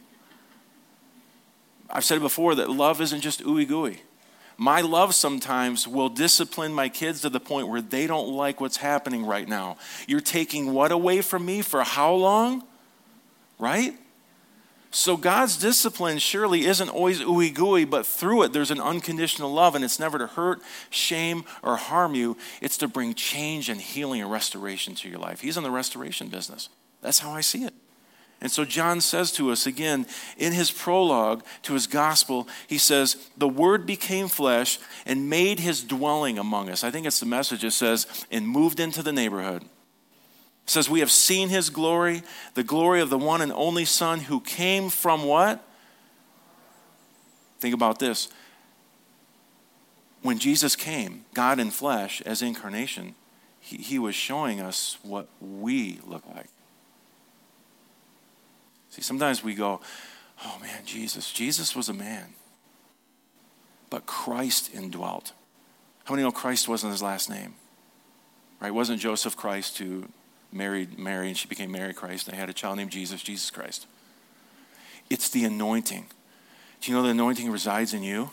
I've 1.90 2.06
said 2.06 2.22
before 2.22 2.56
that 2.56 2.70
love 2.70 3.02
isn't 3.02 3.20
just 3.20 3.44
ooey 3.44 3.68
gooey. 3.68 4.02
My 4.62 4.82
love 4.82 5.16
sometimes 5.16 5.88
will 5.88 6.08
discipline 6.08 6.72
my 6.72 6.88
kids 6.88 7.22
to 7.22 7.32
the 7.32 7.40
point 7.40 7.68
where 7.68 7.82
they 7.82 8.06
don't 8.06 8.28
like 8.28 8.62
what's 8.62 8.78
happening 8.78 9.26
right 9.26 9.50
now. 9.50 9.78
You're 10.06 10.22
taking 10.22 10.72
what 10.72 10.92
away 10.92 11.24
from 11.24 11.48
me 11.48 11.64
for 11.64 11.82
how 11.82 12.14
long? 12.14 12.64
Right? 13.58 13.96
So 14.92 15.18
God's 15.18 15.58
discipline 15.58 16.20
surely 16.20 16.68
isn't 16.68 16.90
always 16.90 17.22
ooey 17.22 17.52
gooey, 17.52 17.86
but 17.86 18.06
through 18.06 18.44
it 18.44 18.54
there's 18.54 18.70
an 18.70 18.80
unconditional 18.80 19.52
love, 19.52 19.74
and 19.74 19.84
it's 19.84 20.00
never 20.00 20.20
to 20.20 20.28
hurt, 20.28 20.62
shame, 20.92 21.44
or 21.64 21.76
harm 21.78 22.14
you. 22.14 22.38
It's 22.62 22.78
to 22.78 22.88
bring 22.88 23.16
change 23.16 23.68
and 23.68 23.82
healing 23.82 24.22
and 24.22 24.32
restoration 24.32 24.94
to 24.94 25.10
your 25.10 25.18
life. 25.18 25.42
He's 25.42 25.58
in 25.58 25.64
the 25.64 25.72
restoration 25.72 26.28
business. 26.28 26.70
That's 27.02 27.18
how 27.18 27.32
I 27.32 27.42
see 27.42 27.64
it. 27.64 27.74
And 28.42 28.52
so 28.52 28.66
John 28.66 29.02
says 29.02 29.32
to 29.34 29.52
us 29.52 29.68
again 29.68 30.08
in 30.36 30.52
his 30.52 30.72
prologue 30.72 31.44
to 31.62 31.74
his 31.74 31.86
gospel, 31.86 32.48
he 32.68 32.80
says, 32.80 33.30
The 33.38 33.48
Word 33.48 33.86
became 33.86 34.28
flesh 34.28 34.80
and 35.06 35.30
made 35.30 35.60
his 35.60 35.84
dwelling 35.84 36.40
among 36.40 36.70
us. 36.70 36.84
I 36.84 36.90
think 36.90 37.06
it's 37.06 37.20
the 37.20 37.28
message 37.28 37.64
it 37.64 37.72
says, 37.72 38.26
and 38.32 38.48
moved 38.48 38.80
into 38.80 39.04
the 39.04 39.14
neighborhood. 39.14 39.62
It 39.62 40.70
says, 40.70 40.90
We 40.90 41.02
have 41.02 41.12
seen 41.12 41.50
his 41.50 41.70
glory, 41.70 42.24
the 42.56 42.64
glory 42.64 43.00
of 43.00 43.12
the 43.12 43.18
one 43.18 43.42
and 43.42 43.54
only 43.54 43.86
Son 43.86 44.22
who 44.22 44.40
came 44.42 44.90
from 44.90 45.24
what? 45.24 45.64
Think 47.60 47.76
about 47.76 48.00
this. 48.00 48.28
When 50.24 50.40
Jesus 50.40 50.76
came, 50.76 51.26
God 51.36 51.60
in 51.60 51.70
flesh 51.70 52.24
as 52.26 52.42
incarnation, 52.42 53.14
he, 53.60 53.78
he 53.78 54.00
was 54.00 54.16
showing 54.16 54.60
us 54.60 54.98
what 55.04 55.28
we 55.40 56.00
look 56.08 56.24
like. 56.34 56.50
See, 58.92 59.02
sometimes 59.02 59.44
we 59.44 59.56
go, 59.56 59.82
oh 60.46 60.58
man, 60.62 60.86
Jesus. 60.86 61.32
Jesus 61.32 61.76
was 61.76 61.90
a 61.90 61.94
man, 61.94 62.36
but 63.90 64.06
Christ 64.06 64.70
indwelt. 64.74 65.32
How 66.04 66.14
many 66.14 66.24
know 66.24 66.32
Christ 66.32 66.68
wasn't 66.68 66.92
his 66.92 67.02
last 67.02 67.30
name? 67.30 67.56
Right? 68.60 68.74
Wasn't 68.74 69.00
Joseph 69.00 69.36
Christ 69.36 69.78
who 69.78 70.08
married 70.52 71.00
Mary 71.00 71.30
and 71.30 71.38
she 71.38 71.48
became 71.48 71.72
Mary 71.72 71.94
Christ. 71.94 72.28
and 72.28 72.36
They 72.36 72.40
had 72.40 72.50
a 72.50 72.54
child 72.54 72.78
named 72.78 72.92
Jesus, 72.92 73.24
Jesus 73.24 73.50
Christ. 73.50 73.88
It's 75.10 75.30
the 75.30 75.46
anointing. 75.46 76.06
Do 76.82 76.92
you 76.92 76.98
know 76.98 77.04
the 77.04 77.10
anointing 77.10 77.50
resides 77.50 77.94
in 77.94 78.04
you? 78.04 78.32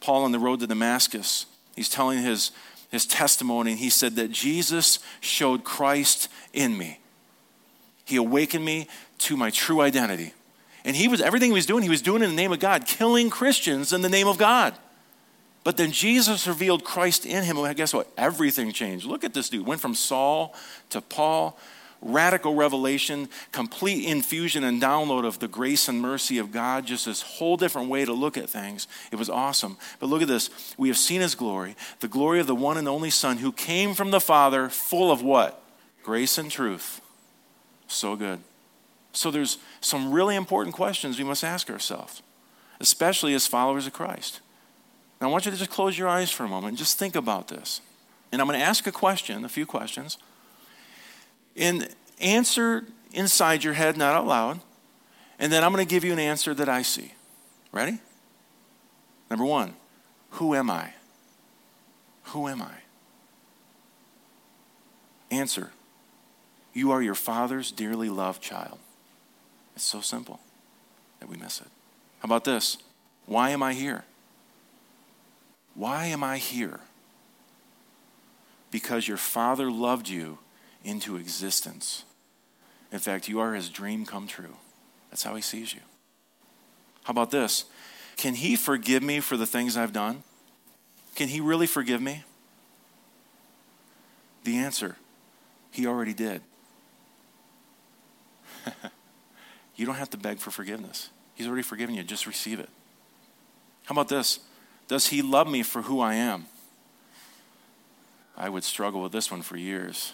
Paul 0.00 0.24
on 0.24 0.32
the 0.32 0.38
road 0.38 0.60
to 0.60 0.66
Damascus, 0.66 1.46
he's 1.74 1.88
telling 1.88 2.18
his, 2.18 2.50
his 2.90 3.06
testimony, 3.06 3.72
and 3.72 3.80
he 3.80 3.90
said 3.90 4.16
that 4.16 4.30
Jesus 4.30 4.98
showed 5.20 5.64
Christ 5.64 6.28
in 6.52 6.76
me. 6.76 7.00
He 8.08 8.16
awakened 8.16 8.64
me 8.64 8.88
to 9.18 9.36
my 9.36 9.50
true 9.50 9.82
identity. 9.82 10.32
And 10.82 10.96
he 10.96 11.08
was 11.08 11.20
everything 11.20 11.50
he 11.50 11.54
was 11.54 11.66
doing, 11.66 11.82
he 11.82 11.90
was 11.90 12.00
doing 12.00 12.22
in 12.22 12.30
the 12.30 12.36
name 12.36 12.52
of 12.52 12.58
God, 12.58 12.86
killing 12.86 13.28
Christians 13.28 13.92
in 13.92 14.00
the 14.00 14.08
name 14.08 14.26
of 14.26 14.38
God. 14.38 14.74
But 15.62 15.76
then 15.76 15.92
Jesus 15.92 16.46
revealed 16.46 16.84
Christ 16.84 17.26
in 17.26 17.44
him, 17.44 17.58
and 17.58 17.76
guess 17.76 17.92
what? 17.92 18.10
Everything 18.16 18.72
changed. 18.72 19.04
Look 19.04 19.24
at 19.24 19.34
this 19.34 19.50
dude. 19.50 19.66
Went 19.66 19.82
from 19.82 19.94
Saul 19.94 20.54
to 20.88 21.02
Paul, 21.02 21.58
radical 22.00 22.54
revelation, 22.54 23.28
complete 23.52 24.06
infusion 24.06 24.64
and 24.64 24.80
download 24.80 25.26
of 25.26 25.38
the 25.38 25.48
grace 25.48 25.86
and 25.86 26.00
mercy 26.00 26.38
of 26.38 26.50
God, 26.50 26.86
just 26.86 27.04
this 27.04 27.20
whole 27.20 27.58
different 27.58 27.90
way 27.90 28.06
to 28.06 28.14
look 28.14 28.38
at 28.38 28.48
things. 28.48 28.88
It 29.12 29.16
was 29.16 29.28
awesome. 29.28 29.76
But 30.00 30.06
look 30.06 30.22
at 30.22 30.28
this. 30.28 30.48
We 30.78 30.88
have 30.88 30.96
seen 30.96 31.20
his 31.20 31.34
glory, 31.34 31.76
the 32.00 32.08
glory 32.08 32.40
of 32.40 32.46
the 32.46 32.54
one 32.54 32.78
and 32.78 32.88
only 32.88 33.10
Son 33.10 33.36
who 33.36 33.52
came 33.52 33.92
from 33.92 34.10
the 34.10 34.20
Father, 34.20 34.70
full 34.70 35.12
of 35.12 35.20
what? 35.20 35.62
Grace 36.02 36.38
and 36.38 36.50
truth. 36.50 37.02
So 37.88 38.14
good. 38.14 38.40
So 39.12 39.30
there's 39.30 39.58
some 39.80 40.12
really 40.12 40.36
important 40.36 40.76
questions 40.76 41.18
we 41.18 41.24
must 41.24 41.42
ask 41.42 41.68
ourselves, 41.68 42.22
especially 42.78 43.34
as 43.34 43.46
followers 43.46 43.86
of 43.86 43.92
Christ. 43.92 44.40
Now 45.20 45.28
I 45.28 45.30
want 45.30 45.46
you 45.46 45.50
to 45.50 45.56
just 45.56 45.70
close 45.70 45.98
your 45.98 46.08
eyes 46.08 46.30
for 46.30 46.44
a 46.44 46.48
moment 46.48 46.68
and 46.68 46.78
just 46.78 46.98
think 46.98 47.16
about 47.16 47.48
this. 47.48 47.80
And 48.30 48.40
I'm 48.40 48.46
going 48.46 48.58
to 48.58 48.64
ask 48.64 48.86
a 48.86 48.92
question, 48.92 49.44
a 49.44 49.48
few 49.48 49.66
questions 49.66 50.18
and 51.58 51.88
answer 52.20 52.84
inside 53.12 53.64
your 53.64 53.74
head, 53.74 53.96
not 53.96 54.14
out 54.14 54.26
loud. 54.26 54.60
And 55.38 55.52
then 55.52 55.62
I'm 55.62 55.72
going 55.72 55.84
to 55.84 55.90
give 55.90 56.04
you 56.04 56.12
an 56.12 56.18
answer 56.18 56.54
that 56.54 56.68
I 56.68 56.82
see. 56.82 57.12
Ready? 57.72 57.98
Number 59.30 59.44
one, 59.44 59.74
who 60.30 60.54
am 60.54 60.70
I? 60.70 60.94
Who 62.24 62.48
am 62.48 62.62
I? 62.62 62.72
Answer, 65.30 65.72
you 66.72 66.90
are 66.90 67.02
your 67.02 67.14
father's 67.14 67.72
dearly 67.72 68.08
loved 68.08 68.42
child. 68.42 68.78
It's 69.74 69.84
so 69.84 70.00
simple 70.00 70.40
that 71.20 71.28
we 71.28 71.36
miss 71.36 71.60
it. 71.60 71.68
How 72.20 72.26
about 72.26 72.44
this? 72.44 72.78
Why 73.26 73.50
am 73.50 73.62
I 73.62 73.74
here? 73.74 74.04
Why 75.74 76.06
am 76.06 76.24
I 76.24 76.38
here? 76.38 76.80
Because 78.70 79.06
your 79.06 79.16
father 79.16 79.70
loved 79.70 80.08
you 80.08 80.38
into 80.84 81.16
existence. 81.16 82.04
In 82.90 82.98
fact, 82.98 83.28
you 83.28 83.38
are 83.40 83.54
his 83.54 83.68
dream 83.68 84.04
come 84.04 84.26
true. 84.26 84.56
That's 85.10 85.22
how 85.22 85.34
he 85.36 85.42
sees 85.42 85.72
you. 85.72 85.80
How 87.04 87.12
about 87.12 87.30
this? 87.30 87.64
Can 88.16 88.34
he 88.34 88.56
forgive 88.56 89.02
me 89.02 89.20
for 89.20 89.36
the 89.36 89.46
things 89.46 89.76
I've 89.76 89.92
done? 89.92 90.22
Can 91.14 91.28
he 91.28 91.40
really 91.40 91.66
forgive 91.66 92.02
me? 92.02 92.24
The 94.44 94.56
answer, 94.56 94.96
he 95.70 95.86
already 95.86 96.14
did. 96.14 96.42
you 99.76 99.86
don't 99.86 99.96
have 99.96 100.10
to 100.10 100.16
beg 100.16 100.38
for 100.38 100.50
forgiveness. 100.50 101.10
He's 101.34 101.46
already 101.46 101.62
forgiven 101.62 101.94
you. 101.94 102.02
Just 102.02 102.26
receive 102.26 102.60
it. 102.60 102.68
How 103.84 103.92
about 103.92 104.08
this? 104.08 104.40
Does 104.88 105.08
he 105.08 105.22
love 105.22 105.48
me 105.48 105.62
for 105.62 105.82
who 105.82 106.00
I 106.00 106.14
am? 106.14 106.46
I 108.36 108.48
would 108.48 108.64
struggle 108.64 109.02
with 109.02 109.12
this 109.12 109.30
one 109.30 109.42
for 109.42 109.56
years. 109.56 110.12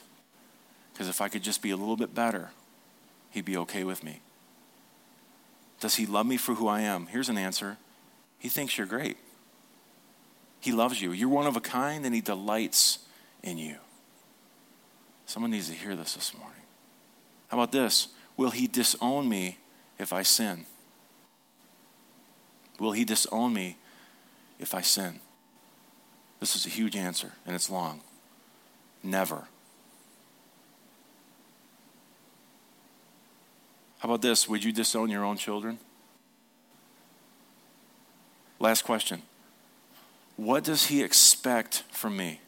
Because 0.93 1.09
if 1.09 1.21
I 1.21 1.29
could 1.29 1.43
just 1.43 1.61
be 1.61 1.71
a 1.71 1.77
little 1.77 1.97
bit 1.97 2.15
better, 2.15 2.51
he'd 3.31 3.45
be 3.45 3.57
okay 3.59 3.85
with 3.85 4.03
me. 4.03 4.21
Does 5.81 5.97
he 5.97 6.07
love 6.07 6.25
me 6.25 6.37
for 6.37 6.55
who 6.55 6.69
I 6.69 6.81
am? 6.81 7.07
Here's 7.07 7.29
an 7.29 7.37
answer 7.37 7.77
He 8.39 8.49
thinks 8.49 8.79
you're 8.79 8.87
great. 8.87 9.17
He 10.61 10.73
loves 10.73 11.03
you. 11.03 11.13
You're 11.13 11.29
one 11.29 11.47
of 11.47 11.57
a 11.57 11.61
kind, 11.61 12.07
and 12.07 12.15
he 12.15 12.23
delights 12.23 13.01
in 13.43 13.59
you. 13.59 13.77
Someone 15.27 15.51
needs 15.51 15.69
to 15.69 15.75
hear 15.75 15.95
this 15.95 16.15
this 16.15 16.33
morning. 16.37 16.63
How 17.49 17.59
about 17.59 17.73
this? 17.73 18.09
Will 18.37 18.51
he 18.51 18.67
disown 18.67 19.29
me 19.29 19.59
if 19.99 20.13
I 20.13 20.23
sin? 20.23 20.67
Will 22.79 22.93
he 22.93 23.05
disown 23.05 23.55
me 23.55 23.77
if 24.59 24.75
I 24.75 24.81
sin? 24.81 25.21
This 26.41 26.57
is 26.57 26.67
a 26.67 26.69
huge 26.69 26.97
answer, 26.97 27.33
and 27.47 27.55
it's 27.55 27.71
long. 27.71 28.01
Never. 29.03 29.45
How 33.99 34.09
about 34.11 34.23
this? 34.23 34.49
Would 34.49 34.65
you 34.65 34.73
disown 34.73 35.11
your 35.11 35.25
own 35.25 35.39
children? 35.39 35.79
Last 38.59 38.83
question. 38.83 39.23
What 40.37 40.65
does 40.65 40.87
he 40.87 41.03
expect 41.03 41.85
from 41.91 42.17
me? 42.17 42.41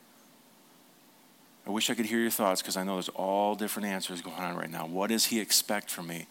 I 1.66 1.70
wish 1.70 1.90
I 1.90 1.94
could 1.94 2.06
hear 2.06 2.20
your 2.20 2.30
thoughts 2.30 2.62
because 2.62 2.76
I 2.76 2.84
know 2.84 2.94
there's 2.94 3.08
all 3.08 3.56
different 3.56 3.88
answers 3.88 4.20
going 4.22 4.36
on 4.36 4.56
right 4.56 4.70
now. 4.70 4.86
What 4.86 5.08
does 5.10 5.26
he 5.26 5.40
expect 5.40 5.90
from 5.90 6.06
me? 6.06 6.26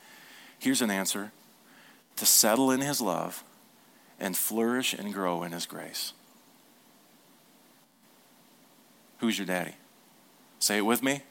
Here's 0.58 0.82
an 0.82 0.90
answer 0.90 1.32
to 2.16 2.26
settle 2.26 2.72
in 2.72 2.80
his 2.80 3.02
love 3.02 3.44
and 4.18 4.38
flourish 4.38 4.94
and 4.94 5.14
grow 5.14 5.44
in 5.44 5.52
his 5.52 5.66
grace. 5.66 6.14
Who's 9.20 9.38
your 9.38 9.48
daddy? 9.48 9.76
Say 10.60 10.78
it 10.78 10.86
with 10.86 11.04
me. 11.04 11.22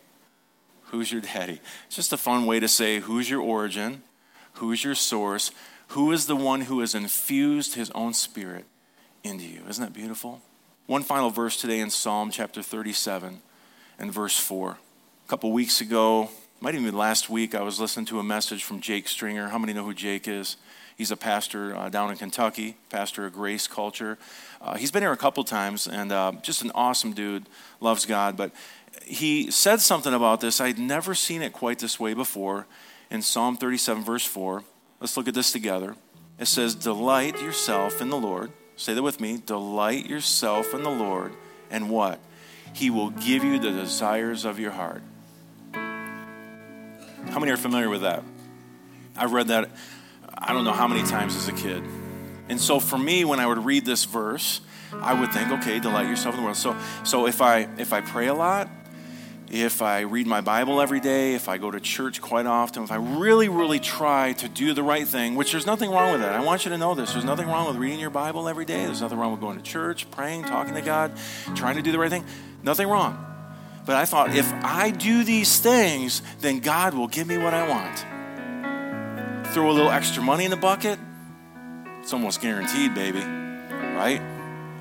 Who's 0.89 1.11
your 1.11 1.23
daddy? 1.23 1.61
It's 1.87 1.97
just 1.97 2.13
a 2.13 2.19
fun 2.19 2.45
way 2.45 2.61
to 2.61 2.69
say 2.69 3.01
who's 3.01 3.31
your 3.31 3.41
origin, 3.41 4.03
who's 4.55 4.85
your 4.85 4.95
source, 4.95 5.51
who 5.89 6.13
is 6.13 6.27
the 6.27 6.37
one 6.37 6.63
who 6.63 6.81
has 6.81 6.95
infused 6.95 7.75
his 7.75 7.91
own 7.93 8.13
spirit 8.13 8.67
into 9.23 9.45
you. 9.45 9.63
Isn't 9.67 9.83
that 9.83 9.95
beautiful? 9.95 10.43
One 10.87 11.03
final 11.03 11.31
verse 11.31 11.59
today 11.59 11.81
in 11.81 11.89
Psalm 11.89 12.31
chapter 12.31 12.63
37 12.63 13.41
and 13.99 14.13
verse 14.13 14.39
4. 14.39 14.71
A 14.71 15.29
couple 15.29 15.53
weeks 15.53 15.81
ago, 15.81 16.31
might 16.61 16.75
even 16.75 16.87
be 16.87 16.91
last 16.91 17.29
week, 17.29 17.55
I 17.55 17.63
was 17.63 17.79
listening 17.79 18.07
to 18.07 18.21
a 18.21 18.25
message 18.25 18.65
from 18.65 18.81
Jake 18.81 19.09
Stringer. 19.09 19.49
How 19.49 19.59
many 19.59 19.73
know 19.73 19.85
who 19.85 19.95
Jake 19.95 20.27
is? 20.27 20.57
He's 20.97 21.11
a 21.11 21.17
pastor 21.17 21.77
uh, 21.77 21.89
down 21.89 22.11
in 22.11 22.17
Kentucky, 22.17 22.77
pastor 22.89 23.27
of 23.27 23.33
Grace 23.33 23.67
Culture. 23.67 24.17
Uh, 24.61 24.77
he's 24.77 24.91
been 24.91 25.03
here 25.03 25.13
a 25.13 25.17
couple 25.17 25.43
times 25.45 25.87
and 25.87 26.13
uh, 26.13 26.33
just 26.43 26.63
an 26.63 26.71
awesome 26.75 27.13
dude, 27.13 27.47
loves 27.81 28.07
God. 28.07 28.37
But 28.37 28.53
he 29.05 29.51
said 29.51 29.81
something 29.81 30.15
about 30.15 30.41
this. 30.41 30.61
I'd 30.61 30.79
never 30.79 31.15
seen 31.15 31.43
it 31.43 31.53
quite 31.53 31.81
this 31.81 31.99
way 31.99 32.15
before 32.15 32.67
in 33.11 33.23
Psalm 33.23 33.57
37, 33.57 34.05
verse 34.05 34.25
4. 34.25 34.63
Let's 35.01 35.17
look 35.17 35.29
at 35.29 35.35
this 35.35 35.53
together. 35.53 35.97
It 36.39 36.47
says, 36.47 36.75
Delight 36.75 37.41
yourself 37.43 38.01
in 38.01 38.09
the 38.09 38.17
Lord. 38.17 38.53
Say 38.77 38.95
that 38.95 39.03
with 39.03 39.21
me. 39.21 39.41
Delight 39.45 40.07
yourself 40.07 40.75
in 40.75 40.83
the 40.83 40.91
Lord, 40.91 41.35
and 41.71 41.91
what? 41.91 42.21
He 42.75 42.91
will 42.91 43.11
give 43.11 43.43
you 43.45 43.59
the 43.59 43.71
desires 43.71 44.45
of 44.45 44.59
your 44.59 44.73
heart. 44.73 45.03
How 45.73 47.39
many 47.41 47.51
are 47.51 47.57
familiar 47.57 47.89
with 47.89 48.03
that? 48.03 48.23
I've 49.17 49.33
read 49.33 49.49
that 49.49 49.71
I 50.37 50.53
don't 50.53 50.65
know 50.65 50.73
how 50.73 50.89
many 50.89 51.03
times 51.09 51.37
as 51.37 51.49
a 51.49 51.53
kid. 51.53 51.83
And 52.49 52.61
so 52.61 52.81
for 52.81 52.99
me, 52.99 53.25
when 53.25 53.41
I 53.41 53.47
would 53.47 53.65
read 53.65 53.87
this 53.87 54.05
verse, 54.05 54.61
I 54.93 55.19
would 55.19 55.33
think, 55.33 55.51
okay, 55.53 55.81
delight 55.81 56.09
yourself 56.09 56.35
in 56.35 56.41
the 56.41 56.45
world. 56.45 56.57
So, 56.57 56.77
so 57.05 57.27
if 57.27 57.41
I 57.41 57.69
if 57.79 57.93
I 57.93 58.01
pray 58.01 58.27
a 58.27 58.35
lot, 58.35 58.69
if 59.51 59.83
I 59.83 60.01
read 60.01 60.27
my 60.27 60.41
Bible 60.41 60.81
every 60.81 61.01
day, 61.01 61.35
if 61.35 61.49
I 61.49 61.59
go 61.59 61.71
to 61.71 61.81
church 61.81 62.21
quite 62.21 62.47
often, 62.47 62.83
if 62.83 62.91
I 62.91 62.97
really, 62.97 63.49
really 63.49 63.79
try 63.79 64.33
to 64.35 64.49
do 64.49 64.75
the 64.75 64.83
right 64.83 65.07
thing, 65.07 65.37
which 65.37 65.53
there's 65.53 65.67
nothing 65.67 65.91
wrong 65.91 66.13
with 66.13 66.21
that. 66.23 66.33
I 66.33 66.41
want 66.41 66.65
you 66.65 66.71
to 66.71 66.79
know 66.79 66.95
this. 66.95 67.13
There's 67.13 67.25
nothing 67.25 67.47
wrong 67.47 67.69
with 67.69 67.77
reading 67.77 68.01
your 68.01 68.11
Bible 68.11 68.49
every 68.49 68.65
day. 68.65 68.85
There's 68.85 69.01
nothing 69.01 69.19
wrong 69.19 69.33
with 69.33 69.41
going 69.41 69.57
to 69.57 69.63
church, 69.63 70.11
praying, 70.11 70.45
talking 70.45 70.75
to 70.75 70.83
God, 70.83 71.13
trying 71.55 71.77
to 71.77 71.83
do 71.83 71.93
the 71.93 71.99
right 71.99 72.11
thing. 72.11 72.25
Nothing 72.65 72.89
wrong. 72.89 73.21
But 73.87 73.97
I 73.97 74.05
thought, 74.07 74.35
if 74.35 74.51
I 74.53 74.91
do 74.91 75.25
these 75.25 75.61
things, 75.61 76.23
then 76.41 76.61
God 76.61 76.95
will 76.95 77.09
give 77.09 77.29
me 77.29 77.39
what 77.39 77.55
I 77.55 77.69
want. 77.69 79.47
Throw 79.49 79.71
a 79.71 79.73
little 79.73 79.91
extra 79.91 80.23
money 80.23 80.45
in 80.45 80.51
the 80.51 80.57
bucket, 80.57 80.99
it's 82.01 82.13
almost 82.13 82.41
guaranteed, 82.41 82.95
baby. 82.95 83.21
Right? 83.21 84.21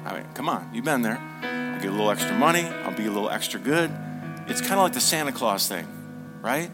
I 0.05 0.15
mean, 0.15 0.25
come 0.33 0.49
on, 0.49 0.69
you've 0.73 0.85
been 0.85 1.01
there. 1.03 1.19
I'll 1.43 1.79
get 1.79 1.89
a 1.89 1.91
little 1.91 2.09
extra 2.09 2.35
money, 2.35 2.63
I'll 2.63 2.95
be 2.95 3.05
a 3.05 3.11
little 3.11 3.29
extra 3.29 3.59
good 3.59 3.91
it's 4.47 4.61
kind 4.61 4.73
of 4.73 4.79
like 4.79 4.93
the 4.93 4.99
Santa 4.99 5.31
Claus 5.31 5.67
thing, 5.67 5.87
right? 6.41 6.69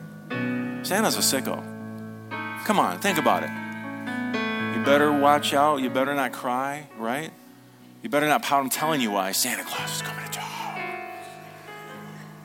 Santa's 0.84 1.16
a 1.16 1.20
sicko. 1.20 1.64
Come 2.66 2.80
on, 2.80 3.00
think 3.00 3.18
about 3.18 3.44
it. 3.44 3.50
You 4.76 4.84
better 4.86 5.12
watch 5.12 5.54
out. 5.54 5.78
You 5.78 5.90
better 5.90 6.16
not 6.16 6.32
cry, 6.32 6.90
right? 6.98 7.32
You 8.02 8.10
better 8.10 8.28
not 8.28 8.44
pout. 8.44 8.64
I'm 8.64 8.70
telling 8.70 9.02
you 9.02 9.12
why. 9.12 9.32
Santa 9.34 9.64
Claus 9.64 9.98
is 9.98 10.02
coming 10.02 10.26
to 10.26 10.32
town. 10.32 10.49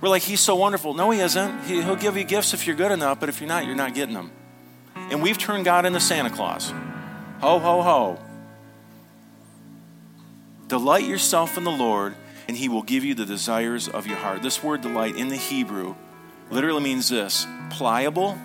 We're 0.05 0.11
like, 0.11 0.21
he's 0.21 0.41
so 0.41 0.55
wonderful. 0.55 0.93
No, 0.93 1.11
he 1.13 1.21
isn't. 1.21 1.65
He, 1.65 1.81
he'll 1.81 1.97
give 1.97 2.15
you 2.19 2.25
gifts 2.25 2.53
if 2.53 2.67
you're 2.67 2.77
good 2.77 2.93
enough, 2.93 3.21
but 3.21 3.31
if 3.31 3.41
you're 3.41 3.49
not, 3.49 3.65
you're 3.65 3.75
not 3.75 3.95
getting 3.95 4.13
them. 4.13 4.33
And 4.95 5.23
we've 5.23 5.39
turned 5.39 5.65
God 5.65 5.87
into 5.87 5.99
Santa 5.99 6.29
Claus. 6.29 6.69
Ho, 7.41 7.59
ho, 7.59 7.81
ho. 7.81 8.19
Delight 10.69 11.05
yourself 11.05 11.57
in 11.57 11.65
the 11.65 11.71
Lord, 11.71 12.15
and 12.47 12.55
he 12.55 12.69
will 12.69 12.83
give 12.83 13.03
you 13.03 13.15
the 13.15 13.25
desires 13.25 13.89
of 13.89 14.07
your 14.07 14.19
heart. 14.19 14.43
This 14.43 14.63
word 14.63 14.83
delight 14.83 15.17
in 15.17 15.29
the 15.29 15.37
Hebrew 15.37 15.95
literally 16.51 16.83
means 16.83 17.09
this 17.09 17.47
pliable, 17.71 18.37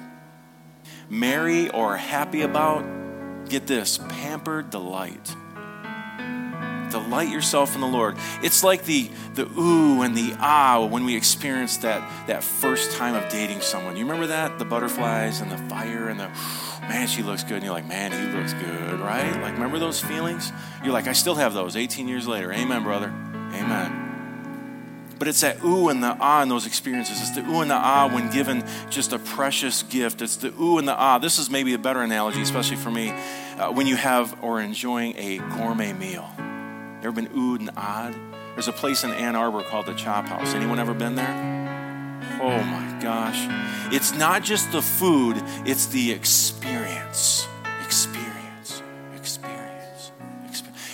merry, 1.10 1.70
or 1.72 1.98
happy 1.98 2.44
about. 2.44 2.86
Get 3.50 3.68
this 3.68 3.98
pampered 3.98 4.70
delight. 4.70 5.36
Delight 6.90 7.30
yourself 7.30 7.76
in 7.76 7.82
the 7.82 7.88
Lord. 7.88 8.18
It's 8.42 8.64
like 8.64 8.86
the, 8.86 9.10
the 9.36 9.46
ooh 9.58 10.02
and 10.02 10.16
the 10.16 10.36
ah 10.40 10.86
when 10.86 11.06
we 11.06 11.16
experience 11.16 11.78
that, 11.78 12.28
that 12.28 12.44
first 12.44 12.98
time 12.98 13.16
of 13.16 13.30
dating 13.30 13.62
someone. 13.62 13.96
You 13.96 14.04
remember 14.06 14.28
that? 14.28 14.60
The 14.60 14.66
butterflies 14.66 15.42
and 15.42 15.52
the 15.52 15.58
fire 15.70 16.10
and 16.10 16.20
the 16.20 16.30
man, 16.90 17.08
she 17.08 17.24
looks 17.24 17.44
good. 17.44 17.58
And 17.58 17.64
you're 17.64 17.74
like, 17.74 17.88
man, 17.88 18.12
he 18.12 18.38
looks 18.38 18.54
good, 18.54 19.00
right? 19.00 19.32
Like, 19.42 19.54
remember 19.54 19.80
those 19.80 20.02
feelings? 20.02 20.52
You're 20.84 20.94
like, 20.94 21.08
I 21.08 21.14
still 21.14 21.36
have 21.36 21.54
those 21.54 21.76
18 21.76 22.08
years 22.08 22.28
later. 22.28 22.52
Amen, 22.52 22.84
brother. 22.84 23.08
Amen. 23.08 24.08
But 25.20 25.28
it's 25.28 25.42
that 25.42 25.62
ooh 25.64 25.90
and 25.90 26.02
the 26.02 26.16
ah 26.20 26.42
in 26.42 26.50
those 26.50 26.66
experiences. 26.66 27.20
It's 27.20 27.32
the 27.32 27.42
ooh 27.42 27.60
and 27.60 27.70
the 27.70 27.76
ah 27.76 28.10
when 28.12 28.32
given 28.32 28.64
just 28.90 29.12
a 29.12 29.20
precious 29.20 29.84
gift. 29.84 30.22
It's 30.22 30.38
the 30.38 30.54
ooh 30.60 30.78
and 30.78 30.88
the 30.88 30.96
ah. 30.96 31.20
This 31.20 31.38
is 31.38 31.50
maybe 31.50 31.74
a 31.74 31.78
better 31.78 32.02
analogy, 32.02 32.42
especially 32.42 32.78
for 32.78 32.90
me, 32.90 33.10
uh, 33.10 33.72
when 33.72 33.86
you 33.86 33.98
have 33.98 34.42
or 34.42 34.62
enjoying 34.62 35.16
a 35.18 35.40
gourmet 35.40 35.92
meal. 35.92 36.30
Ever 37.02 37.14
been 37.14 37.28
oohed 37.28 37.60
and 37.60 37.72
odd? 37.78 38.14
There's 38.56 38.68
a 38.68 38.74
place 38.74 39.06
in 39.06 39.12
Ann 39.12 39.34
Arbor 39.34 39.64
called 39.64 39.86
the 39.86 39.94
Chop 39.94 40.26
House. 40.26 40.54
Anyone 40.54 40.80
ever 40.80 40.94
been 40.94 41.16
there? 41.16 42.20
Oh 42.42 42.62
my 42.62 43.00
gosh. 43.02 43.48
It's 43.94 44.14
not 44.14 44.44
just 44.44 44.74
the 44.74 44.82
food, 44.82 45.38
it's 45.66 45.86
the 45.86 46.12
experience. 46.12 47.48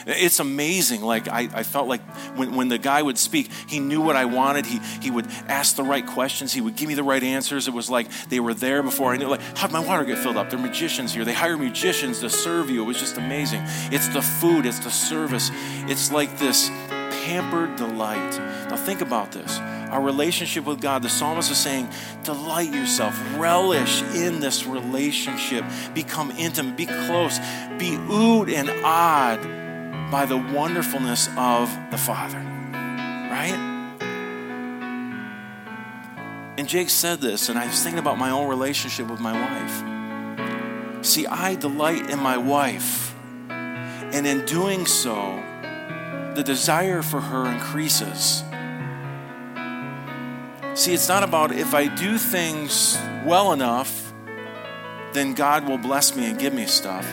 It's 0.06 0.40
amazing. 0.40 1.02
Like, 1.02 1.28
I, 1.28 1.50
I 1.54 1.64
felt 1.64 1.88
like 1.88 2.02
when, 2.36 2.56
when 2.56 2.68
the 2.68 2.78
guy 2.78 3.02
would 3.02 3.18
speak, 3.18 3.50
he 3.68 3.80
knew 3.80 4.02
what 4.02 4.16
I 4.16 4.26
wanted. 4.26 4.66
He, 4.66 4.80
he 5.02 5.10
would 5.10 5.28
ask 5.48 5.76
the 5.76 5.84
right 5.84 6.06
questions. 6.06 6.54
He 6.54 6.62
would 6.62 6.76
give 6.76 6.88
me 6.88 6.94
the 6.94 7.04
right 7.04 7.24
answers. 7.24 7.68
It 7.68 7.74
was 7.74 7.90
like 7.90 8.08
they 8.30 8.40
were 8.40 8.54
there 8.54 8.84
before 8.84 9.14
I 9.14 9.18
knew. 9.18 9.28
Like, 9.28 9.42
how'd 9.58 9.72
my 9.72 9.80
water 9.80 10.06
get 10.06 10.20
filled 10.20 10.38
up? 10.38 10.50
They're 10.50 10.60
magicians 10.60 11.14
here. 11.14 11.26
They 11.26 11.34
hire 11.34 11.58
magicians 11.58 12.20
to 12.20 12.30
serve 12.30 12.70
you. 12.70 12.84
It 12.84 12.86
was 12.86 13.00
just 13.00 13.18
amazing. 13.18 13.62
It's 13.92 14.08
the 14.10 14.22
food, 14.22 14.66
it's 14.66 14.80
the 14.80 14.92
service. 14.92 15.50
It's 15.88 16.12
like 16.12 16.38
this 16.38 16.70
pampered 16.90 17.76
delight. 17.76 18.38
Now, 18.70 18.76
think 18.76 19.02
about 19.02 19.32
this. 19.32 19.58
Our 19.90 20.02
relationship 20.02 20.66
with 20.66 20.82
God, 20.82 21.02
the 21.02 21.10
psalmist 21.10 21.50
is 21.50 21.58
saying, 21.58 21.90
delight 22.24 22.74
yourself, 22.74 23.20
relish 23.38 24.02
in 24.14 24.40
this 24.40 24.66
relationship, 24.66 25.64
become 25.94 26.32
intimate, 26.32 26.76
be 26.76 26.86
close, 26.86 27.40
be 27.78 27.92
oohed 28.10 28.54
and 28.54 28.70
awed 28.84 29.65
by 30.16 30.26
the 30.26 30.38
wonderfulness 30.38 31.28
of 31.36 31.70
the 31.92 31.98
Father. 31.98 32.38
Right? 32.40 33.54
And 36.58 36.70
Jake 36.70 36.90
said 36.90 37.20
this, 37.20 37.50
and 37.50 37.60
I 37.60 37.68
was 37.68 37.84
thinking 37.84 38.00
about 38.00 38.18
my 38.18 38.30
own 38.30 38.48
relationship 38.48 39.10
with 39.10 39.20
my 39.20 39.34
wife. 39.34 41.06
See, 41.06 41.28
I 41.28 41.56
delight 41.56 42.10
in 42.10 42.18
my 42.18 42.38
wife, 42.38 43.14
and 43.50 44.26
in 44.26 44.46
doing 44.46 44.86
so, 44.86 45.44
the 46.34 46.44
desire 46.46 47.02
for 47.02 47.20
her 47.20 47.52
increases. 47.52 48.42
See, 50.76 50.94
it's 50.94 51.10
not 51.10 51.24
about 51.24 51.52
if 51.52 51.74
I 51.74 51.94
do 51.94 52.18
things 52.18 52.98
well 53.26 53.52
enough, 53.52 54.14
then 55.12 55.34
God 55.34 55.68
will 55.68 55.78
bless 55.78 56.16
me 56.16 56.30
and 56.30 56.40
give 56.40 56.54
me 56.54 56.68
stuff. 56.68 57.06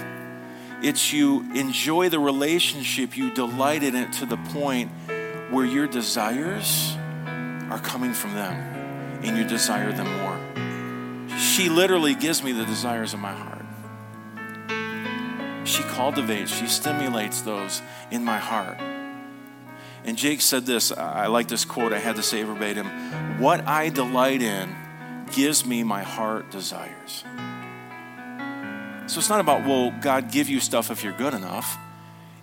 It's 0.82 1.12
you 1.12 1.40
enjoy 1.54 2.08
the 2.08 2.18
relationship, 2.18 3.16
you 3.16 3.32
delight 3.32 3.84
in 3.84 3.94
it 3.94 4.12
to 4.14 4.26
the 4.26 4.36
point 4.36 4.90
where 5.50 5.64
your 5.64 5.86
desires 5.86 6.96
are 7.70 7.78
coming 7.78 8.12
from 8.12 8.34
them 8.34 8.54
and 9.22 9.36
you 9.36 9.44
desire 9.44 9.92
them 9.92 10.10
more. 10.18 11.38
She 11.38 11.68
literally 11.68 12.14
gives 12.14 12.42
me 12.42 12.50
the 12.50 12.64
desires 12.64 13.14
of 13.14 13.20
my 13.20 13.32
heart. 13.32 13.64
She 15.64 15.84
cultivates, 15.84 16.52
she 16.52 16.66
stimulates 16.66 17.42
those 17.42 17.80
in 18.10 18.24
my 18.24 18.38
heart. 18.38 18.80
And 20.04 20.18
Jake 20.18 20.40
said 20.40 20.66
this 20.66 20.90
I 20.90 21.28
like 21.28 21.46
this 21.46 21.64
quote, 21.64 21.92
I 21.92 21.98
had 21.98 22.16
to 22.16 22.22
say 22.22 22.42
verbatim 22.42 22.88
What 23.38 23.66
I 23.68 23.88
delight 23.88 24.42
in 24.42 24.74
gives 25.32 25.64
me 25.64 25.84
my 25.84 26.02
heart 26.02 26.50
desires. 26.50 27.24
So 29.12 29.18
it's 29.18 29.28
not 29.28 29.40
about, 29.40 29.66
well, 29.66 29.92
God 30.00 30.32
give 30.32 30.48
you 30.48 30.58
stuff 30.58 30.90
if 30.90 31.04
you're 31.04 31.12
good 31.12 31.34
enough. 31.34 31.76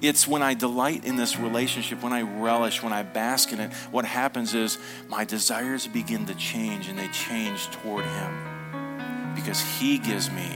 It's 0.02 0.28
when 0.28 0.44
I 0.44 0.54
delight 0.54 1.04
in 1.04 1.16
this 1.16 1.36
relationship, 1.36 2.04
when 2.04 2.14
I 2.14 2.22
relish, 2.22 2.84
when 2.84 2.94
I 2.94 3.02
bask 3.02 3.52
in 3.52 3.60
it, 3.60 3.74
what 3.90 4.06
happens 4.06 4.54
is 4.54 4.78
my 5.08 5.26
desires 5.26 5.88
begin 5.88 6.28
to 6.28 6.36
change 6.36 6.88
and 6.88 7.00
they 7.00 7.08
change 7.08 7.72
toward 7.72 8.06
Him 8.06 9.34
because 9.34 9.60
He 9.80 9.98
gives 9.98 10.30
me 10.30 10.48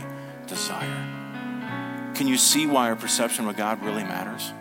desire. 0.45 2.14
Can 2.14 2.28
you 2.28 2.38
see 2.38 2.68
why 2.68 2.89
our 2.89 2.95
perception 2.95 3.47
of 3.47 3.57
God 3.57 3.82
really 3.82 4.03
matters? 4.03 4.53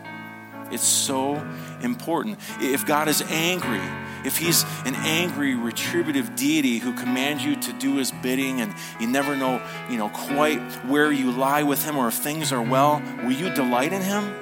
It's 0.71 0.83
so 0.83 1.35
important. 1.83 2.39
If 2.59 2.87
God 2.87 3.07
is 3.07 3.21
angry, 3.29 3.79
if 4.23 4.37
he's 4.37 4.63
an 4.85 4.95
angry, 4.95 5.55
retributive 5.55 6.35
deity 6.35 6.77
who 6.77 6.93
commands 6.93 7.43
you 7.43 7.55
to 7.55 7.73
do 7.73 7.97
his 7.97 8.11
bidding 8.11 8.61
and 8.61 8.73
you 8.99 9.07
never 9.07 9.35
know, 9.35 9.61
you 9.89 9.97
know, 9.97 10.09
quite 10.09 10.59
where 10.85 11.11
you 11.11 11.31
lie 11.31 11.63
with 11.63 11.83
him 11.83 11.97
or 11.97 12.07
if 12.07 12.15
things 12.15 12.51
are 12.51 12.61
well, 12.61 13.01
will 13.23 13.31
you 13.31 13.53
delight 13.53 13.93
in 13.93 14.01
him? 14.01 14.33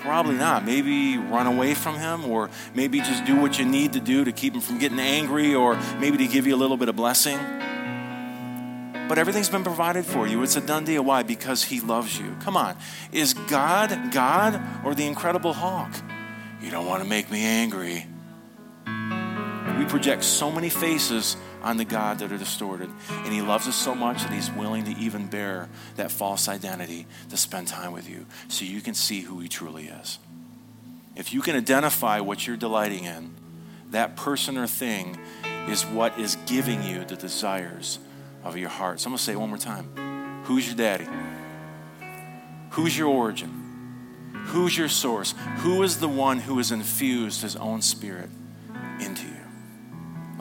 Probably 0.00 0.34
not. 0.34 0.64
Maybe 0.64 1.16
run 1.16 1.46
away 1.46 1.74
from 1.74 1.96
him 1.96 2.24
or 2.24 2.50
maybe 2.74 2.98
just 2.98 3.24
do 3.24 3.40
what 3.40 3.58
you 3.58 3.64
need 3.64 3.92
to 3.92 4.00
do 4.00 4.24
to 4.24 4.32
keep 4.32 4.54
him 4.54 4.60
from 4.60 4.78
getting 4.78 4.98
angry 4.98 5.54
or 5.54 5.78
maybe 5.98 6.18
to 6.18 6.26
give 6.26 6.46
you 6.46 6.54
a 6.54 6.58
little 6.58 6.76
bit 6.76 6.88
of 6.88 6.96
blessing. 6.96 7.38
But 9.08 9.18
everything's 9.18 9.50
been 9.50 9.64
provided 9.64 10.06
for 10.06 10.26
you. 10.26 10.42
It's 10.42 10.56
a 10.56 10.60
done 10.60 10.84
deal. 10.84 11.04
Why? 11.04 11.22
Because 11.22 11.62
he 11.62 11.80
loves 11.80 12.18
you. 12.18 12.34
Come 12.40 12.56
on. 12.56 12.76
Is 13.12 13.34
God 13.34 14.10
God 14.10 14.60
or 14.84 14.94
the 14.94 15.06
incredible 15.06 15.52
Hulk? 15.52 15.90
You 16.60 16.70
don't 16.70 16.86
want 16.86 17.02
to 17.02 17.08
make 17.08 17.30
me 17.30 17.44
angry. 17.44 18.06
We 19.78 19.84
project 19.86 20.24
so 20.24 20.50
many 20.50 20.68
faces 20.68 21.36
on 21.62 21.76
the 21.76 21.84
God 21.84 22.18
that 22.18 22.32
are 22.32 22.38
distorted. 22.38 22.90
And 23.10 23.32
He 23.32 23.42
loves 23.42 23.66
us 23.68 23.76
so 23.76 23.94
much 23.94 24.22
that 24.22 24.32
He's 24.32 24.50
willing 24.50 24.84
to 24.84 24.92
even 24.92 25.26
bear 25.26 25.68
that 25.96 26.10
false 26.10 26.48
identity 26.48 27.06
to 27.30 27.36
spend 27.36 27.68
time 27.68 27.92
with 27.92 28.08
you 28.08 28.26
so 28.48 28.64
you 28.64 28.80
can 28.80 28.94
see 28.94 29.20
who 29.20 29.40
He 29.40 29.48
truly 29.48 29.86
is. 29.86 30.18
If 31.14 31.32
you 31.32 31.42
can 31.42 31.56
identify 31.56 32.20
what 32.20 32.46
you're 32.46 32.56
delighting 32.56 33.04
in, 33.04 33.34
that 33.90 34.16
person 34.16 34.56
or 34.56 34.66
thing 34.66 35.18
is 35.68 35.84
what 35.84 36.18
is 36.18 36.36
giving 36.46 36.82
you 36.82 37.04
the 37.04 37.16
desires 37.16 37.98
of 38.42 38.56
your 38.56 38.70
heart. 38.70 39.00
So 39.00 39.06
I'm 39.06 39.12
going 39.12 39.18
to 39.18 39.24
say 39.24 39.32
it 39.32 39.40
one 39.40 39.50
more 39.50 39.58
time. 39.58 40.42
Who's 40.44 40.66
your 40.66 40.76
daddy? 40.76 41.06
Who's 42.70 42.96
your 42.96 43.08
origin? 43.08 43.62
Who's 44.46 44.76
your 44.76 44.88
source? 44.88 45.34
Who 45.58 45.82
is 45.82 45.98
the 45.98 46.08
one 46.08 46.38
who 46.38 46.56
has 46.56 46.72
infused 46.72 47.42
his 47.42 47.54
own 47.56 47.82
spirit 47.82 48.30
into 48.98 49.26
you? 49.26 49.31